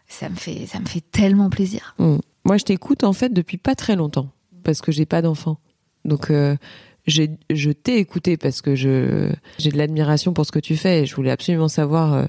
ça 0.06 0.28
me 0.28 0.36
fait 0.36 0.66
ça 0.66 0.78
me 0.80 0.86
fait 0.86 1.02
tellement 1.12 1.50
plaisir. 1.50 1.94
Mm. 1.98 2.16
Moi, 2.46 2.58
je 2.58 2.64
t'écoute 2.64 3.04
en 3.04 3.14
fait 3.14 3.32
depuis 3.32 3.56
pas 3.56 3.74
très 3.74 3.96
longtemps 3.96 4.28
parce 4.64 4.80
que 4.82 4.92
j'ai 4.92 5.06
pas 5.06 5.22
d'enfant. 5.22 5.58
Donc, 6.04 6.30
euh, 6.30 6.56
je 7.06 7.70
t'ai 7.70 7.98
écouté 7.98 8.36
parce 8.36 8.62
que 8.62 8.74
je, 8.74 9.30
j'ai 9.58 9.70
de 9.70 9.78
l'admiration 9.78 10.32
pour 10.32 10.46
ce 10.46 10.52
que 10.52 10.58
tu 10.58 10.76
fais 10.76 11.02
et 11.02 11.06
je 11.06 11.14
voulais 11.14 11.30
absolument 11.30 11.68
savoir 11.68 12.14
euh, 12.14 12.24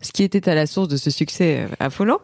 ce 0.00 0.12
qui 0.12 0.22
était 0.22 0.48
à 0.48 0.54
la 0.54 0.66
source 0.66 0.88
de 0.88 0.96
ce 0.96 1.10
succès 1.10 1.60
euh, 1.60 1.74
affolant. 1.80 2.18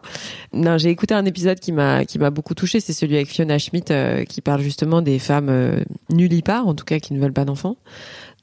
Non, 0.53 0.77
j'ai 0.77 0.89
écouté 0.89 1.13
un 1.13 1.25
épisode 1.25 1.59
qui 1.59 1.71
m'a 1.71 2.05
qui 2.05 2.19
m'a 2.19 2.29
beaucoup 2.29 2.53
touché, 2.53 2.79
c'est 2.79 2.93
celui 2.93 3.15
avec 3.15 3.27
Fiona 3.27 3.57
Schmidt 3.57 3.93
euh, 3.93 4.23
qui 4.23 4.41
parle 4.41 4.61
justement 4.61 5.01
des 5.01 5.19
femmes 5.19 5.49
euh, 5.49 5.83
nullipares, 6.09 6.67
en 6.67 6.75
tout 6.75 6.85
cas 6.85 6.99
qui 6.99 7.13
ne 7.13 7.19
veulent 7.19 7.33
pas 7.33 7.45
d'enfants. 7.45 7.77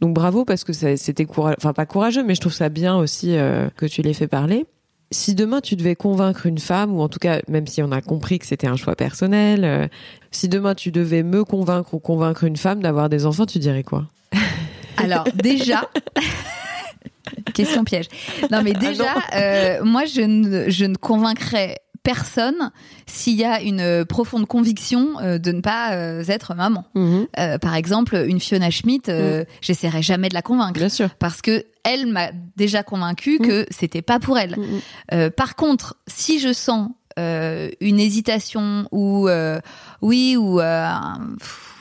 Donc 0.01 0.15
bravo 0.15 0.45
parce 0.45 0.65
que 0.65 0.73
c'était 0.73 1.25
courageux, 1.25 1.57
enfin 1.59 1.73
pas 1.73 1.87
courageux, 1.87 2.25
mais 2.25 2.35
je 2.35 2.41
trouve 2.41 2.53
ça 2.53 2.69
bien 2.69 2.97
aussi 2.97 3.37
que 3.77 3.87
tu 3.87 4.03
les 4.03 4.15
fait 4.15 4.27
parler. 4.27 4.67
Si 5.13 5.35
demain 5.35 5.61
tu 5.61 5.77
devais 5.77 5.95
convaincre 5.95 6.47
une 6.47 6.59
femme, 6.59 6.95
ou 6.95 7.01
en 7.01 7.09
tout 7.09 7.19
cas 7.19 7.41
même 7.49 7.67
si 7.67 7.83
on 7.83 7.93
a 7.93 8.01
compris 8.01 8.39
que 8.39 8.47
c'était 8.47 8.67
un 8.67 8.77
choix 8.77 8.97
personnel, 8.97 9.65
euh, 9.65 9.87
si 10.31 10.49
demain 10.49 10.75
tu 10.75 10.91
devais 10.91 11.23
me 11.23 11.45
convaincre 11.45 11.95
ou 11.95 11.99
convaincre 11.99 12.45
une 12.45 12.57
femme 12.57 12.83
d'avoir 12.83 13.09
des 13.09 13.27
enfants, 13.27 13.47
tu 13.47 13.59
dirais 13.59 13.83
quoi? 13.83 14.07
Alors 14.97 15.25
déjà, 15.35 15.89
question 17.55 17.85
piège. 17.85 18.07
Non 18.51 18.63
mais 18.63 18.73
déjà, 18.73 19.15
euh, 19.35 19.85
moi 19.85 20.07
je 20.07 20.23
ne, 20.23 20.71
je 20.71 20.87
ne 20.87 20.97
convaincrai 20.97 21.77
personne 22.03 22.71
s'il 23.07 23.35
y 23.37 23.45
a 23.45 23.61
une 23.61 24.05
profonde 24.05 24.47
conviction 24.47 25.21
euh, 25.21 25.39
de 25.39 25.53
ne 25.53 25.61
pas 25.61 25.93
euh, 25.95 26.25
être 26.29 26.55
maman. 26.55 26.85
Euh, 26.97 27.59
par 27.59 27.75
exemple, 27.75 28.25
une 28.27 28.41
Fiona 28.41 28.71
Schmidt, 28.71 29.11
euh, 29.11 29.45
j'essaierai 29.61 30.03
jamais 30.03 30.29
de 30.29 30.35
la 30.35 30.43
convaincre 30.43 30.79
Bien 30.79 30.89
sûr. 30.89 31.11
parce 31.19 31.43
que 31.43 31.65
elle 31.85 32.07
m'a 32.07 32.29
déjà 32.57 32.83
convaincu 32.83 33.39
que 33.39 33.67
c'était 33.71 34.03
pas 34.03 34.19
pour 34.21 34.39
elle. 34.39 34.57
Euh, 35.13 35.31
par 35.31 35.57
contre, 35.57 35.97
si 36.07 36.39
je 36.39 36.53
sens 36.53 36.91
euh, 37.19 37.69
une 37.81 37.99
hésitation 38.01 38.87
ou 38.93 39.29
euh, 39.29 39.61
oui 40.01 40.37
ou 40.39 40.61
euh, 40.61 40.87
pff, 41.39 41.72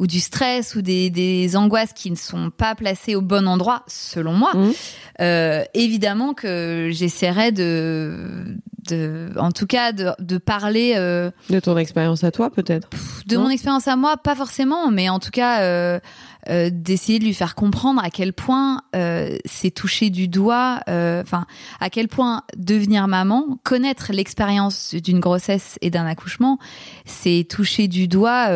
ou 0.00 0.06
du 0.08 0.18
stress 0.18 0.74
ou 0.74 0.82
des, 0.82 1.10
des 1.10 1.56
angoisses 1.56 1.92
qui 1.92 2.10
ne 2.10 2.16
sont 2.16 2.50
pas 2.50 2.74
placées 2.74 3.14
au 3.14 3.20
bon 3.20 3.46
endroit, 3.46 3.84
selon 3.86 4.32
moi, 4.32 4.50
Mhm. 4.54 4.72
euh, 5.20 5.62
évidemment 5.74 6.32
que 6.34 6.88
j'essaierai 6.90 7.52
de, 7.52 8.56
de, 8.88 9.30
en 9.38 9.52
tout 9.52 9.66
cas, 9.66 9.92
de, 9.92 10.10
de 10.18 10.38
parler 10.38 10.94
euh, 10.96 11.30
De 11.50 11.60
ton 11.60 11.76
expérience 11.76 12.24
à 12.24 12.30
toi, 12.30 12.50
peut-être. 12.50 12.88
de 13.26 13.36
Non 13.36 13.42
mon 13.42 13.50
expérience 13.50 13.86
à 13.88 13.96
moi, 13.96 14.16
pas 14.16 14.34
forcément, 14.34 14.90
mais 14.90 15.10
en 15.10 15.18
tout 15.18 15.30
cas 15.30 15.60
euh, 15.60 16.00
euh, 16.48 16.70
d'essayer 16.72 17.18
de 17.18 17.24
lui 17.24 17.34
faire 17.34 17.54
comprendre 17.54 18.02
à 18.02 18.08
quel 18.08 18.32
point 18.32 18.80
euh, 18.96 19.36
c'est 19.44 19.70
toucher 19.70 20.08
du 20.08 20.26
doigt, 20.28 20.80
euh, 20.88 21.20
enfin 21.22 21.44
à 21.80 21.90
quel 21.90 22.08
point 22.08 22.42
devenir 22.56 23.06
maman, 23.06 23.58
connaître 23.64 24.12
l'expérience 24.14 24.94
d'une 24.94 25.20
grossesse 25.20 25.76
et 25.82 25.90
d'un 25.90 26.06
accouchement, 26.06 26.58
c'est 27.04 27.46
toucher 27.48 27.86
du 27.86 28.08
doigt. 28.08 28.46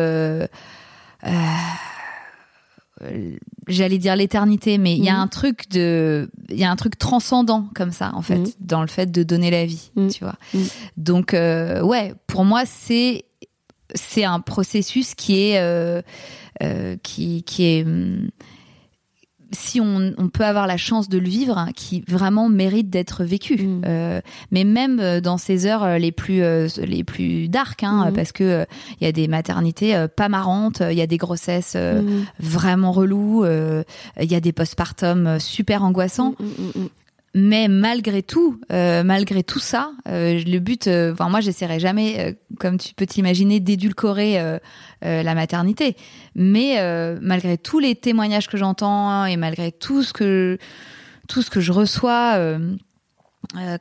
Euh, 1.25 1.31
J'allais 3.67 3.97
dire 3.97 4.15
l'éternité, 4.15 4.77
mais 4.77 4.95
il 4.95 5.03
y 5.03 5.09
a 5.09 5.15
Mhm. 5.15 5.19
un 5.21 5.27
truc 5.27 5.69
de, 5.69 6.29
il 6.49 6.57
y 6.57 6.63
a 6.63 6.71
un 6.71 6.75
truc 6.77 6.97
transcendant 6.97 7.67
comme 7.75 7.91
ça 7.91 8.11
en 8.13 8.21
fait 8.21 8.37
Mhm. 8.37 8.47
dans 8.61 8.81
le 8.81 8.87
fait 8.87 9.11
de 9.11 9.23
donner 9.23 9.51
la 9.51 9.65
vie, 9.65 9.91
Mhm. 9.95 10.09
tu 10.11 10.23
vois. 10.23 10.35
Donc 10.95 11.33
euh, 11.33 11.81
ouais, 11.81 12.13
pour 12.27 12.45
moi 12.45 12.63
c'est 12.65 13.25
c'est 13.95 14.23
un 14.23 14.39
processus 14.39 15.13
qui 15.13 15.41
est 15.49 15.59
euh, 15.59 16.01
euh, 16.63 16.95
qui 17.03 17.43
qui 17.43 17.65
est 17.65 17.83
hum, 17.83 18.29
si 19.51 19.79
on, 19.81 20.13
on 20.17 20.29
peut 20.29 20.45
avoir 20.45 20.67
la 20.67 20.77
chance 20.77 21.09
de 21.09 21.17
le 21.17 21.27
vivre, 21.27 21.57
hein, 21.57 21.69
qui 21.75 22.03
vraiment 22.07 22.49
mérite 22.49 22.89
d'être 22.89 23.23
vécu. 23.23 23.55
Mm. 23.63 23.81
Euh, 23.85 24.21
mais 24.51 24.63
même 24.63 24.99
euh, 24.99 25.21
dans 25.21 25.37
ces 25.37 25.65
heures 25.65 25.83
euh, 25.83 25.97
les 25.97 26.11
plus 26.11 26.41
euh, 26.41 26.67
les 26.77 27.03
plus 27.03 27.47
dark, 27.47 27.83
hein, 27.83 28.09
Mm. 28.09 28.13
parce 28.13 28.31
que 28.31 28.43
euh, 28.43 28.65
il 28.99 29.05
y 29.05 29.07
a 29.07 29.11
des 29.11 29.27
maternités 29.27 30.05
pas 30.15 30.29
marrantes, 30.29 30.81
il 30.81 30.97
y 30.97 31.01
a 31.01 31.07
des 31.07 31.17
grossesses 31.17 31.75
Mm. 31.75 32.25
vraiment 32.39 32.91
reloues, 32.91 33.45
il 33.45 34.31
y 34.31 34.35
a 34.35 34.39
des 34.39 34.51
postpartum 34.51 35.39
super 35.39 35.83
angoissants. 35.83 36.35
Mais 37.37 37.67
malgré 37.67 38.23
tout, 38.23 38.61
euh, 38.71 39.03
malgré 39.03 39.43
tout 39.43 39.59
ça, 39.59 39.91
euh, 40.07 40.41
le 40.45 40.59
but, 40.59 40.87
euh, 40.87 41.11
enfin 41.11 41.27
moi, 41.27 41.41
j'essaierai 41.41 41.81
jamais, 41.81 42.37
comme 42.61 42.77
tu 42.77 42.93
peux 42.93 43.05
t'imaginer, 43.05 43.59
d'édulcorer 43.59 44.39
la 45.01 45.35
maternité. 45.35 45.97
Mais 46.33 46.77
malgré 47.21 47.57
tous 47.57 47.79
les 47.79 47.95
témoignages 47.95 48.47
que 48.47 48.55
j'entends 48.57 49.25
et 49.25 49.35
malgré 49.35 49.71
tout 49.73 50.01
ce 50.01 50.13
que 50.13 50.57
tout 51.27 51.41
ce 51.41 51.49
que 51.49 51.59
je 51.59 51.71
reçois 51.73 52.39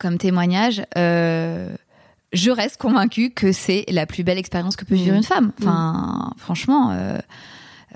comme 0.01 0.19
témoignage, 0.19 0.83
je 0.97 2.51
reste 2.51 2.79
convaincue 2.79 3.31
que 3.31 3.53
c'est 3.53 3.85
la 3.89 4.07
plus 4.07 4.25
belle 4.25 4.39
expérience 4.39 4.75
que 4.75 4.85
peut 4.85 4.97
vivre 4.97 5.13
Mhm. 5.13 5.19
une 5.19 5.23
femme. 5.23 5.53
Enfin, 5.61 6.33
franchement. 6.39 6.93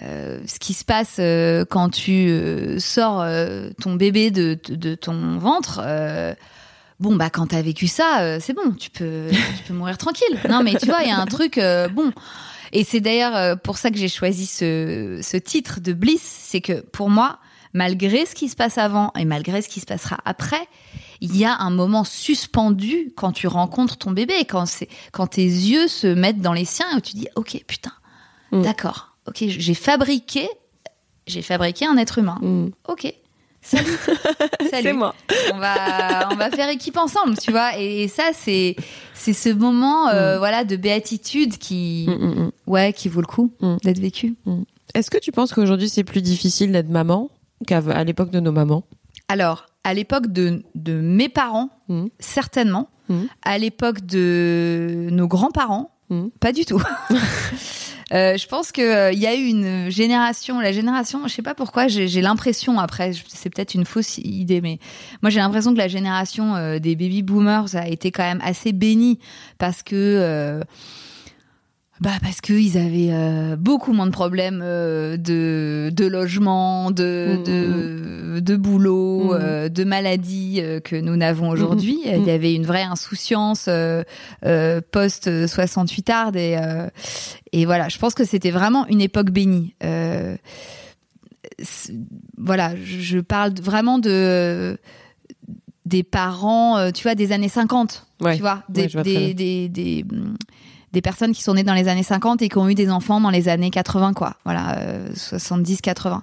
Euh, 0.02 0.40
ce 0.46 0.58
qui 0.58 0.74
se 0.74 0.84
passe 0.84 1.16
euh, 1.18 1.64
quand 1.68 1.90
tu 1.90 2.28
euh, 2.28 2.78
sors 2.78 3.24
ton 3.80 3.94
bébé 3.94 4.30
de, 4.30 4.58
de, 4.68 4.74
de 4.74 4.94
ton 4.94 5.38
ventre, 5.38 5.80
bon 7.00 7.16
bah 7.16 7.30
quand 7.30 7.48
t'as 7.48 7.62
vécu 7.62 7.86
ça, 7.86 8.38
c'est 8.40 8.54
bon, 8.54 8.72
tu 8.72 8.90
peux 8.90 9.28
tu 9.56 9.62
peux 9.66 9.74
mourir 9.74 9.98
tranquille. 9.98 10.38
Non 10.48 10.62
mais 10.62 10.74
tu 10.76 10.86
vois, 10.86 11.02
il 11.02 11.08
y 11.08 11.12
a 11.12 11.18
un 11.18 11.26
truc 11.26 11.60
bon. 11.92 12.12
Et 12.72 12.84
c'est 12.84 13.00
d'ailleurs 13.00 13.58
pour 13.60 13.78
ça 13.78 13.90
que 13.90 13.96
j'ai 13.96 14.08
choisi 14.08 14.44
ce, 14.44 15.20
ce 15.22 15.36
titre 15.38 15.80
de 15.80 15.94
Bliss, 15.94 16.22
c'est 16.22 16.60
que 16.60 16.80
pour 16.80 17.08
moi, 17.08 17.38
malgré 17.72 18.26
ce 18.26 18.34
qui 18.34 18.50
se 18.50 18.56
passe 18.56 18.76
avant 18.76 19.10
et 19.18 19.24
malgré 19.24 19.62
ce 19.62 19.68
qui 19.68 19.80
se 19.80 19.86
passera 19.86 20.18
après, 20.26 20.68
il 21.22 21.34
y 21.34 21.46
a 21.46 21.56
un 21.56 21.70
moment 21.70 22.04
suspendu 22.04 23.10
quand 23.16 23.32
tu 23.32 23.46
rencontres 23.46 23.96
ton 23.96 24.10
bébé, 24.10 24.44
quand 24.46 24.66
quand 25.12 25.28
tes 25.28 25.44
yeux 25.44 25.88
se 25.88 26.06
mettent 26.06 26.42
dans 26.42 26.52
les 26.52 26.66
siens 26.66 26.86
et 26.92 26.96
où 26.96 27.00
tu 27.00 27.16
dis 27.16 27.28
ok 27.36 27.64
putain, 27.66 27.92
Mm. 28.52 28.62
d'accord, 28.62 29.07
ok 29.28 29.44
j'ai 29.48 29.74
fabriqué 29.74 30.48
j'ai 31.26 31.42
fabriqué 31.42 31.84
un 31.86 31.96
être 31.98 32.18
humain, 32.18 32.38
mm. 32.40 32.68
ok. 32.88 33.12
Salut. 33.60 33.98
Salut. 34.70 34.82
C'est 34.82 34.92
moi. 34.94 35.14
On 35.52 35.58
va, 35.58 36.28
on 36.32 36.36
va 36.36 36.48
faire 36.50 36.70
équipe 36.70 36.96
ensemble, 36.96 37.36
tu 37.36 37.50
vois. 37.50 37.76
Et, 37.78 38.04
et 38.04 38.08
ça, 38.08 38.30
c'est, 38.32 38.76
c'est 39.12 39.32
ce 39.34 39.50
moment, 39.50 40.08
euh, 40.08 40.38
voilà, 40.38 40.64
de 40.64 40.76
béatitude 40.76 41.58
qui, 41.58 42.06
Mm, 42.08 42.12
mm, 42.12 42.34
mm. 42.44 42.50
ouais, 42.68 42.92
qui 42.94 43.08
vaut 43.10 43.20
le 43.20 43.26
coup 43.26 43.52
Mm. 43.60 43.76
d'être 43.82 43.98
vécu. 43.98 44.36
Est-ce 44.94 45.10
que 45.10 45.18
tu 45.18 45.32
penses 45.32 45.52
qu'aujourd'hui 45.52 45.88
c'est 45.90 46.04
plus 46.04 46.22
difficile 46.22 46.72
d'être 46.72 46.88
maman 46.88 47.30
qu'à 47.66 47.82
à 47.90 48.04
l'époque 48.04 48.30
de 48.30 48.40
nos 48.40 48.52
mamans? 48.52 48.84
Alors, 49.28 49.66
à 49.84 49.92
l'époque 49.92 50.28
de, 50.32 50.62
de 50.76 50.94
mes 50.94 51.28
parents, 51.28 51.68
Mm. 51.88 52.06
certainement. 52.20 52.88
Mm. 53.10 53.24
À 53.42 53.58
l'époque 53.58 54.06
de 54.06 55.08
nos 55.10 55.26
grands-parents, 55.28 55.90
Mm. 56.10 56.28
pas 56.40 56.52
du 56.52 56.64
tout. 56.64 56.80
Euh, 58.12 58.36
je 58.36 58.46
pense 58.46 58.72
que 58.72 58.80
euh, 58.80 59.12
y 59.12 59.26
a 59.26 59.34
eu 59.34 59.44
une 59.46 59.90
génération, 59.90 60.60
la 60.60 60.72
génération, 60.72 61.26
je 61.26 61.32
sais 61.32 61.42
pas 61.42 61.54
pourquoi, 61.54 61.88
j'ai 61.88 62.20
l'impression 62.22 62.78
après, 62.78 63.12
c'est 63.28 63.50
peut-être 63.50 63.74
une 63.74 63.84
fausse 63.84 64.18
idée, 64.18 64.60
mais 64.60 64.78
moi 65.22 65.30
j'ai 65.30 65.40
l'impression 65.40 65.72
que 65.72 65.78
la 65.78 65.88
génération 65.88 66.56
euh, 66.56 66.78
des 66.78 66.96
baby 66.96 67.22
boomers 67.22 67.76
a 67.76 67.86
été 67.86 68.10
quand 68.10 68.22
même 68.22 68.40
assez 68.42 68.72
bénie 68.72 69.18
parce 69.58 69.82
que 69.82 70.62
bah 72.00 72.10
parce 72.22 72.40
que 72.40 72.52
ils 72.52 72.78
avaient 72.78 73.10
euh, 73.12 73.56
beaucoup 73.56 73.92
moins 73.92 74.06
de 74.06 74.12
problèmes 74.12 74.60
euh, 74.62 75.16
de 75.16 75.90
de 75.92 76.06
logement, 76.06 76.90
de 76.90 77.36
Mhm. 77.38 77.42
de, 77.44 78.40
de 78.40 78.56
boulot, 78.56 79.34
euh, 79.34 79.68
de 79.68 79.82
maladies 79.84 80.60
euh, 80.60 80.78
que 80.80 80.94
nous 80.96 81.16
n'avons 81.16 81.48
aujourd'hui. 81.50 81.98
Il 82.04 82.24
y 82.24 82.30
avait 82.30 82.54
une 82.54 82.64
vraie 82.66 82.82
insouciance 82.84 83.66
euh, 83.68 84.04
euh, 84.46 84.80
post 84.92 85.28
68 85.46 86.10
arde 86.10 86.36
et 86.36 86.56
et 87.52 87.64
voilà. 87.66 87.88
Je 87.88 87.98
pense 87.98 88.14
que 88.14 88.24
c'était 88.24 88.50
vraiment 88.52 88.86
une 88.86 89.00
époque 89.00 89.30
bénie. 89.30 89.74
Voilà, 92.36 92.72
je 92.84 93.18
parle 93.18 93.52
vraiment 93.60 93.98
de 93.98 94.78
des 95.86 96.02
parents, 96.02 96.92
tu 96.92 97.02
vois, 97.02 97.14
des 97.14 97.32
années 97.32 97.48
50, 97.48 98.06
Ouais. 98.20 98.34
tu 98.36 98.42
vois, 98.42 98.62
des, 98.68 98.82
Ouais, 98.82 98.88
je 98.88 98.92
vois 98.92 99.02
très 99.04 99.12
des, 99.14 99.34
bien. 99.34 99.34
des, 99.34 99.68
des, 99.70 100.04
hum, 100.12 100.36
des 100.92 101.02
personnes 101.02 101.32
qui 101.34 101.42
sont 101.42 101.54
nées 101.54 101.62
dans 101.64 101.74
les 101.74 101.88
années 101.88 102.02
50 102.02 102.40
et 102.42 102.48
qui 102.48 102.56
ont 102.58 102.68
eu 102.68 102.74
des 102.74 102.90
enfants 102.90 103.20
dans 103.20 103.30
les 103.30 103.48
années 103.48 103.70
80, 103.70 104.14
quoi. 104.14 104.34
Voilà, 104.44 104.76
70-80. 105.14 106.20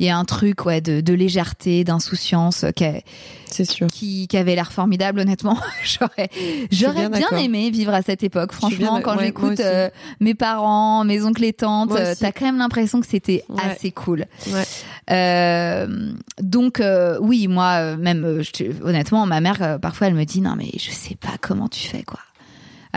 Il 0.00 0.06
y 0.06 0.08
a 0.10 0.16
un 0.16 0.24
truc, 0.24 0.66
ouais, 0.66 0.80
de, 0.80 1.00
de 1.00 1.14
légèreté, 1.14 1.84
d'insouciance, 1.84 2.64
euh, 2.64 2.70
qui, 2.70 2.84
a- 2.84 3.00
C'est 3.46 3.64
sûr. 3.64 3.86
qui, 3.86 4.26
qui 4.28 4.36
avait 4.36 4.54
l'air 4.54 4.72
formidable, 4.72 5.20
honnêtement. 5.20 5.56
j'aurais, 5.84 6.28
j'aurais 6.70 7.08
bien 7.08 7.28
aimé 7.38 7.70
vivre 7.70 7.94
à 7.94 8.02
cette 8.02 8.22
époque. 8.22 8.50
Bien 8.50 8.58
Franchement, 8.58 9.00
quand 9.02 9.16
ouais, 9.16 9.26
j'écoute 9.26 9.60
euh, 9.60 9.88
mes 10.20 10.34
parents, 10.34 11.04
mes 11.04 11.22
oncles 11.22 11.44
et 11.44 11.52
tantes, 11.52 11.92
euh, 11.92 12.14
t'as 12.18 12.32
quand 12.32 12.44
même 12.46 12.58
l'impression 12.58 13.00
que 13.00 13.06
c'était 13.06 13.44
Ouais. 13.48 13.62
assez 13.64 13.90
cool. 13.92 14.26
Ouais. 14.48 14.64
Euh, 15.10 16.12
donc 16.40 16.80
euh, 16.80 17.18
oui, 17.20 17.48
moi 17.48 17.76
euh, 17.80 17.96
même 17.96 18.24
euh, 18.24 18.42
je 18.42 18.64
honnêtement, 18.84 19.24
ma 19.26 19.40
mère 19.40 19.62
euh, 19.62 19.78
parfois 19.78 20.08
elle 20.08 20.14
me 20.14 20.24
dit 20.24 20.40
non 20.40 20.54
mais 20.56 20.70
je 20.78 20.90
sais 20.90 21.14
pas 21.14 21.36
comment 21.40 21.68
tu 21.68 21.86
fais 21.88 22.02
quoi. 22.02 22.20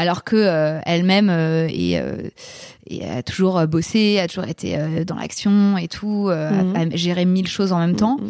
Alors 0.01 0.23
que 0.23 0.35
euh, 0.35 0.79
elle-même 0.85 1.29
euh, 1.29 1.67
est, 1.69 1.99
euh, 1.99 2.29
et 2.87 3.07
a 3.07 3.21
toujours 3.23 3.65
bossé, 3.67 4.19
a 4.19 4.27
toujours 4.27 4.47
été 4.47 4.77
dans 5.05 5.15
l'action 5.15 5.77
et 5.77 5.87
tout, 5.87 6.29
Mhm. 6.29 6.73
a, 6.75 6.79
a 6.79 6.89
géré 6.95 7.25
mille 7.25 7.47
choses 7.47 7.71
en 7.71 7.79
même 7.79 7.95
temps. 7.95 8.17
Mm. 8.19 8.29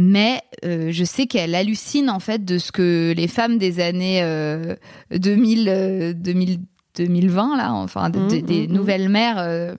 Mais 0.00 0.42
je 0.62 1.04
sais 1.04 1.26
qu'elle 1.26 1.54
hallucine 1.54 2.08
en 2.10 2.20
fait 2.20 2.44
de 2.44 2.58
ce 2.58 2.70
que 2.72 3.12
les 3.16 3.26
femmes 3.28 3.58
des 3.58 3.80
années 3.80 4.20
euh, 4.22 4.76
2000, 5.10 5.68
euh, 5.68 6.12
2000, 6.14 6.58
2020 6.96 7.56
là, 7.56 7.72
enfin 7.72 8.08
de- 8.10 8.18
de- 8.18 8.36
Mhm, 8.36 8.42
des 8.42 8.66
mhm. 8.68 8.74
nouvelles 8.74 9.08
mères 9.08 9.38
euh, 9.38 9.74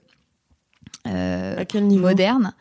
euh, 1.06 1.54
À 1.58 1.64
quel 1.64 1.84
niveau? 1.86 2.06
moderne. 2.08 2.52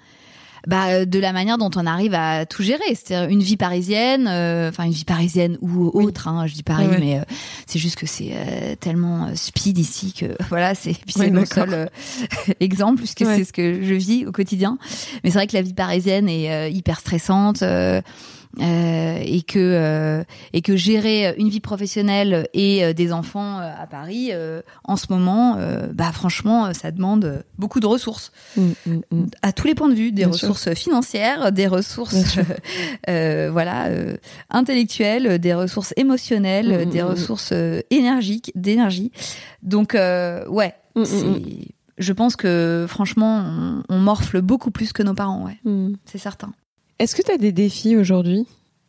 Bah, 0.70 0.90
euh, 0.90 1.06
de 1.06 1.18
la 1.18 1.34
manière 1.34 1.58
dont 1.58 1.72
on 1.76 1.88
arrive 1.88 2.14
à 2.14 2.46
tout 2.46 2.62
gérer, 2.62 2.84
c'est-à-dire 2.90 3.28
une 3.28 3.42
vie 3.42 3.58
parisienne, 3.58 4.28
euh, 4.30 4.70
enfin 4.70 4.84
une 4.84 4.92
vie 4.92 5.04
parisienne 5.04 5.58
ou 5.62 5.90
autre. 5.96 6.28
Hein, 6.28 6.46
je 6.46 6.54
dis 6.54 6.62
Paris, 6.62 6.86
Ouais, 6.86 6.92
ouais. 6.92 7.00
mais 7.00 7.20
euh, 7.20 7.24
c'est 7.66 7.80
juste 7.80 7.96
que 7.96 8.06
c'est 8.06 8.30
euh, 8.34 8.76
tellement 8.80 9.26
euh, 9.26 9.32
speed 9.34 9.80
ici 9.80 10.14
que 10.14 10.28
voilà, 10.50 10.76
c'est 10.76 10.92
puis 10.94 11.14
c'est 11.14 11.22
Ouais, 11.22 11.32
mon 11.32 11.46
seul 11.46 11.90
exemple 12.60 12.98
puisque 13.00 13.26
c'est 13.26 13.44
ce 13.46 13.52
que 13.52 13.82
je 13.82 13.94
vis 13.96 14.28
au 14.28 14.32
quotidien. 14.32 14.78
Mais 15.24 15.32
c'est 15.32 15.40
vrai 15.40 15.48
que 15.48 15.56
la 15.56 15.64
vie 15.64 15.74
parisienne 15.74 16.30
est 16.30 16.52
euh, 16.52 16.70
hyper 16.70 17.00
stressante. 17.00 17.64
Euh, 18.62 19.20
et 19.24 19.42
que 19.42 19.60
euh, 19.60 20.24
et 20.54 20.62
que 20.62 20.76
gérer 20.76 21.34
une 21.38 21.50
vie 21.50 21.60
professionnelle 21.60 22.48
et 22.54 22.84
euh, 22.84 22.94
des 22.94 23.12
enfants 23.12 23.60
euh, 23.60 23.72
à 23.78 23.88
Paris 23.88 24.30
euh, 24.32 24.62
en 24.84 24.98
ce 24.98 25.08
moment 25.10 25.58
bah 25.94 26.12
franchement 26.12 26.74
ça 26.74 26.92
demande 26.92 27.44
beaucoup 27.58 27.80
de 27.80 27.88
ressources 27.88 28.32
Mm, 28.56 28.62
mm, 28.86 29.02
mm. 29.12 29.26
à 29.42 29.52
tous 29.52 29.68
les 29.68 29.76
points 29.76 29.90
de 29.90 29.94
vue, 29.94 30.12
des 30.12 30.26
Bien 30.26 30.34
sûr. 30.34 30.50
ressources 30.50 30.74
financières, 30.74 31.52
des 31.52 31.68
ressources 31.68 32.38
euh, 33.10 33.50
voilà 33.52 33.88
euh, 33.88 34.18
intellectuelles, 34.50 35.40
des 35.40 35.54
ressources 35.54 35.94
émotionnelles, 35.98 36.90
des 36.90 37.02
ressources 37.02 37.54
énergiques, 37.90 38.52
d'énergie. 38.56 39.12
Donc 39.64 39.96
euh, 39.96 40.46
ouais, 40.48 40.74
je 41.98 42.14
pense 42.14 42.36
que 42.36 42.86
franchement 42.88 43.44
on, 43.46 43.84
on 43.90 44.00
morfle 44.00 44.42
beaucoup 44.42 44.72
plus 44.72 44.94
que 44.94 45.04
nos 45.04 45.14
parents, 45.14 45.46
ouais, 45.46 45.60
c'est 46.06 46.18
certain. 46.18 46.52
Est-ce 47.00 47.16
que 47.16 47.22
tu 47.22 47.32
as 47.32 47.38
des 47.38 47.52
défis 47.52 47.96
aujourd'hui? 47.98 48.46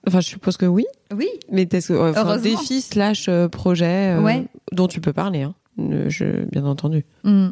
Enfin, 0.07 0.21
je 0.21 0.29
suppose 0.29 0.57
que 0.57 0.67
oui. 0.67 0.87
Oui, 1.15 1.29
Mais 1.51 1.63
est-ce 1.71 1.89
que 1.89 2.11
enfin, 2.11 2.39
défis 2.39 2.81
slash 2.81 3.29
euh, 3.29 3.49
projet 3.49 4.17
euh, 4.17 4.21
Ouais. 4.21 4.45
dont 4.73 4.89
tu 4.89 5.01
peux 5.01 5.13
parler, 5.13 5.43
hein. 5.43 5.55
Je, 5.79 6.45
bien 6.47 6.65
entendu. 6.67 7.05
Mm. 7.25 7.49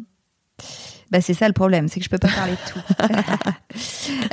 Bah 1.11 1.21
c'est 1.21 1.33
ça 1.33 1.47
le 1.47 1.53
problème, 1.53 1.87
c'est 1.87 1.99
que 1.99 2.03
je 2.05 2.09
peux 2.09 2.19
pas 2.19 2.27
parler 2.27 2.53
de 2.53 2.71
tout. 2.71 2.79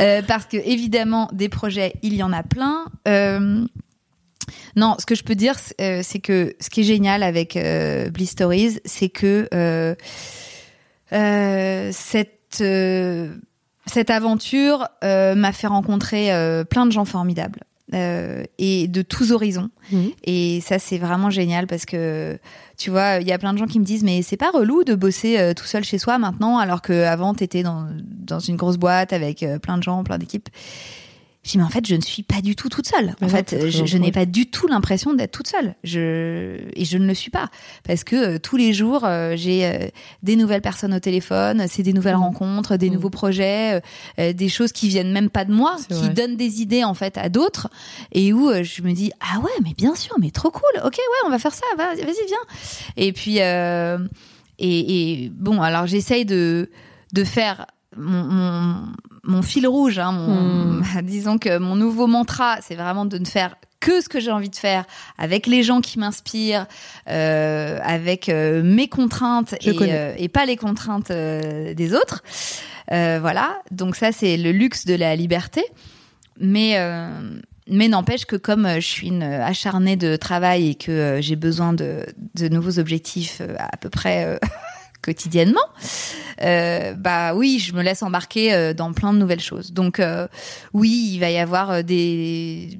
Euh, 0.00 0.20
parce 0.26 0.46
que 0.46 0.56
évidemment 0.56 1.28
des 1.32 1.48
projets, 1.48 1.94
il 2.02 2.14
y 2.14 2.22
en 2.22 2.32
a 2.32 2.42
plein. 2.42 2.86
Euh, 3.08 3.64
non, 4.74 4.96
ce 4.98 5.06
que 5.06 5.14
je 5.14 5.22
peux 5.22 5.34
dire, 5.34 5.54
c'est 5.58 6.18
que 6.18 6.54
ce 6.60 6.68
qui 6.68 6.80
est 6.80 6.84
génial 6.84 7.22
avec 7.22 7.56
euh, 7.56 8.10
Bliss 8.10 8.30
Stories, 8.30 8.78
c'est 8.84 9.08
que 9.08 9.48
cette 11.92 12.62
cette 13.86 14.10
aventure 14.10 14.88
euh, 15.04 15.34
m'a 15.34 15.52
fait 15.52 15.66
rencontrer 15.66 16.32
euh, 16.32 16.64
plein 16.64 16.86
de 16.86 16.92
gens 16.92 17.04
formidables 17.04 17.60
euh, 17.94 18.42
et 18.58 18.88
de 18.88 19.02
tous 19.02 19.30
horizons. 19.30 19.70
Mhm. 19.92 20.10
Et 20.24 20.60
ça, 20.60 20.80
c'est 20.80 20.98
vraiment 20.98 21.30
génial 21.30 21.68
parce 21.68 21.86
que 21.86 22.36
tu 22.76 22.90
vois, 22.90 23.18
il 23.20 23.28
y 23.28 23.32
a 23.32 23.38
plein 23.38 23.52
de 23.52 23.58
gens 23.58 23.66
qui 23.66 23.78
me 23.78 23.84
disent 23.84 24.02
mais 24.02 24.22
c'est 24.22 24.36
pas 24.36 24.50
relou 24.50 24.82
de 24.82 24.96
bosser 24.96 25.38
euh, 25.38 25.54
tout 25.54 25.66
seul 25.66 25.84
chez 25.84 25.98
soi 25.98 26.18
maintenant 26.18 26.58
alors 26.58 26.82
que 26.82 27.04
avant 27.04 27.32
t'étais 27.32 27.62
dans 27.62 27.86
dans 28.02 28.40
une 28.40 28.56
grosse 28.56 28.76
boîte 28.76 29.12
avec 29.12 29.44
euh, 29.44 29.60
plein 29.60 29.78
de 29.78 29.84
gens, 29.84 30.02
plein 30.02 30.18
d'équipes. 30.18 30.48
Je 31.46 31.52
dis 31.52 31.58
mais 31.58 31.64
en 31.64 31.68
fait 31.68 31.86
je 31.86 31.94
ne 31.94 32.00
suis 32.00 32.24
pas 32.24 32.40
du 32.42 32.56
tout 32.56 32.68
toute 32.68 32.88
seule. 32.88 33.14
En 33.22 33.28
fait, 33.28 33.56
je, 33.70 33.86
je 33.86 33.98
n'ai 33.98 34.10
pas 34.10 34.26
du 34.26 34.46
tout 34.50 34.66
l'impression 34.66 35.14
d'être 35.14 35.30
toute 35.30 35.46
seule. 35.46 35.76
Je 35.84 36.58
et 36.74 36.84
je 36.84 36.98
ne 36.98 37.06
le 37.06 37.14
suis 37.14 37.30
pas 37.30 37.48
parce 37.86 38.02
que 38.02 38.16
euh, 38.16 38.38
tous 38.38 38.56
les 38.56 38.72
jours 38.72 39.04
euh, 39.04 39.34
j'ai 39.36 39.64
euh, 39.64 39.86
des 40.24 40.34
nouvelles 40.34 40.60
personnes 40.60 40.92
au 40.92 40.98
téléphone, 40.98 41.66
c'est 41.68 41.84
des 41.84 41.92
nouvelles 41.92 42.16
Mm. 42.16 42.20
rencontres, 42.20 42.76
des 42.76 42.90
Mm. 42.90 42.94
nouveaux 42.94 43.10
projets, 43.10 43.80
des 44.18 44.48
choses 44.48 44.72
qui 44.72 44.88
viennent 44.88 45.12
même 45.12 45.30
pas 45.30 45.44
de 45.44 45.52
moi, 45.52 45.76
qui 45.88 45.94
vrai. 45.94 46.08
donnent 46.10 46.36
des 46.36 46.60
idées 46.62 46.82
en 46.82 46.94
fait 46.94 47.16
à 47.16 47.28
d'autres 47.28 47.68
et 48.10 48.32
où 48.32 48.50
je 48.64 48.82
me 48.82 48.92
dis 48.92 49.12
ah 49.20 49.38
ouais 49.38 49.50
mais 49.62 49.72
bien 49.76 49.94
sûr 49.94 50.16
mais 50.18 50.32
trop 50.32 50.50
cool 50.50 50.80
ok 50.84 50.96
ouais 50.96 51.26
on 51.26 51.30
va 51.30 51.38
faire 51.38 51.54
ça 51.54 51.64
va- 51.78 51.94
vas-y 51.94 52.26
viens 52.26 52.44
et 52.96 53.12
puis 53.12 53.38
et, 54.58 55.24
et 55.24 55.28
bon 55.30 55.60
alors 55.62 55.86
j'essaye 55.86 56.24
de 56.24 56.70
de 57.12 57.24
faire 57.24 57.66
mon, 57.96 58.24
mon, 58.24 58.82
mon 59.26 59.42
fil 59.42 59.66
rouge 59.66 59.98
hein, 59.98 60.12
mon, 60.12 60.80
disons 61.02 61.38
que 61.38 61.58
mon 61.58 61.76
nouveau 61.76 62.06
mantra 62.06 62.58
c'est 62.62 62.76
vraiment 62.76 63.04
de 63.04 63.18
ne 63.18 63.24
faire 63.26 63.56
que 63.80 64.00
ce 64.00 64.08
que 64.08 64.20
j'ai 64.20 64.32
envie 64.32 64.50
de 64.50 64.56
faire 64.56 64.84
avec 65.18 65.46
les 65.46 65.62
gens 65.62 65.80
qui 65.80 65.98
m'inspirent 65.98 66.66
euh, 67.08 67.78
avec 67.82 68.28
euh, 68.28 68.62
mes 68.62 68.88
contraintes 68.88 69.54
et, 69.60 69.76
euh, 69.80 70.14
et 70.16 70.28
pas 70.28 70.46
les 70.46 70.56
contraintes 70.56 71.12
des 71.12 71.94
autres. 71.94 72.22
Voilà. 72.88 73.60
Donc 73.70 73.96
ça 73.96 74.12
c'est 74.12 74.36
le 74.36 74.52
luxe 74.52 74.86
de 74.86 74.94
la 74.94 75.14
liberté. 75.16 75.64
Mais 76.38 76.78
mais 77.68 77.88
n'empêche 77.88 78.26
que 78.26 78.36
comme 78.36 78.68
je 78.76 78.86
suis 78.86 79.08
une 79.08 79.22
acharnée 79.22 79.96
de 79.96 80.16
travail 80.16 80.70
et 80.70 80.74
que 80.74 81.18
j'ai 81.20 81.36
besoin 81.36 81.72
de, 81.72 82.06
de 82.34 82.48
nouveaux 82.48 82.78
objectifs 82.78 83.42
à 83.58 83.76
peu 83.76 83.90
près 83.90 84.38
quotidiennement, 85.06 85.60
euh, 86.42 86.92
bah 86.94 87.34
oui, 87.34 87.58
je 87.58 87.72
me 87.72 87.82
laisse 87.82 88.02
embarquer 88.02 88.52
euh, 88.52 88.74
dans 88.74 88.92
plein 88.92 89.12
de 89.14 89.18
nouvelles 89.18 89.40
choses. 89.40 89.72
Donc 89.72 90.00
euh, 90.00 90.26
oui, 90.74 91.10
il 91.14 91.18
va 91.20 91.30
y 91.30 91.38
avoir 91.38 91.82
des 91.82 92.78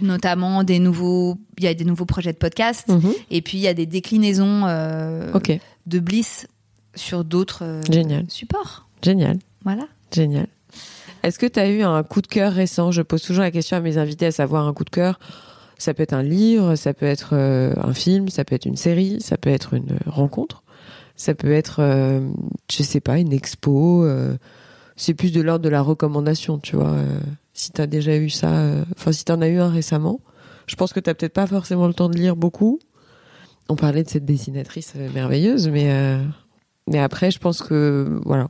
notamment 0.00 0.64
des 0.64 0.78
nouveaux 0.78 1.36
il 1.58 1.64
y 1.64 1.66
a 1.68 1.74
des 1.74 1.84
nouveaux 1.84 2.06
projets 2.06 2.32
de 2.32 2.38
podcast 2.38 2.88
Mhm. 2.88 3.12
et 3.30 3.42
puis 3.42 3.58
il 3.58 3.60
y 3.60 3.68
a 3.68 3.74
des 3.74 3.86
déclinaisons 3.86 4.62
euh, 4.66 5.30
de 5.86 5.98
Bliss 6.00 6.46
sur 6.94 7.24
d'autres 7.24 7.80
Génial. 7.90 8.24
supports. 8.28 8.88
génial, 9.02 9.38
Voilà. 9.64 9.84
génial. 10.12 10.46
Est-ce 11.22 11.38
que 11.38 11.46
tu 11.46 11.60
as 11.60 11.68
eu 11.68 11.82
un 11.82 12.02
coup 12.02 12.20
de 12.20 12.26
cœur 12.26 12.52
récent? 12.52 12.90
Je 12.90 13.02
pose 13.02 13.22
toujours 13.22 13.42
la 13.44 13.50
question 13.52 13.76
à 13.76 13.80
mes 13.80 13.96
invités, 13.96 14.26
à 14.26 14.32
savoir 14.32 14.66
un 14.66 14.72
coup 14.72 14.84
de 14.84 14.90
cœur. 14.90 15.20
Ça 15.78 15.94
peut 15.94 16.02
être 16.02 16.12
un 16.14 16.22
livre, 16.22 16.74
ça 16.74 16.94
peut 16.94 17.06
être 17.06 17.34
un 17.34 17.94
film, 17.94 18.28
ça 18.28 18.44
peut 18.44 18.54
être 18.56 18.66
une 18.66 18.76
série, 18.76 19.20
ça 19.20 19.36
peut 19.36 19.50
être 19.50 19.74
une 19.74 19.98
rencontre, 20.06 20.61
ça 21.16 21.34
peut 21.34 21.52
être, 21.52 21.80
euh, 21.80 22.20
je 22.70 22.82
sais 22.82 23.00
pas, 23.00 23.18
une 23.18 23.32
expo. 23.32 24.04
euh, 24.04 24.36
c'est 24.96 25.14
plus 25.14 25.32
de 25.32 25.40
l'ordre 25.40 25.64
de 25.64 25.68
la 25.68 25.80
recommandation, 25.82 26.58
tu 26.58 26.76
vois. 26.76 26.90
euh, 26.90 27.20
si 27.54 27.72
tu 27.72 27.80
as 27.80 27.86
déjà 27.86 28.16
eu 28.16 28.30
ça, 28.30 28.52
euh, 28.52 28.84
enfin 28.96 29.12
si 29.12 29.24
tu 29.24 29.32
en 29.32 29.40
as 29.42 29.48
eu 29.48 29.58
un 29.58 29.68
récemment, 29.70 30.20
je 30.66 30.76
pense 30.76 30.92
que 30.92 31.00
tu 31.00 31.12
peut-être 31.14 31.32
pas 31.32 31.46
forcément 31.46 31.86
le 31.86 31.94
temps 31.94 32.08
de 32.08 32.16
lire 32.16 32.36
beaucoup. 32.36 32.78
On 33.68 33.76
parlait 33.76 34.02
de 34.02 34.08
cette 34.08 34.24
dessinatrice 34.24 34.94
merveilleuse, 35.14 35.68
mais 35.68 36.18
mais 36.88 36.98
après, 36.98 37.30
je 37.30 37.38
pense 37.38 37.62
que 37.62 38.20
voilà, 38.24 38.48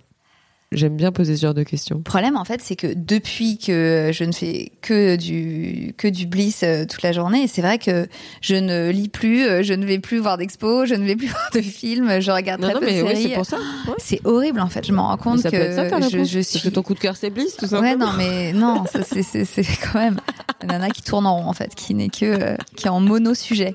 j'aime 0.72 0.96
bien 0.96 1.12
poser 1.12 1.36
ce 1.36 1.42
genre 1.42 1.54
de 1.54 1.62
questions. 1.62 1.96
Le 1.98 2.02
problème, 2.02 2.36
en 2.36 2.44
fait, 2.44 2.60
c'est 2.62 2.76
que 2.76 2.88
depuis 2.94 3.58
que 3.58 4.10
je 4.12 4.24
ne 4.24 4.32
fais 4.32 4.72
que 4.80 5.16
du 5.16 5.94
que 5.96 6.08
du 6.08 6.26
bliss 6.26 6.62
euh, 6.62 6.84
toute 6.84 7.02
la 7.02 7.12
journée, 7.12 7.46
c'est 7.46 7.62
vrai 7.62 7.78
que 7.78 8.06
je 8.40 8.54
ne 8.54 8.90
lis 8.90 9.08
plus, 9.08 9.44
euh, 9.46 9.62
je 9.62 9.74
ne 9.74 9.84
vais 9.86 9.98
plus 9.98 10.18
voir 10.18 10.38
d'expos, 10.38 10.88
je 10.88 10.94
ne 10.94 11.04
vais 11.04 11.16
plus 11.16 11.26
voir 11.28 11.50
de 11.54 11.60
films, 11.60 12.20
je 12.20 12.30
regarde 12.30 12.60
Non, 12.60 12.68
très 12.68 12.74
non, 12.74 12.80
peu 12.80 12.86
mais 12.86 12.98
de 12.98 13.02
ouais, 13.04 13.14
séries. 13.14 13.28
c'est 13.30 13.34
pour 13.34 13.46
ça. 13.46 13.56
Ouais. 13.56 13.94
C'est 13.98 14.20
horrible, 14.26 14.60
en 14.60 14.68
fait. 14.68 14.86
Je 14.86 14.92
me 14.92 15.00
rends 15.00 15.16
compte 15.16 15.40
ça 15.40 15.50
que 15.50 15.56
peut 15.56 15.62
être 15.62 15.90
ça, 15.90 16.00
je, 16.08 16.24
je 16.24 16.34
Parce 16.38 16.48
suis. 16.48 16.60
que 16.60 16.68
ton 16.68 16.82
coup 16.82 16.94
de 16.94 17.00
cœur, 17.00 17.16
c'est 17.16 17.30
Bliss, 17.30 17.56
tout 17.56 17.64
Ouais, 17.64 17.70
simplement. 17.70 18.06
non, 18.06 18.12
mais 18.18 18.52
non, 18.52 18.84
ça, 18.90 19.00
c'est 19.02 19.62
quand 19.92 19.98
même 19.98 20.18
nana 20.66 20.90
qui 20.90 21.02
tourne 21.02 21.26
en 21.26 21.36
rond, 21.36 21.46
en 21.48 21.52
fait, 21.52 21.74
qui 21.74 21.94
n'est 21.94 22.08
que 22.08 22.24
euh, 22.24 22.56
qui 22.76 22.86
est 22.86 22.90
en 22.90 23.00
mono 23.00 23.34
sujet. 23.34 23.74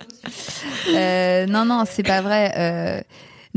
Euh, 0.94 1.46
non, 1.48 1.66
non, 1.66 1.84
c'est 1.90 2.04
pas 2.04 2.22
vrai. 2.22 2.54
Euh, 2.58 3.02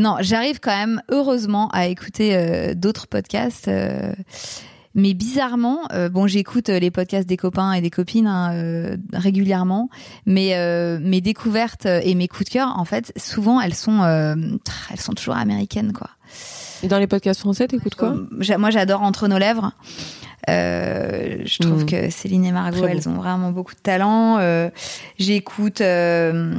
non, 0.00 0.16
j'arrive 0.20 0.60
quand 0.60 0.74
même 0.74 1.02
heureusement 1.10 1.68
à 1.68 1.86
écouter 1.86 2.34
euh, 2.34 2.74
d'autres 2.74 3.06
podcasts. 3.06 3.68
euh, 3.68 4.14
mais 4.94 5.12
bizarrement, 5.12 5.82
euh, 5.92 6.08
bon, 6.08 6.26
j'écoute 6.26 6.68
les 6.68 6.90
podcasts 6.90 7.28
des 7.28 7.36
copains 7.36 7.74
et 7.74 7.82
des 7.82 7.90
copines 7.90 8.26
hein, 8.26 8.96
régulièrement, 9.12 9.88
mais 10.26 10.52
mes 11.00 11.20
découvertes 11.20 11.86
et 11.86 12.16
mes 12.16 12.26
coups 12.26 12.46
de 12.46 12.54
cœur, 12.54 12.74
en 12.76 12.84
fait, 12.84 13.12
souvent 13.16 13.60
elles 13.60 13.76
sont, 13.76 14.02
elles 14.02 15.00
sont 15.00 15.12
toujours 15.12 15.36
américaines, 15.36 15.92
quoi. 15.92 16.10
Et 16.82 16.88
dans 16.88 16.98
les 16.98 17.06
podcasts 17.06 17.40
français, 17.40 17.66
t'écoutes 17.68 17.94
quoi? 17.94 18.14
Moi, 18.58 18.70
j'adore 18.70 19.02
Entre 19.02 19.28
nos 19.28 19.38
lèvres. 19.38 19.72
Euh, 20.48 21.42
je 21.44 21.58
trouve 21.58 21.80
Mhm. 21.82 21.86
que 21.86 22.10
Céline 22.10 22.44
et 22.46 22.52
Margot, 22.52 22.86
elles 22.86 23.08
ont 23.08 23.14
vraiment 23.14 23.50
beaucoup 23.52 23.74
de 23.74 23.80
talent. 23.80 24.38
Euh, 24.38 24.70
j'écoute, 25.18 25.82
euh, 25.82 26.54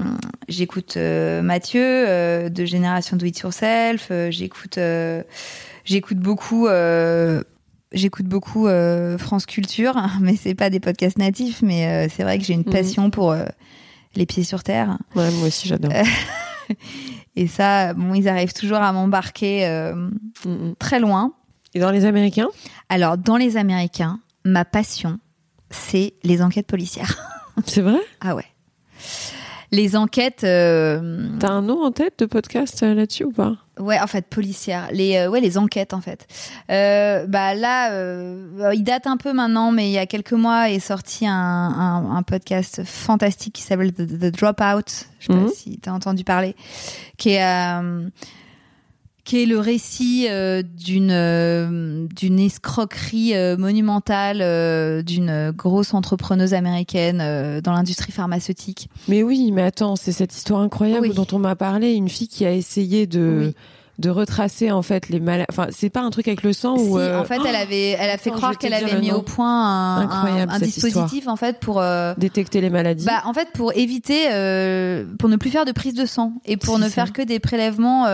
j'écoute 0.48 0.98
Mathieu 0.98 2.50
de 2.50 2.66
Génération 2.66 3.18
Do 3.18 3.26
It 3.26 3.40
Yourself. 3.40 4.12
J'écoute, 4.30 4.78
j'écoute 5.86 6.18
beaucoup. 6.20 6.68
J'écoute 7.94 8.26
beaucoup 8.28 8.68
France 9.18 9.46
Culture, 9.48 9.96
mais 10.22 10.36
c'est 10.36 10.56
pas 10.56 10.70
des 10.70 10.80
podcasts 10.80 11.18
natifs, 11.18 11.62
mais 11.64 12.08
c'est 12.10 12.24
vrai 12.24 12.38
que 12.38 12.44
j'ai 12.46 12.54
une 12.54 12.60
Mhm. 12.60 12.72
passion 12.72 13.10
pour 13.10 13.36
les 14.16 14.26
pieds 14.28 14.44
sur 14.44 14.62
terre. 14.64 14.98
Ouais, 15.16 15.30
moi 15.32 15.48
aussi, 15.48 15.68
j'adore. 15.68 15.92
Et 17.42 17.48
ça, 17.48 17.96
bon, 17.96 18.14
ils 18.14 18.30
arrivent 18.30 18.54
toujours 18.54 18.78
à 18.78 18.94
m'embarquer 18.94 19.66
euh, 19.66 19.96
Mm, 20.46 20.50
mm. 20.70 20.76
très 20.78 21.00
loin. 21.00 21.34
Et 21.74 21.80
dans 21.80 21.90
les 21.90 22.06
Américains? 22.06 22.50
Alors, 22.88 23.18
dans 23.18 23.38
les 23.38 23.58
Américains, 23.58 24.20
ma 24.46 24.64
passion, 24.64 25.20
c'est 25.72 26.14
les 26.24 26.44
enquêtes 26.44 26.68
policières. 26.68 27.18
C'est 27.66 27.82
vrai? 27.82 28.00
Ah 28.20 28.36
ouais. 28.36 28.46
Les 29.74 29.96
enquêtes, 29.96 30.44
euh, 30.44 31.30
T'as 31.40 31.50
un 31.52 31.62
nom 31.62 31.84
en 31.86 31.92
tête 31.92 32.16
de 32.20 32.26
podcast 32.26 32.84
euh, 32.84 32.94
là-dessus 32.94 33.24
ou 33.24 33.32
pas? 33.32 33.56
Ouais, 33.80 33.98
en 34.02 34.08
fait, 34.08 34.28
policières. 34.28 34.90
Les, 34.92 35.16
euh, 35.16 35.30
ouais, 35.30 35.40
les 35.40 35.58
enquêtes, 35.58 35.94
en 35.94 36.02
fait. 36.02 36.28
Euh, 36.70 37.26
bah 37.26 37.56
là, 37.56 37.94
euh, 37.94 38.72
il 38.74 38.84
date 38.84 39.08
un 39.08 39.16
peu 39.16 39.32
maintenant, 39.32 39.72
mais 39.72 39.88
il 39.90 39.94
y 39.94 39.98
a 39.98 40.06
quelques 40.06 40.34
mois 40.34 40.70
est 40.70 40.80
sorti 40.80 41.26
un, 41.26 41.32
un, 41.34 42.16
un 42.18 42.22
podcast 42.24 42.82
fantastique 42.84 43.54
qui 43.56 43.62
s'appelle 43.62 43.94
The, 43.94 44.06
The 44.06 44.38
Dropout. 44.38 45.08
Je 45.20 45.28
sais 45.28 45.34
Mhm. 45.34 45.46
pas 45.46 45.52
si 45.56 45.78
t'as 45.80 45.92
entendu 45.92 46.26
parler, 46.26 46.54
qui 47.18 47.30
est 47.30 47.44
euh, 47.46 48.10
qui 49.32 49.44
est 49.44 49.46
le 49.46 49.60
récit 49.60 50.28
euh, 50.30 50.62
d'une 50.62 51.10
euh, 51.10 52.06
d'une 52.14 52.38
escroquerie 52.38 53.34
euh, 53.34 53.56
monumentale 53.56 54.40
d'une 55.06 55.52
grosse 55.52 55.94
entrepreneuse 55.94 56.54
américaine 56.54 57.62
dans 57.62 57.72
l'industrie 57.72 58.12
pharmaceutique. 58.12 58.90
Mais 59.08 59.24
oui, 59.24 59.54
mais 59.54 59.62
attends, 59.62 59.96
c'est 59.96 60.12
cette 60.12 60.36
histoire 60.36 60.60
incroyable 60.60 61.08
Oui. 61.08 61.14
dont 61.14 61.28
on 61.32 61.40
m'a 61.40 61.56
parlé, 61.56 61.94
une 61.94 62.10
fille 62.10 62.28
qui 62.28 62.46
a 62.46 62.52
essayé 62.52 63.08
de 63.08 63.46
Oui. 63.46 63.56
de 64.00 64.10
retracer 64.10 64.70
en 64.70 64.82
fait 64.82 65.08
les 65.08 65.22
maladies. 65.22 65.48
Enfin, 65.50 65.68
c'est 65.72 65.90
pas 65.90 66.02
un 66.02 66.10
truc 66.10 66.28
avec 66.28 66.44
le 66.44 66.52
sang 66.52 66.78
Si, 66.78 66.90
en 66.92 67.24
fait, 67.24 67.40
elle 67.48 67.56
avait, 67.56 67.92
elle 67.92 68.10
a 68.10 68.18
fait 68.18 68.32
Attends, 68.32 68.38
croire 68.38 68.58
qu'elle 68.58 68.74
avait 68.74 69.00
mis 69.00 69.12
nom. 69.12 69.20
au 69.20 69.22
point 69.22 70.10
un, 70.10 70.60
dispositif 70.60 71.30
en 71.30 71.38
fait 71.38 71.62
pour 71.62 71.80
euh, 71.80 72.14
détecter 72.18 72.60
les 72.60 72.70
maladies. 72.70 73.06
Bah, 73.06 73.22
en 73.24 73.34
fait, 73.34 73.48
pour 73.54 73.72
éviter, 73.78 74.28
euh, 74.32 75.06
pour 75.20 75.30
ne 75.30 75.38
plus 75.38 75.52
faire 75.52 75.64
de 75.64 75.72
prise 75.72 75.94
de 75.94 76.06
sang 76.06 76.34
et 76.44 76.58
pour 76.58 76.80
ne 76.80 76.86
ça. 76.86 76.90
faire 76.90 77.14
que 77.14 77.22
des 77.22 77.40
prélèvements, 77.40 78.08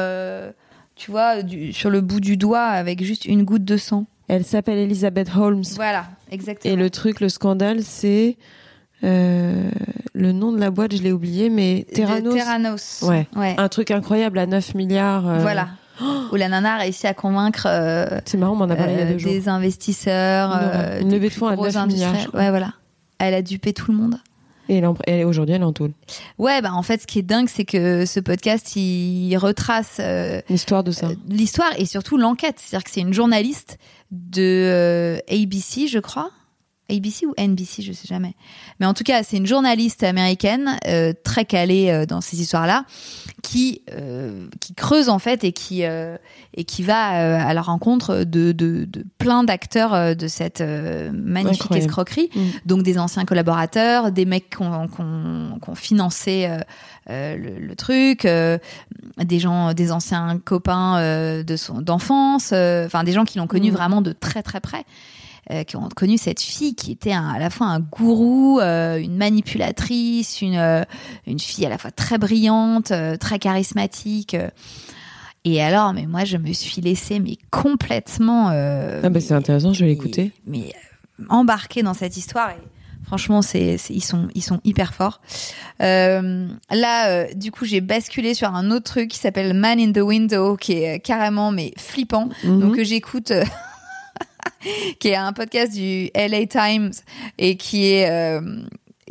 tu 0.98 1.12
vois, 1.12 1.42
du- 1.44 1.74
sur 1.74 1.90
le 1.90 2.02
bout 2.02 2.20
du 2.20 2.38
doigt 2.38 2.64
avec 2.66 3.04
juste 3.04 3.26
une 3.26 3.44
goutte 3.44 3.64
de 3.66 3.78
sang. 3.78 4.06
Elle 4.28 4.44
s'appelle 4.46 4.78
Elizabeth 4.78 5.30
Holmes. 5.38 5.64
Voilà, 5.76 6.06
exactement. 6.32 6.74
Et 6.74 6.76
le 6.78 6.90
truc, 6.90 7.22
le 7.22 7.30
scandale, 7.30 7.82
c'est 7.84 8.38
euh, 9.04 9.70
le 10.14 10.32
nom 10.32 10.52
de 10.52 10.60
la 10.60 10.70
boîte, 10.72 10.96
je 10.96 11.02
l'ai 11.04 11.12
oublié, 11.12 11.50
mais 11.50 11.86
Terranos. 11.94 12.36
Theranos. 12.36 13.04
Ouais. 13.04 13.28
ouais. 13.36 13.56
Un 13.58 13.70
truc 13.70 13.92
incroyable 13.92 14.40
à 14.40 14.46
9 14.48 14.74
milliards. 14.76 15.28
euh, 15.30 15.40
Voilà. 15.40 15.70
Où 16.32 16.36
la 16.36 16.48
nana 16.48 16.76
a 16.76 16.78
réussi 16.78 17.08
à 17.08 17.14
convaincre 17.16 17.66
euh, 17.68 18.20
C'est 18.26 18.38
marrant, 18.38 18.54
on 18.54 18.58
m'en 18.58 18.66
a 18.70 18.76
parlé 18.76 18.94
il 18.94 19.00
y 19.00 19.02
a 19.02 19.06
deux 19.14 19.18
jours. 19.18 19.32
des 19.32 19.50
investisseurs, 19.50 20.52
Une 21.02 21.12
levée 21.12 21.30
de 21.30 21.34
fonds 21.34 21.48
à 21.48 21.56
gros 21.56 21.66
9 21.66 21.88
milliards. 21.88 22.14
Ouais, 22.34 22.50
voilà. 22.50 22.74
Elle 23.20 23.34
a 23.34 23.42
dupé 23.42 23.74
tout 23.74 23.92
le 23.92 23.98
monde. 23.98 24.20
Et 24.70 25.24
aujourd'hui, 25.24 25.56
elle 25.56 25.62
est 25.62 25.66
en 25.66 25.74
tôle. 25.74 25.92
Ouais, 26.38 26.62
bah 26.62 26.74
en 26.74 26.84
fait, 26.84 27.02
ce 27.02 27.08
qui 27.08 27.20
est 27.20 27.24
dingue, 27.24 27.48
c'est 27.50 27.66
que 27.66 28.06
ce 28.06 28.20
podcast, 28.20 28.76
il 28.76 29.36
retrace 29.38 29.98
euh, 30.00 30.42
L'histoire 30.50 30.84
de 30.84 30.92
ça. 30.92 31.08
euh, 31.08 31.16
l'histoire 31.30 31.72
et 31.78 31.86
surtout 31.86 32.18
l'enquête. 32.18 32.56
C'est-à-dire 32.58 32.84
que 32.84 32.92
c'est 32.92 33.02
une 33.02 33.14
journaliste 33.14 33.78
de 34.12 34.42
euh, 34.42 35.18
ABC, 35.30 35.88
je 35.88 36.00
crois. 36.00 36.32
ABC 36.90 37.26
ou 37.26 37.34
NBC, 37.38 37.82
je 37.82 37.92
sais 37.92 38.08
jamais. 38.08 38.34
Mais 38.80 38.86
en 38.86 38.94
tout 38.94 39.04
cas, 39.04 39.24
c'est 39.24 39.38
une 39.38 39.46
journaliste 39.46 40.04
américaine 40.04 40.78
euh, 40.88 41.14
très 41.24 41.46
calée 41.46 41.90
euh, 41.90 42.06
dans 42.06 42.22
ces 42.22 42.40
histoires-là, 42.42 42.86
qui 43.44 43.82
euh, 43.94 44.48
qui 44.62 44.74
creuse 44.74 45.10
en 45.10 45.20
fait 45.20 45.44
et 45.44 45.52
qui 45.52 45.84
euh, 45.84 46.18
et 46.54 46.64
qui 46.64 46.84
va 46.84 47.20
euh, 47.22 47.40
à 47.40 47.54
la 47.54 47.62
rencontre 47.62 48.24
de 48.24 48.52
de, 48.52 48.86
de 48.86 49.06
plein 49.18 49.44
d'acteurs 49.44 49.94
euh, 49.94 50.14
de 50.14 50.28
cette 50.28 50.62
euh, 50.62 51.12
magnifique 51.14 51.64
Incroyable. 51.64 51.86
escroquerie. 51.88 52.30
Mm. 52.36 52.42
Donc 52.66 52.84
des 52.84 52.98
anciens 53.00 53.26
collaborateurs, 53.26 54.12
des 54.12 54.26
mecs 54.26 54.50
qui 54.50 54.62
ont, 54.62 54.88
qui 54.88 55.70
ont 55.70 55.76
financé 55.76 56.48
le, 57.10 57.60
le 57.60 57.76
truc, 57.76 58.26
euh, 58.26 58.58
des 59.18 59.40
gens, 59.40 59.74
des 59.74 59.92
anciens 59.92 60.40
copains 60.44 60.98
euh, 60.98 61.44
de 61.44 61.56
son 61.56 61.82
d'enfance, 61.82 62.52
euh, 62.54 62.86
enfin 62.86 63.04
des 63.04 63.12
gens 63.14 63.26
qui 63.26 63.38
l'ont 63.38 63.48
connu 63.48 63.72
Mm. 63.72 63.74
vraiment 63.74 64.02
de 64.02 64.12
très 64.14 64.44
très 64.44 64.60
près. 64.62 64.86
Euh, 65.52 65.64
qui 65.64 65.76
ont 65.78 65.88
connu 65.96 66.18
cette 66.18 66.42
fille 66.42 66.76
qui 66.76 66.92
était 66.92 67.14
un- 67.14 67.30
à 67.30 67.40
la 67.40 67.50
fois 67.50 67.68
un 67.68 67.80
gourou, 67.80 68.60
euh, 68.60 68.98
une 68.98 69.16
manipulatrice, 69.18 70.42
une 70.42 70.56
euh, 70.56 70.84
une 71.26 71.40
fille 71.40 71.66
à 71.66 71.70
la 71.70 71.78
fois 71.78 71.92
très 71.92 72.18
brillante, 72.18 72.92
très 73.20 73.40
charismatique. 73.40 74.36
Et 75.46 75.62
alors, 75.62 75.94
mais 75.94 76.06
moi, 76.06 76.26
je 76.26 76.38
me 76.38 76.52
suis 76.52 76.82
laissée 76.82 77.20
mais 77.20 77.38
complètement. 77.52 78.48
Ah 78.50 79.10
bah 79.10 79.20
c'est 79.22 79.34
intéressant, 79.34 79.72
je 79.74 79.80
vais 79.80 79.86
mais- 79.86 79.92
l'écouter. 79.92 80.32
Mais 80.46 80.74
euh, 81.20 81.24
embarqué 81.30 81.84
dans 81.84 81.94
cette 81.94 82.18
histoire. 82.18 82.50
Et 82.52 83.06
franchement, 83.06 83.42
c'est, 83.42 83.78
ils 83.90 84.04
sont, 84.04 84.28
ils 84.36 84.42
sont 84.44 84.60
hyper 84.66 84.94
forts. 84.94 85.22
Euh, 85.82 86.48
là, 86.70 87.08
euh, 87.10 87.28
du 87.34 87.52
coup, 87.52 87.64
j'ai 87.64 87.80
basculé 87.80 88.34
sur 88.34 88.54
un 88.54 88.70
autre 88.72 88.84
truc 88.92 89.10
qui 89.12 89.18
s'appelle 89.20 89.54
Man 89.54 89.80
in 89.80 89.94
the 89.94 90.00
Window, 90.04 90.58
qui 90.58 90.74
est 90.74 91.00
carrément 91.00 91.52
mais 91.52 91.72
flippant. 91.78 92.28
Mhm. 92.44 92.60
Donc 92.60 92.76
que 92.76 92.84
j'écoute. 92.84 93.32
euh, 93.32 93.46
qui 95.00 95.08
est 95.10 95.16
un 95.16 95.34
podcast 95.34 95.74
du 95.74 96.10
LA 96.16 96.46
Times 96.48 96.92
et 97.38 97.58
qui 97.58 97.86
est 97.92 98.10
euh, 98.10 98.42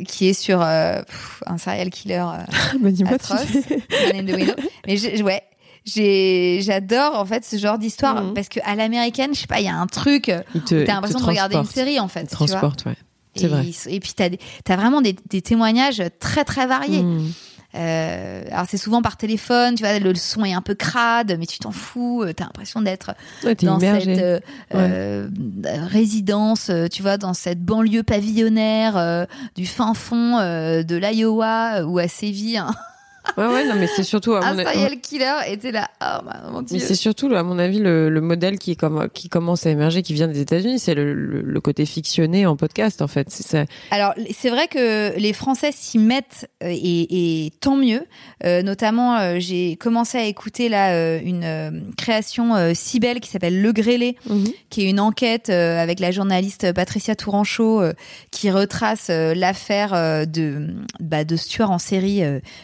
qui 0.07 0.27
est 0.29 0.33
sur 0.33 0.61
euh, 0.61 1.01
pff, 1.03 1.43
un 1.47 1.57
serial 1.57 1.89
killer 1.89 2.23
euh, 2.25 2.77
Bah, 2.79 2.89
atroce. 3.13 3.41
tu- 3.67 3.73
Man 4.13 4.29
in 4.29 4.31
the 4.31 4.35
Window. 4.35 4.53
Mais 4.85 4.97
j'ai- 4.97 5.21
ouais, 5.23 5.41
j'ai 5.85 6.59
j'adore 6.61 7.17
en 7.19 7.25
fait 7.25 7.45
ce 7.45 7.57
genre 7.57 7.77
d'histoire 7.77 8.21
Mhm. 8.23 8.33
parce 8.33 8.49
que 8.49 8.59
à 8.63 8.75
l'américaine, 8.75 9.33
je 9.33 9.39
sais 9.41 9.47
pas, 9.47 9.59
il 9.59 9.65
y 9.65 9.69
a 9.69 9.75
un 9.75 9.87
truc. 9.87 10.29
euh, 10.29 10.41
T'as 10.67 10.83
l'impression 10.85 11.19
de 11.19 11.25
regarder 11.25 11.55
une 11.55 11.65
série 11.65 11.99
en 11.99 12.07
fait. 12.07 12.27
Tu 12.27 12.35
vois. 12.35 12.47
transporte, 12.47 12.85
ouais. 12.85 12.95
Et, 13.35 13.39
C'est 13.41 13.47
vrai. 13.47 13.65
et 13.89 13.99
puis 13.99 14.13
t'as 14.15 14.29
des- 14.29 14.39
t'as 14.63 14.75
vraiment 14.75 14.99
des, 15.01 15.15
des 15.29 15.41
témoignages 15.41 16.01
très 16.19 16.43
très 16.43 16.65
variés. 16.67 17.03
Mm. 17.03 17.31
Euh, 17.75 18.43
alors 18.49 18.65
c'est 18.67 18.77
souvent 18.77 19.01
par 19.01 19.17
téléphone, 19.17 19.75
tu 19.75 19.83
vois, 19.83 19.99
le 19.99 20.15
son 20.15 20.43
est 20.45 20.53
un 20.53 20.61
peu 20.61 20.73
crade, 20.73 21.35
mais 21.37 21.45
tu 21.45 21.59
t'en 21.59 21.71
fous. 21.71 22.23
euh, 22.23 22.33
T'as 22.33 22.45
l'impression 22.45 22.81
d'être 22.81 23.11
Ouais, 23.43 23.55
dans 23.55 23.77
immergé. 23.77 24.15
cette 24.15 24.23
euh, 24.23 24.39
euh, 24.73 25.27
résidence, 25.87 26.71
tu 26.91 27.01
vois, 27.01 27.17
dans 27.17 27.33
cette 27.33 27.61
banlieue 27.63 28.03
pavillonnaire 28.03 29.27
du 29.55 29.65
fin 29.65 29.93
fond 29.93 30.37
de 30.37 30.95
l'Iowa 30.95 31.83
ou 31.85 31.99
à 31.99 32.07
Séville. 32.07 32.57
hein. 32.57 32.73
Ouais, 33.37 33.45
ouais, 33.47 33.65
non, 33.65 33.75
mais 33.75 33.87
c'est 33.87 34.03
surtout, 34.03 34.33
à 34.33 34.45
Un 34.45 34.53
mon, 34.55 34.63
serial 34.63 34.99
killer 34.99 35.35
était 35.47 35.71
là. 35.71 35.89
Oh 36.01 36.23
mon 36.51 36.59
mais 36.61 36.65
dieu. 36.65 36.79
c'est 36.79 36.95
surtout, 36.95 37.33
à 37.33 37.43
mon 37.43 37.59
avis, 37.59 37.79
le, 37.79 38.09
le 38.09 38.21
modèle 38.21 38.57
qui, 38.57 38.71
est 38.71 38.75
comme, 38.75 39.07
qui 39.13 39.29
commence 39.29 39.65
à 39.65 39.69
émerger, 39.69 40.01
qui 40.01 40.13
vient 40.13 40.27
des 40.27 40.39
États-Unis, 40.39 40.79
c'est 40.79 40.95
le, 40.95 41.13
le, 41.13 41.41
le 41.41 41.61
côté 41.61 41.85
fictionné 41.85 42.45
en 42.45 42.55
podcast, 42.55 43.01
en 43.01 43.07
fait. 43.07 43.29
Ça. 43.29 43.65
Alors, 43.91 44.13
c'est 44.35 44.49
vrai 44.49 44.67
que 44.67 45.17
les 45.17 45.33
Français 45.33 45.71
s'y 45.73 45.99
mettent 45.99 46.49
euh, 46.63 46.67
et, 46.69 47.45
et 47.45 47.51
tant 47.59 47.75
mieux. 47.75 48.05
Euh, 48.43 48.61
notamment, 48.61 49.17
euh, 49.17 49.35
j'ai 49.39 49.75
commencé 49.75 50.17
à 50.17 50.23
écouter 50.23 50.69
là 50.69 51.17
une 51.17 51.43
euh, 51.43 51.71
création 51.97 52.53
si 52.73 52.99
belle 52.99 53.19
qui 53.19 53.29
s'appelle 53.29 53.61
Le 53.61 53.71
Grêlé, 53.71 54.15
qui 54.69 54.83
est 54.83 54.89
une 54.89 54.99
enquête 54.99 55.49
avec 55.49 55.99
la 55.99 56.11
journaliste 56.11 56.71
Patricia 56.73 57.15
Touranchot 57.15 57.81
qui 58.31 58.51
retrace 58.51 59.09
l'affaire 59.09 60.25
de 60.27 60.67
bah, 60.99 61.23
de 61.23 61.35
ce 61.35 61.49
tueur 61.49 61.71
en 61.71 61.79
série 61.79 62.21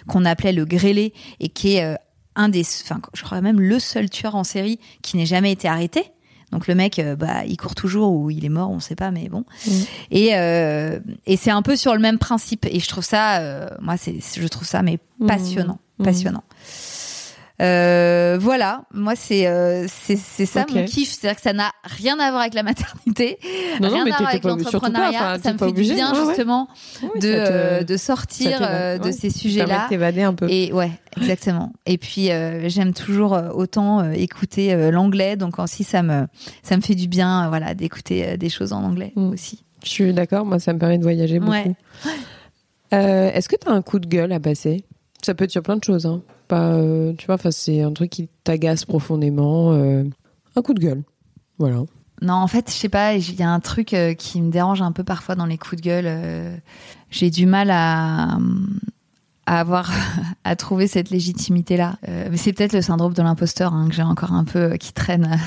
qu'on 0.07 0.25
appelait 0.25 0.52
le 0.55 0.65
Grêlé 0.65 1.13
et 1.39 1.49
qui 1.49 1.75
est 1.75 1.83
euh, 1.83 1.95
un 2.35 2.49
des, 2.49 2.61
enfin, 2.83 2.99
je 3.13 3.23
crois 3.23 3.41
même 3.41 3.59
le 3.59 3.79
seul 3.79 4.09
tueur 4.09 4.35
en 4.35 4.43
série 4.43 4.79
qui 5.01 5.17
n'ait 5.17 5.25
jamais 5.25 5.51
été 5.51 5.67
arrêté. 5.67 6.03
Donc 6.51 6.67
le 6.67 6.75
mec, 6.75 6.99
euh, 6.99 7.15
bah, 7.15 7.45
il 7.47 7.57
court 7.57 7.73
toujours 7.73 8.13
ou 8.13 8.29
il 8.29 8.45
est 8.45 8.49
mort, 8.49 8.69
on 8.69 8.79
sait 8.79 8.95
pas, 8.95 9.09
mais 9.11 9.27
bon. 9.27 9.43
Et, 10.11 10.35
euh, 10.35 10.99
et 11.25 11.35
c'est 11.35 11.49
un 11.51 11.63
peu 11.63 11.75
sur 11.75 11.93
le 11.95 11.99
même 11.99 12.19
principe. 12.19 12.65
Et 12.69 12.79
je 12.79 12.87
trouve 12.87 13.03
ça, 13.03 13.39
euh, 13.39 13.67
moi, 13.81 13.97
c'est, 13.97 14.15
je 14.21 14.47
trouve 14.47 14.67
ça, 14.67 14.83
mais 14.83 14.99
passionnant, 15.27 15.79
Mhm. 15.99 16.05
passionnant. 16.05 16.43
Euh, 17.61 18.37
voilà, 18.41 18.81
moi 18.93 19.15
c'est 19.15 19.45
euh, 19.47 19.85
c'est 19.87 20.15
ça 20.17 20.61
Ok. 20.63 20.73
mon 20.73 20.85
kiff, 20.85 21.11
c'est-à-dire 21.11 21.35
que 21.35 21.41
ça 21.43 21.53
n'a 21.53 21.71
rien 21.83 22.19
à 22.19 22.31
voir 22.31 22.41
avec 22.41 22.55
la 22.55 22.63
maternité, 22.63 23.37
Non, 23.79 23.89
rien 23.89 24.01
à 24.05 24.17
voir 24.17 24.27
avec 24.29 24.43
l'entrepreneuriat. 24.43 25.09
enfin, 25.35 25.39
ça 25.41 25.53
me 25.53 25.59
fait 25.59 25.65
obligé, 25.65 25.91
du 25.91 25.95
bien 25.95 26.13
ouais, 26.19 26.25
justement 26.25 26.67
de 27.21 27.27
euh, 27.31 27.83
de 27.83 27.95
sortir 27.95 28.57
euh, 28.61 28.97
de 28.97 29.03
ouais. 29.05 29.11
ces 29.11 29.29
sujets-là. 29.29 29.83
de 29.83 29.89
t'évader 29.89 30.23
un 30.23 30.33
peu. 30.33 30.47
Et 30.49 30.73
ouais, 30.73 30.89
exactement. 31.15 31.73
Et 31.85 31.99
puis 31.99 32.29
j'aime 32.65 32.93
toujours 32.93 33.39
autant 33.53 34.11
écouter 34.11 34.89
l'anglais, 34.91 35.35
donc 35.35 35.59
aussi 35.59 35.83
ça 35.83 36.01
me 36.01 36.25
ça 36.63 36.75
me 36.75 36.81
fait 36.81 36.95
du 36.95 37.07
bien, 37.07 37.49
voilà, 37.49 37.75
d'écouter 37.75 38.35
des 38.35 38.49
choses 38.49 38.73
en 38.73 38.83
anglais 38.83 39.13
Mm. 39.15 39.29
aussi. 39.31 39.63
Je 39.83 39.89
suis 39.89 40.13
d'accord, 40.13 40.45
moi, 40.45 40.59
ça 40.59 40.71
me 40.73 40.79
permet 40.79 40.97
de 40.97 41.03
voyager 41.03 41.39
beaucoup. 41.39 41.75
Est-ce 42.91 43.47
que 43.49 43.55
tu 43.55 43.67
as 43.67 43.71
un 43.71 43.81
coup 43.81 43.99
de 43.99 44.07
gueule 44.07 44.31
à 44.31 44.39
passer? 44.39 44.83
Ça 45.23 45.33
peut 45.35 45.43
être 45.45 45.51
sur 45.51 45.61
plein 45.63 45.77
de 45.77 45.83
choses. 45.83 46.05
Hein. 46.05 46.21
Pas, 46.47 46.71
euh, 46.73 47.13
tu 47.17 47.25
vois, 47.25 47.35
enfin, 47.35 47.51
c'est 47.51 47.81
un 47.81 47.91
truc 47.93 48.09
qui 48.11 48.29
t'agace 48.43 48.85
profondément. 48.85 49.71
euh, 49.73 50.03
un 50.55 50.61
coup 50.61 50.73
de 50.73 50.79
gueule. 50.79 51.03
Voilà. 51.57 51.77
Non, 52.21 52.33
en 52.35 52.47
fait, 52.47 52.69
je 52.69 52.75
sais 52.75 52.89
pas, 52.89 53.15
il 53.15 53.35
y 53.35 53.43
a 53.43 53.49
un 53.49 53.59
truc 53.59 53.93
euh, 53.93 54.13
qui 54.13 54.41
me 54.41 54.51
dérange 54.51 54.81
un 54.81 54.91
peu 54.91 55.03
parfois 55.03 55.35
dans 55.35 55.45
les 55.45 55.57
coups 55.57 55.81
de 55.81 55.87
gueule. 55.87 56.61
J'ai 57.09 57.29
du 57.29 57.45
mal 57.45 57.69
à, 57.71 58.37
à 59.45 59.59
avoir, 59.59 59.91
à 60.43 60.55
trouver 60.55 60.87
cette 60.87 61.09
légitimité-là. 61.09 61.95
Euh, 62.07 62.27
mais 62.31 62.37
c'est 62.37 62.53
peut-être 62.53 62.73
le 62.73 62.81
syndrome 62.81 63.13
de 63.13 63.21
l'imposteur 63.21 63.73
hein, 63.73 63.87
que 63.89 63.95
j'ai 63.95 64.03
encore 64.03 64.31
un 64.33 64.45
peu, 64.45 64.75
qui 64.77 64.93
traîne, 64.93 65.37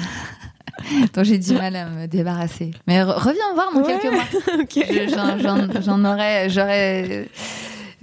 dont 1.14 1.24
j'ai 1.24 1.38
du 1.38 1.54
mal 1.54 1.76
à 1.76 1.88
me 1.88 2.06
débarrasser. 2.06 2.72
Mais 2.86 2.98
re- 3.02 3.14
reviens 3.18 3.54
voir 3.54 3.72
dans 3.72 3.82
Ouais. 3.82 3.98
quelques 3.98 4.12
mois. 4.12 5.80
j'en- 5.82 6.04
aurais, 6.04 6.50
j'aurais, 6.50 7.28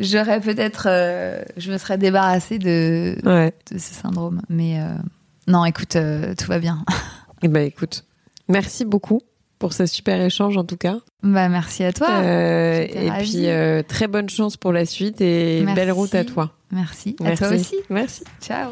j'aurais 0.03 0.39
peut-être, 0.39 0.87
euh, 0.89 1.41
je 1.57 1.71
me 1.71 1.77
serais 1.77 1.97
débarrassée 1.97 2.59
de, 2.59 3.15
Ouais. 3.25 3.53
de 3.71 3.77
ce 3.77 3.93
syndrome. 3.93 4.41
Mais 4.49 4.79
euh, 4.79 4.87
non, 5.47 5.65
écoute, 5.65 5.95
euh, 5.95 6.35
tout 6.37 6.47
va 6.47 6.59
bien. 6.59 6.83
Eh 7.45 7.49
ben, 7.49 7.65
écoute, 7.67 8.05
merci 8.47 8.85
beaucoup 8.85 9.19
pour 9.59 9.73
ce 9.73 9.85
super 9.85 10.21
échange 10.21 10.55
en 10.55 10.63
tout 10.63 10.77
cas. 10.77 10.99
Bah 11.23 11.49
merci 11.49 11.83
à 11.83 11.91
toi. 11.91 12.23
Et 12.23 13.09
ravie. 13.09 13.31
puis 13.47 13.85
très 13.87 14.07
bonne 14.07 14.29
chance 14.29 14.55
pour 14.55 14.71
la 14.71 14.85
suite 14.85 15.19
et 15.19 15.61
Merci. 15.65 15.75
belle 15.75 15.91
route 15.91 16.15
à 16.15 16.23
toi. 16.23 16.51
Merci. 16.71 17.17
À 17.19 17.23
Merci. 17.23 17.43
toi 17.43 17.53
aussi. 17.53 17.75
Merci. 17.89 18.23
Ciao. 18.41 18.71